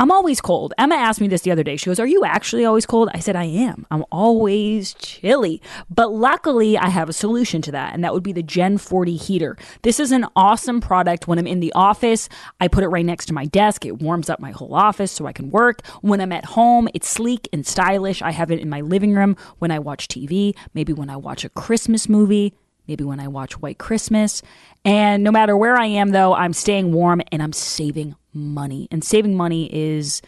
I'm 0.00 0.12
always 0.12 0.40
cold. 0.40 0.74
Emma 0.78 0.94
asked 0.94 1.20
me 1.20 1.26
this 1.26 1.42
the 1.42 1.50
other 1.50 1.64
day. 1.64 1.76
She 1.76 1.86
goes, 1.86 1.98
Are 1.98 2.06
you 2.06 2.24
actually 2.24 2.64
always 2.64 2.86
cold? 2.86 3.08
I 3.12 3.18
said, 3.18 3.34
I 3.34 3.44
am. 3.44 3.84
I'm 3.90 4.04
always 4.12 4.94
chilly. 4.94 5.60
But 5.90 6.12
luckily, 6.12 6.78
I 6.78 6.88
have 6.88 7.08
a 7.08 7.12
solution 7.12 7.62
to 7.62 7.72
that, 7.72 7.94
and 7.94 8.04
that 8.04 8.14
would 8.14 8.22
be 8.22 8.32
the 8.32 8.42
Gen 8.42 8.78
40 8.78 9.16
heater. 9.16 9.56
This 9.82 9.98
is 9.98 10.12
an 10.12 10.26
awesome 10.36 10.80
product. 10.80 11.26
When 11.26 11.38
I'm 11.38 11.48
in 11.48 11.58
the 11.58 11.72
office, 11.72 12.28
I 12.60 12.68
put 12.68 12.84
it 12.84 12.88
right 12.88 13.04
next 13.04 13.26
to 13.26 13.34
my 13.34 13.46
desk. 13.46 13.84
It 13.84 14.00
warms 14.00 14.30
up 14.30 14.38
my 14.38 14.52
whole 14.52 14.74
office 14.74 15.10
so 15.10 15.26
I 15.26 15.32
can 15.32 15.50
work. 15.50 15.84
When 16.00 16.20
I'm 16.20 16.32
at 16.32 16.44
home, 16.44 16.88
it's 16.94 17.08
sleek 17.08 17.48
and 17.52 17.66
stylish. 17.66 18.22
I 18.22 18.30
have 18.30 18.52
it 18.52 18.60
in 18.60 18.68
my 18.68 18.82
living 18.82 19.14
room 19.14 19.36
when 19.58 19.72
I 19.72 19.80
watch 19.80 20.06
TV, 20.06 20.54
maybe 20.74 20.92
when 20.92 21.10
I 21.10 21.16
watch 21.16 21.44
a 21.44 21.48
Christmas 21.48 22.08
movie 22.08 22.54
maybe 22.88 23.04
when 23.04 23.20
I 23.20 23.28
watch 23.28 23.60
White 23.60 23.78
Christmas. 23.78 24.42
And 24.84 25.22
no 25.22 25.30
matter 25.30 25.54
where 25.56 25.76
I 25.76 25.84
am, 25.84 26.08
though, 26.08 26.32
I'm 26.34 26.54
staying 26.54 26.92
warm 26.92 27.20
and 27.30 27.42
I'm 27.42 27.52
saving 27.52 28.16
money. 28.38 28.88
And 28.90 29.04
saving 29.04 29.36
money 29.36 29.68
is. 29.74 30.22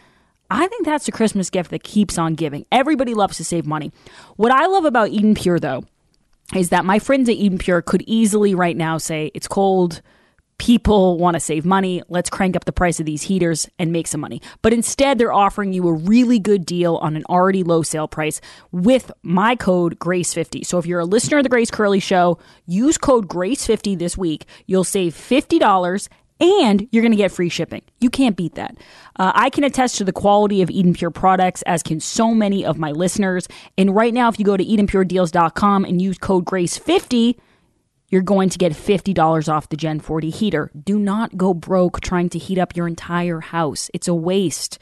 I 0.53 0.67
think 0.67 0.85
that's 0.85 1.07
a 1.07 1.13
Christmas 1.13 1.49
gift 1.49 1.71
that 1.71 1.85
keeps 1.85 2.19
on 2.19 2.35
giving. 2.35 2.67
Everybody 2.73 3.15
loves 3.15 3.37
to 3.37 3.45
save 3.45 3.67
money. 3.67 3.93
What 4.35 4.51
I 4.51 4.67
love 4.67 4.85
about 4.85 5.11
Eden 5.11 5.37
Pure, 5.37 5.61
though, 5.61 5.85
is 6.57 6.71
that 6.71 6.85
my 6.85 6.99
friends 6.99 7.29
at 7.29 7.37
Eden 7.37 7.59
Pure 7.59 7.83
could 7.83 8.03
easily 8.03 8.53
right 8.55 8.77
now 8.77 8.99
say, 8.99 9.31
it's 9.33 9.47
cold, 9.47 10.03
people 10.61 11.17
want 11.17 11.35
to 11.35 11.41
save 11.41 11.65
money. 11.65 12.03
Let's 12.09 12.29
crank 12.29 12.55
up 12.55 12.67
the 12.67 12.73
price 12.73 13.01
of 13.01 13.07
these 13.07 13.23
heaters 13.23 13.67
and 13.79 13.93
make 13.93 14.07
some 14.07 14.21
money. 14.21 14.43
But 14.61 14.75
instead, 14.75 15.17
they're 15.17 15.33
offering 15.33 15.73
you 15.73 15.89
a 15.89 15.93
really 15.95 16.39
good 16.39 16.67
deal 16.67 16.97
on 16.97 17.17
an 17.17 17.25
already 17.31 17.63
low 17.63 17.83
sale 17.83 18.07
price 18.07 18.43
with 18.71 19.11
my 19.23 19.57
code 19.57 19.99
GRACE50. 19.99 20.67
So 20.67 20.77
if 20.77 20.85
you're 20.85 21.01
a 21.01 21.07
listener 21.07 21.39
of 21.39 21.45
the 21.45 21.49
Grace 21.49 21.71
Curley 21.71 21.99
Show, 21.99 22.39
use 22.67 22.99
code 22.99 23.27
GRACE50 23.27 23.99
this 23.99 24.19
week. 24.19 24.45
You'll 24.67 24.85
save 24.85 25.15
$50 25.15 26.09
and 26.41 26.89
you're 26.91 27.03
going 27.03 27.13
to 27.13 27.17
get 27.17 27.31
free 27.31 27.49
shipping. 27.49 27.83
You 28.01 28.11
can't 28.11 28.37
beat 28.37 28.55
that. 28.55 28.77
Uh, 29.17 29.33
I 29.35 29.51
can 29.51 29.65
attest 29.65 29.97
to 29.99 30.05
the 30.05 30.13
quality 30.13 30.63
of 30.63 30.71
Eden 30.71 30.95
Pure 30.95 31.11
products, 31.11 31.63
as 31.63 31.83
can 31.83 32.01
so 32.01 32.35
many 32.35 32.65
of 32.65 32.79
my 32.79 32.93
listeners. 32.93 33.47
And 33.77 33.95
right 33.95 34.15
now, 34.15 34.29
if 34.29 34.39
you 34.39 34.45
go 34.45 34.57
to 34.57 34.65
EdenPureDeals.com 34.65 35.85
and 35.85 36.01
use 36.01 36.19
code 36.19 36.47
GRACE50, 36.47 37.39
you're 38.09 38.23
going 38.23 38.49
to 38.49 38.59
get 38.59 38.73
$50 38.73 39.53
off 39.53 39.69
the 39.69 39.77
Gen 39.77 40.01
40 40.01 40.31
heater. 40.31 40.71
Do 40.83 40.99
not 40.99 41.37
go 41.37 41.55
broke 41.55 42.01
trying 42.01 42.29
to 42.31 42.39
heat 42.39 42.59
up 42.59 42.77
your 42.77 42.89
entire 42.89 43.41
house. 43.41 43.91
It's 43.95 44.09
a 44.09 44.15
waste. 44.15 44.79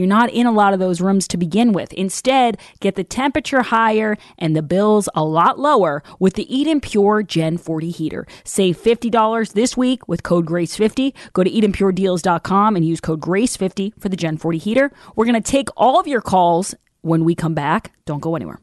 You're 0.00 0.06
not 0.06 0.30
in 0.30 0.46
a 0.46 0.50
lot 0.50 0.72
of 0.72 0.80
those 0.80 1.02
rooms 1.02 1.28
to 1.28 1.36
begin 1.36 1.74
with. 1.74 1.92
Instead, 1.92 2.56
get 2.80 2.94
the 2.94 3.04
temperature 3.04 3.60
higher 3.60 4.16
and 4.38 4.56
the 4.56 4.62
bills 4.62 5.10
a 5.14 5.22
lot 5.22 5.58
lower 5.58 6.02
with 6.18 6.36
the 6.36 6.56
Eden 6.56 6.80
Pure 6.80 7.24
Gen 7.24 7.58
40 7.58 7.90
heater. 7.90 8.26
Save 8.42 8.78
$50 8.78 9.52
this 9.52 9.76
week 9.76 10.08
with 10.08 10.22
code 10.22 10.46
GRACE50. 10.46 11.12
Go 11.34 11.44
to 11.44 11.50
EdenPureDeals.com 11.50 12.76
and 12.76 12.84
use 12.86 12.98
code 12.98 13.20
GRACE50 13.20 14.00
for 14.00 14.08
the 14.08 14.16
Gen 14.16 14.38
40 14.38 14.56
heater. 14.56 14.90
We're 15.16 15.26
going 15.26 15.34
to 15.34 15.42
take 15.42 15.68
all 15.76 16.00
of 16.00 16.06
your 16.06 16.22
calls 16.22 16.74
when 17.02 17.26
we 17.26 17.34
come 17.34 17.52
back. 17.52 17.92
Don't 18.06 18.20
go 18.20 18.36
anywhere. 18.36 18.58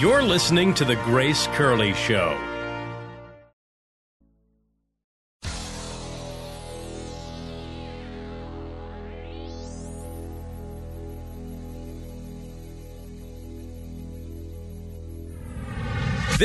You're 0.00 0.24
listening 0.24 0.74
to 0.74 0.84
The 0.84 0.96
Grace 0.96 1.46
Curley 1.52 1.94
Show. 1.94 2.53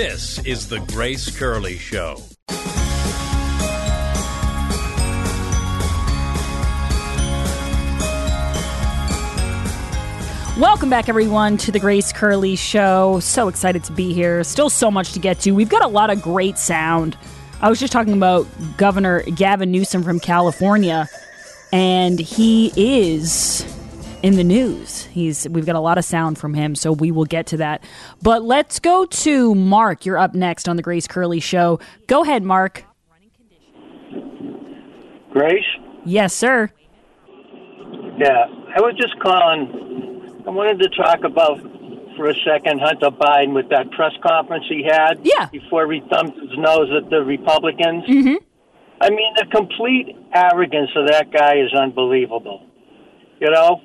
This 0.01 0.39
is 0.45 0.69
The 0.69 0.79
Grace 0.93 1.29
Curley 1.37 1.77
Show. 1.77 2.23
Welcome 10.57 10.89
back, 10.89 11.09
everyone, 11.09 11.57
to 11.57 11.73
the 11.73 11.79
Grace 11.79 12.13
Curley 12.13 12.55
Show. 12.55 13.19
So 13.19 13.49
excited 13.49 13.83
to 13.83 13.91
be 13.91 14.13
here. 14.13 14.41
Still 14.45 14.69
so 14.69 14.89
much 14.89 15.11
to 15.11 15.19
get 15.19 15.41
to. 15.41 15.51
We've 15.51 15.67
got 15.67 15.83
a 15.83 15.89
lot 15.89 16.09
of 16.09 16.21
great 16.21 16.57
sound. 16.57 17.17
I 17.59 17.69
was 17.69 17.77
just 17.77 17.91
talking 17.91 18.13
about 18.13 18.47
Governor 18.77 19.23
Gavin 19.23 19.69
Newsom 19.69 20.03
from 20.03 20.21
California, 20.21 21.09
and 21.73 22.17
he 22.17 22.71
is 22.77 23.65
in 24.21 24.35
the 24.35 24.43
news. 24.43 25.05
He's 25.05 25.47
we've 25.49 25.65
got 25.65 25.75
a 25.75 25.79
lot 25.79 25.97
of 25.97 26.05
sound 26.05 26.37
from 26.37 26.53
him, 26.53 26.75
so 26.75 26.91
we 26.91 27.11
will 27.11 27.25
get 27.25 27.47
to 27.47 27.57
that. 27.57 27.83
But 28.21 28.43
let's 28.43 28.79
go 28.79 29.05
to 29.05 29.55
Mark. 29.55 30.05
You're 30.05 30.17
up 30.17 30.33
next 30.35 30.67
on 30.67 30.75
the 30.75 30.81
Grace 30.81 31.07
Curley 31.07 31.39
Show. 31.39 31.79
Go 32.07 32.23
ahead, 32.23 32.43
Mark. 32.43 32.85
Grace? 35.31 35.65
Yes, 36.05 36.33
sir. 36.33 36.71
Yeah, 38.17 38.45
I 38.75 38.81
was 38.81 38.95
just 38.99 39.17
calling. 39.19 40.43
I 40.45 40.49
wanted 40.49 40.79
to 40.79 40.89
talk 40.89 41.23
about 41.23 41.61
for 42.17 42.29
a 42.29 42.35
second 42.43 42.81
Hunter 42.81 43.11
Biden 43.11 43.53
with 43.53 43.69
that 43.69 43.91
press 43.91 44.11
conference 44.21 44.65
he 44.67 44.83
had. 44.83 45.21
Yeah. 45.23 45.47
Before 45.51 45.89
he 45.91 46.01
thumped 46.11 46.37
his 46.37 46.57
nose 46.57 46.89
at 46.91 47.09
the 47.09 47.23
Republicans. 47.23 48.03
Mm-hmm. 48.05 48.43
I 49.01 49.09
mean, 49.09 49.33
the 49.37 49.45
complete 49.45 50.17
arrogance 50.33 50.89
of 50.95 51.07
that 51.07 51.31
guy 51.31 51.59
is 51.59 51.73
unbelievable. 51.73 52.65
You 53.39 53.51
know, 53.51 53.81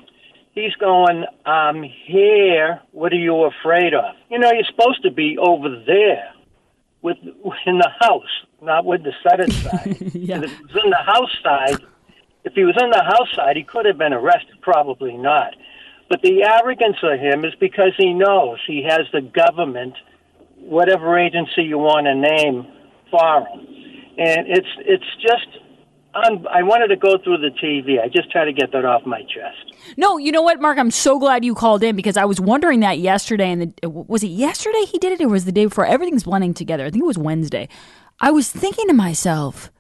he's 0.54 0.74
going, 0.76 1.24
I'm 1.44 1.82
here. 1.82 2.80
What 2.92 3.12
are 3.12 3.16
you 3.16 3.44
afraid 3.44 3.94
of? 3.94 4.14
You 4.30 4.38
know, 4.38 4.50
you're 4.52 4.64
supposed 4.64 5.02
to 5.02 5.10
be 5.10 5.36
over 5.38 5.68
there 5.86 6.32
with 7.02 7.18
in 7.66 7.78
the 7.78 7.90
house, 8.00 8.22
not 8.62 8.84
with 8.84 9.02
the 9.02 9.12
Senate 9.28 9.52
side. 9.52 9.96
yeah. 10.14 10.40
If 10.42 10.50
he 10.50 10.62
was 10.62 10.84
in 10.84 10.90
the 10.90 11.04
House 11.04 11.30
side, 11.42 11.86
if 12.44 12.54
he 12.54 12.64
was 12.64 12.76
in 12.82 12.90
the 12.90 13.02
House 13.02 13.34
side, 13.34 13.56
he 13.56 13.62
could 13.62 13.86
have 13.86 13.98
been 13.98 14.12
arrested. 14.12 14.60
Probably 14.62 15.16
not. 15.16 15.54
But 16.08 16.22
the 16.22 16.44
arrogance 16.44 16.96
of 17.02 17.18
him 17.18 17.44
is 17.44 17.54
because 17.58 17.92
he 17.96 18.12
knows 18.12 18.58
he 18.66 18.84
has 18.88 19.06
the 19.12 19.20
government, 19.20 19.94
whatever 20.60 21.18
agency 21.18 21.62
you 21.62 21.78
want 21.78 22.06
to 22.06 22.14
name, 22.14 22.66
for 23.10 23.40
him, 23.40 23.66
and 24.18 24.46
it's 24.48 24.68
it's 24.78 25.16
just. 25.20 25.63
Un- 26.14 26.46
I 26.48 26.62
wanted 26.62 26.88
to 26.88 26.96
go 26.96 27.18
through 27.18 27.38
the 27.38 27.50
TV. 27.50 28.00
I 28.00 28.08
just 28.08 28.30
tried 28.30 28.44
to 28.44 28.52
get 28.52 28.72
that 28.72 28.84
off 28.84 29.04
my 29.04 29.22
chest. 29.22 29.74
No, 29.96 30.16
you 30.16 30.30
know 30.32 30.42
what, 30.42 30.60
Mark? 30.60 30.78
I'm 30.78 30.90
so 30.90 31.18
glad 31.18 31.44
you 31.44 31.54
called 31.54 31.82
in 31.82 31.96
because 31.96 32.16
I 32.16 32.24
was 32.24 32.40
wondering 32.40 32.80
that 32.80 32.98
yesterday. 32.98 33.50
And 33.50 33.62
the, 33.62 33.86
uh, 33.86 33.90
was 33.90 34.22
it 34.22 34.28
yesterday 34.28 34.84
he 34.86 34.98
did 34.98 35.12
it, 35.12 35.24
or 35.24 35.28
was 35.28 35.42
it 35.42 35.46
the 35.46 35.52
day 35.52 35.64
before? 35.64 35.86
Everything's 35.86 36.24
blending 36.24 36.54
together. 36.54 36.84
I 36.84 36.90
think 36.90 37.02
it 37.02 37.06
was 37.06 37.18
Wednesday. 37.18 37.68
I 38.20 38.30
was 38.30 38.50
thinking 38.50 38.86
to 38.88 38.94
myself, 38.94 39.72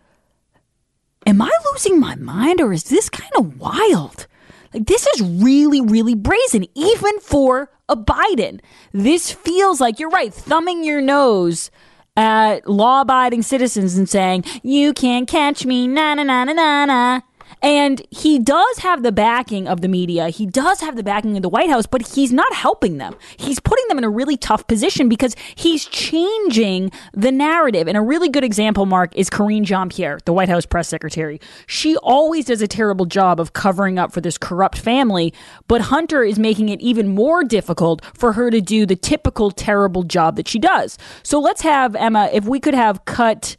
"Am 1.26 1.40
I 1.40 1.50
losing 1.72 2.00
my 2.00 2.16
mind, 2.16 2.60
or 2.60 2.72
is 2.72 2.84
this 2.84 3.08
kind 3.08 3.32
of 3.36 3.60
wild?" 3.60 4.26
Like 4.72 4.86
this 4.86 5.06
is 5.06 5.22
really, 5.22 5.80
really 5.80 6.16
brazen, 6.16 6.66
even 6.74 7.20
for 7.20 7.70
a 7.88 7.96
Biden. 7.96 8.60
This 8.92 9.30
feels 9.30 9.80
like 9.80 10.00
you're 10.00 10.10
right, 10.10 10.34
thumbing 10.34 10.82
your 10.82 11.00
nose 11.00 11.70
at 12.16 12.66
law 12.68 13.00
abiding 13.00 13.42
citizens 13.42 13.96
and 13.96 14.08
saying, 14.08 14.44
You 14.62 14.92
can't 14.92 15.28
catch 15.28 15.66
me, 15.66 15.86
na 15.88 16.14
na 16.14 16.22
na 16.22 16.44
na 16.44 16.52
na 16.52 16.84
na. 16.86 17.20
And 17.62 18.02
he 18.10 18.38
does 18.38 18.78
have 18.78 19.02
the 19.02 19.12
backing 19.12 19.66
of 19.66 19.80
the 19.80 19.88
media. 19.88 20.28
He 20.28 20.46
does 20.46 20.80
have 20.80 20.96
the 20.96 21.02
backing 21.02 21.36
of 21.36 21.42
the 21.42 21.48
White 21.48 21.70
House, 21.70 21.86
but 21.86 22.06
he's 22.08 22.32
not 22.32 22.52
helping 22.52 22.98
them. 22.98 23.14
He's 23.36 23.60
putting 23.60 23.86
them 23.88 23.98
in 23.98 24.04
a 24.04 24.10
really 24.10 24.36
tough 24.36 24.66
position 24.66 25.08
because 25.08 25.34
he's 25.54 25.86
changing 25.86 26.90
the 27.12 27.32
narrative. 27.32 27.88
And 27.88 27.96
a 27.96 28.02
really 28.02 28.28
good 28.28 28.44
example, 28.44 28.86
Mark, 28.86 29.14
is 29.16 29.30
Karine 29.30 29.64
Jean 29.64 29.88
Pierre, 29.88 30.18
the 30.24 30.32
White 30.32 30.48
House 30.48 30.66
press 30.66 30.88
secretary. 30.88 31.40
She 31.66 31.96
always 31.98 32.46
does 32.46 32.62
a 32.62 32.68
terrible 32.68 33.06
job 33.06 33.40
of 33.40 33.52
covering 33.52 33.98
up 33.98 34.12
for 34.12 34.20
this 34.20 34.38
corrupt 34.38 34.78
family, 34.78 35.32
but 35.68 35.80
Hunter 35.80 36.22
is 36.22 36.38
making 36.38 36.68
it 36.68 36.80
even 36.80 37.08
more 37.08 37.44
difficult 37.44 38.04
for 38.14 38.32
her 38.32 38.50
to 38.50 38.60
do 38.60 38.86
the 38.86 38.96
typical 38.96 39.50
terrible 39.50 40.02
job 40.02 40.36
that 40.36 40.48
she 40.48 40.58
does. 40.58 40.98
So 41.22 41.40
let's 41.40 41.62
have, 41.62 41.94
Emma, 41.96 42.30
if 42.32 42.44
we 42.44 42.60
could 42.60 42.74
have 42.74 43.04
cut 43.04 43.56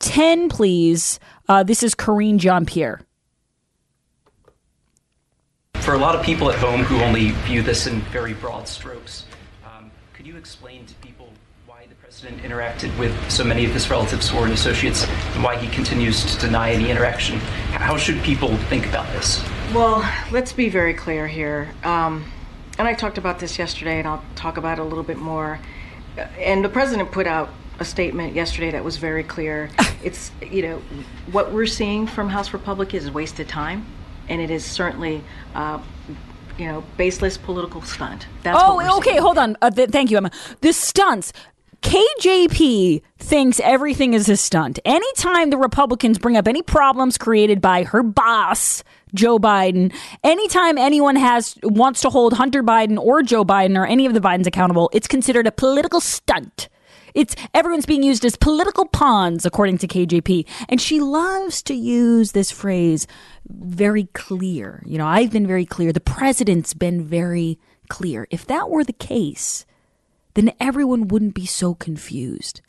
10, 0.00 0.48
please. 0.48 1.18
Uh, 1.48 1.62
this 1.62 1.82
is 1.82 1.94
Karine 1.94 2.38
Jean 2.38 2.66
Pierre. 2.66 3.00
For 5.84 5.92
a 5.92 5.98
lot 5.98 6.14
of 6.14 6.24
people 6.24 6.50
at 6.50 6.58
home 6.58 6.80
who 6.80 6.98
only 7.02 7.32
view 7.42 7.60
this 7.60 7.86
in 7.86 8.00
very 8.04 8.32
broad 8.32 8.66
strokes, 8.66 9.26
um, 9.66 9.90
could 10.14 10.26
you 10.26 10.34
explain 10.38 10.86
to 10.86 10.94
people 10.94 11.28
why 11.66 11.84
the 11.86 11.94
president 11.96 12.42
interacted 12.42 12.98
with 12.98 13.12
so 13.30 13.44
many 13.44 13.66
of 13.66 13.72
his 13.72 13.90
relatives, 13.90 14.30
foreign 14.30 14.52
associates, 14.52 15.06
and 15.34 15.44
why 15.44 15.58
he 15.58 15.68
continues 15.68 16.24
to 16.24 16.40
deny 16.40 16.70
any 16.70 16.90
interaction? 16.90 17.36
How 17.72 17.98
should 17.98 18.22
people 18.22 18.56
think 18.70 18.86
about 18.86 19.06
this? 19.12 19.44
Well, 19.74 20.10
let's 20.32 20.54
be 20.54 20.70
very 20.70 20.94
clear 20.94 21.26
here. 21.28 21.68
Um, 21.84 22.24
and 22.78 22.88
I 22.88 22.94
talked 22.94 23.18
about 23.18 23.38
this 23.38 23.58
yesterday, 23.58 23.98
and 23.98 24.08
I'll 24.08 24.24
talk 24.36 24.56
about 24.56 24.78
it 24.78 24.80
a 24.80 24.84
little 24.84 25.04
bit 25.04 25.18
more. 25.18 25.60
And 26.38 26.64
the 26.64 26.70
president 26.70 27.12
put 27.12 27.26
out 27.26 27.50
a 27.78 27.84
statement 27.84 28.34
yesterday 28.34 28.70
that 28.70 28.82
was 28.82 28.96
very 28.96 29.22
clear. 29.22 29.68
it's, 30.02 30.30
you 30.40 30.62
know, 30.62 30.78
what 31.30 31.52
we're 31.52 31.66
seeing 31.66 32.06
from 32.06 32.30
House 32.30 32.54
Republicans 32.54 33.04
is 33.04 33.10
wasted 33.10 33.50
time 33.50 33.84
and 34.28 34.40
it 34.40 34.50
is 34.50 34.64
certainly, 34.64 35.22
uh, 35.54 35.80
you 36.58 36.66
know, 36.66 36.84
baseless 36.96 37.36
political 37.36 37.82
stunt. 37.82 38.26
That's 38.42 38.58
oh, 38.60 38.98
okay. 38.98 39.10
seeing. 39.10 39.22
Hold 39.22 39.38
on. 39.38 39.56
Uh, 39.60 39.70
th- 39.70 39.90
thank 39.90 40.10
you, 40.10 40.16
Emma. 40.16 40.30
The 40.60 40.72
stunts. 40.72 41.32
KJP 41.82 43.02
thinks 43.18 43.60
everything 43.60 44.14
is 44.14 44.26
a 44.30 44.38
stunt. 44.38 44.78
Anytime 44.86 45.50
the 45.50 45.58
Republicans 45.58 46.18
bring 46.18 46.34
up 46.34 46.48
any 46.48 46.62
problems 46.62 47.18
created 47.18 47.60
by 47.60 47.82
her 47.84 48.02
boss, 48.02 48.82
Joe 49.14 49.38
Biden, 49.38 49.94
anytime 50.24 50.78
anyone 50.78 51.14
has 51.16 51.56
wants 51.62 52.00
to 52.00 52.10
hold 52.10 52.32
Hunter 52.32 52.62
Biden 52.62 52.98
or 52.98 53.22
Joe 53.22 53.44
Biden 53.44 53.78
or 53.78 53.86
any 53.86 54.06
of 54.06 54.14
the 54.14 54.20
Bidens 54.20 54.46
accountable, 54.46 54.88
it's 54.94 55.06
considered 55.06 55.46
a 55.46 55.52
political 55.52 56.00
stunt. 56.00 56.68
It's 57.14 57.36
everyone's 57.54 57.86
being 57.86 58.02
used 58.02 58.24
as 58.24 58.34
political 58.34 58.86
pawns, 58.86 59.46
according 59.46 59.78
to 59.78 59.88
KJP. 59.88 60.46
And 60.68 60.80
she 60.80 61.00
loves 61.00 61.62
to 61.62 61.74
use 61.74 62.32
this 62.32 62.50
phrase 62.50 63.06
very 63.48 64.04
clear. 64.14 64.82
You 64.84 64.98
know, 64.98 65.06
I've 65.06 65.30
been 65.30 65.46
very 65.46 65.64
clear. 65.64 65.92
The 65.92 66.00
president's 66.00 66.74
been 66.74 67.04
very 67.04 67.58
clear. 67.88 68.26
If 68.30 68.46
that 68.46 68.68
were 68.68 68.82
the 68.82 68.92
case, 68.92 69.64
then 70.34 70.52
everyone 70.58 71.06
wouldn't 71.08 71.34
be 71.34 71.46
so 71.46 71.74
confused. 71.74 72.60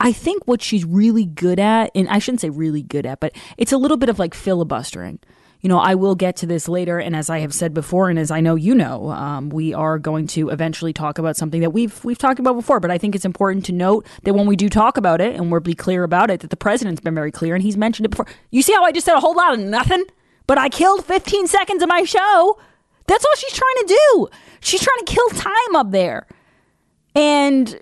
I 0.00 0.12
think 0.12 0.48
what 0.48 0.62
she's 0.62 0.84
really 0.84 1.26
good 1.26 1.60
at, 1.60 1.90
and 1.94 2.08
I 2.08 2.18
shouldn't 2.18 2.40
say 2.40 2.50
really 2.50 2.82
good 2.82 3.06
at, 3.06 3.20
but 3.20 3.36
it's 3.56 3.72
a 3.72 3.78
little 3.78 3.98
bit 3.98 4.08
of 4.08 4.18
like 4.18 4.34
filibustering 4.34 5.20
you 5.62 5.68
know, 5.68 5.78
I 5.78 5.94
will 5.94 6.16
get 6.16 6.34
to 6.36 6.46
this 6.46 6.68
later. 6.68 6.98
And 6.98 7.14
as 7.14 7.30
I 7.30 7.38
have 7.38 7.54
said 7.54 7.72
before, 7.72 8.10
and 8.10 8.18
as 8.18 8.32
I 8.32 8.40
know 8.40 8.56
you 8.56 8.74
know, 8.74 9.10
um, 9.10 9.48
we 9.48 9.72
are 9.72 9.96
going 9.96 10.26
to 10.28 10.50
eventually 10.50 10.92
talk 10.92 11.18
about 11.18 11.36
something 11.36 11.60
that 11.60 11.70
we've 11.70 12.04
we've 12.04 12.18
talked 12.18 12.40
about 12.40 12.54
before. 12.54 12.80
But 12.80 12.90
I 12.90 12.98
think 12.98 13.14
it's 13.14 13.24
important 13.24 13.64
to 13.66 13.72
note 13.72 14.04
that 14.24 14.34
when 14.34 14.46
we 14.46 14.56
do 14.56 14.68
talk 14.68 14.96
about 14.96 15.20
it, 15.20 15.36
and 15.36 15.52
we'll 15.52 15.60
be 15.60 15.74
clear 15.74 16.02
about 16.02 16.30
it, 16.30 16.40
that 16.40 16.50
the 16.50 16.56
president's 16.56 17.00
been 17.00 17.14
very 17.14 17.30
clear, 17.30 17.54
and 17.54 17.62
he's 17.62 17.76
mentioned 17.76 18.06
it 18.06 18.08
before. 18.08 18.26
You 18.50 18.60
see 18.60 18.72
how 18.72 18.82
I 18.82 18.90
just 18.90 19.06
said 19.06 19.14
a 19.14 19.20
whole 19.20 19.36
lot 19.36 19.54
of 19.54 19.60
nothing, 19.60 20.04
but 20.48 20.58
I 20.58 20.68
killed 20.68 21.04
15 21.04 21.46
seconds 21.46 21.80
of 21.80 21.88
my 21.88 22.02
show. 22.02 22.58
That's 23.06 23.24
all 23.24 23.36
she's 23.36 23.52
trying 23.52 23.86
to 23.86 23.86
do. 23.86 24.28
She's 24.60 24.82
trying 24.82 25.04
to 25.04 25.12
kill 25.12 25.28
time 25.28 25.76
up 25.76 25.92
there, 25.92 26.26
and 27.14 27.80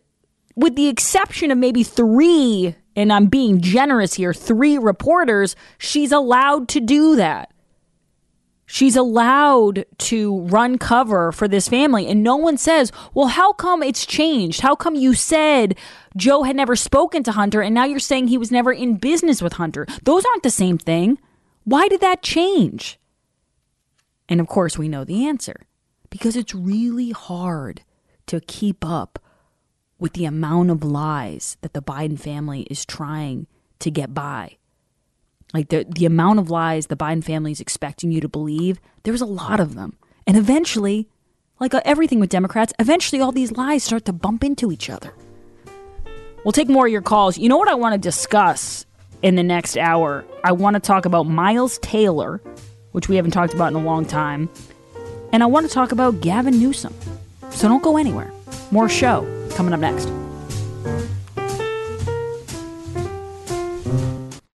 with 0.55 0.77
the 0.77 0.89
exception 0.89 1.51
of 1.51 1.57
maybe 1.57 1.83
three. 1.83 2.77
And 2.97 3.13
I'm 3.13 3.27
being 3.27 3.61
generous 3.61 4.15
here, 4.15 4.35
three 4.35 4.77
reporters, 4.77 5.55
she's 5.79 6.11
allowed 6.11 6.69
to 6.71 6.81
do 6.81 7.17
that. 7.17 7.50
She's 8.73 8.95
allowed 8.95 9.85
to 9.99 10.43
run 10.43 10.79
cover 10.79 11.33
for 11.33 11.49
this 11.49 11.67
family. 11.67 12.07
And 12.07 12.23
no 12.23 12.37
one 12.37 12.57
says, 12.57 12.93
well, 13.13 13.27
how 13.27 13.53
come 13.53 13.83
it's 13.83 14.07
changed? 14.07 14.61
How 14.61 14.77
come 14.77 14.95
you 14.95 15.13
said 15.13 15.77
Joe 16.17 16.45
had 16.45 16.55
never 16.55 16.77
spoken 16.77 17.25
to 17.25 17.33
Hunter 17.33 17.63
and 17.63 17.75
now 17.75 17.85
you're 17.85 17.99
saying 17.99 18.29
he 18.29 18.39
was 18.39 18.53
never 18.53 18.71
in 18.71 18.95
business 18.95 19.43
with 19.43 19.55
Hunter? 19.55 19.87
Those 20.05 20.25
aren't 20.25 20.45
the 20.45 20.51
same 20.51 20.79
thing. 20.79 21.19
Why 21.65 21.89
did 21.89 22.01
that 22.03 22.23
change? 22.23 23.01
And 24.29 24.41
of 24.41 24.47
course, 24.47 24.79
we 24.79 24.89
know 24.89 25.03
the 25.03 25.27
answer 25.27 25.67
because 26.09 26.37
it's 26.37 26.55
really 26.55 27.11
hard 27.11 27.83
to 28.27 28.39
keep 28.39 28.85
up 28.87 29.19
with 29.99 30.13
the 30.13 30.27
amount 30.27 30.71
of 30.71 30.85
lies 30.85 31.57
that 31.63 31.73
the 31.73 31.83
Biden 31.83 32.21
family 32.21 32.69
is 32.71 32.87
trying 32.87 33.49
to 33.81 33.91
get 33.91 34.15
by 34.15 34.59
like 35.53 35.69
the 35.69 35.85
the 35.89 36.07
amount 36.07 36.39
of 36.39 36.51
lies 36.51 36.87
the 36.87 36.97
Biden 36.97 37.25
family 37.25 37.53
is 37.53 37.61
expecting 37.61 38.13
you 38.13 38.21
to 38.21 38.29
believe, 38.29 38.81
there's 39.03 39.21
a 39.21 39.27
lot 39.27 39.61
of 39.61 39.75
them. 39.75 39.97
And 40.27 40.37
eventually, 40.37 41.09
like 41.59 41.75
uh, 41.75 41.81
everything 41.85 42.21
with 42.21 42.31
Democrats, 42.31 42.73
eventually 42.79 43.21
all 43.21 43.33
these 43.33 43.53
lies 43.53 43.85
start 43.85 44.05
to 44.07 44.13
bump 44.13 44.45
into 44.45 44.73
each 44.73 44.89
other. 44.89 45.13
We'll 46.45 46.53
take 46.53 46.69
more 46.69 46.87
of 46.87 46.93
your 46.93 47.03
calls. 47.03 47.37
You 47.37 47.49
know 47.49 47.59
what 47.59 47.69
I 47.69 47.75
want 47.75 47.95
to 47.95 47.99
discuss 47.99 48.87
in 49.23 49.35
the 49.35 49.43
next 49.43 49.77
hour? 49.77 50.25
I 50.43 50.53
want 50.53 50.75
to 50.75 50.81
talk 50.81 51.05
about 51.05 51.25
Miles 51.25 51.79
Taylor, 51.79 52.41
which 52.93 53.09
we 53.09 53.17
haven't 53.17 53.33
talked 53.33 53.53
about 53.53 53.73
in 53.73 53.77
a 53.77 53.85
long 53.85 54.07
time. 54.07 54.49
And 55.33 55.43
I 55.43 55.47
want 55.47 55.69
to 55.69 55.73
talk 55.73 55.93
about 55.93 56.21
Gavin 56.21 56.59
Newsom. 56.59 56.95
So 57.51 57.69
don't 57.69 57.83
go 57.83 57.99
anywhere. 57.99 58.33
More 58.71 58.89
show 58.89 59.27
coming 59.55 59.75
up 59.75 59.81
next. 59.81 60.09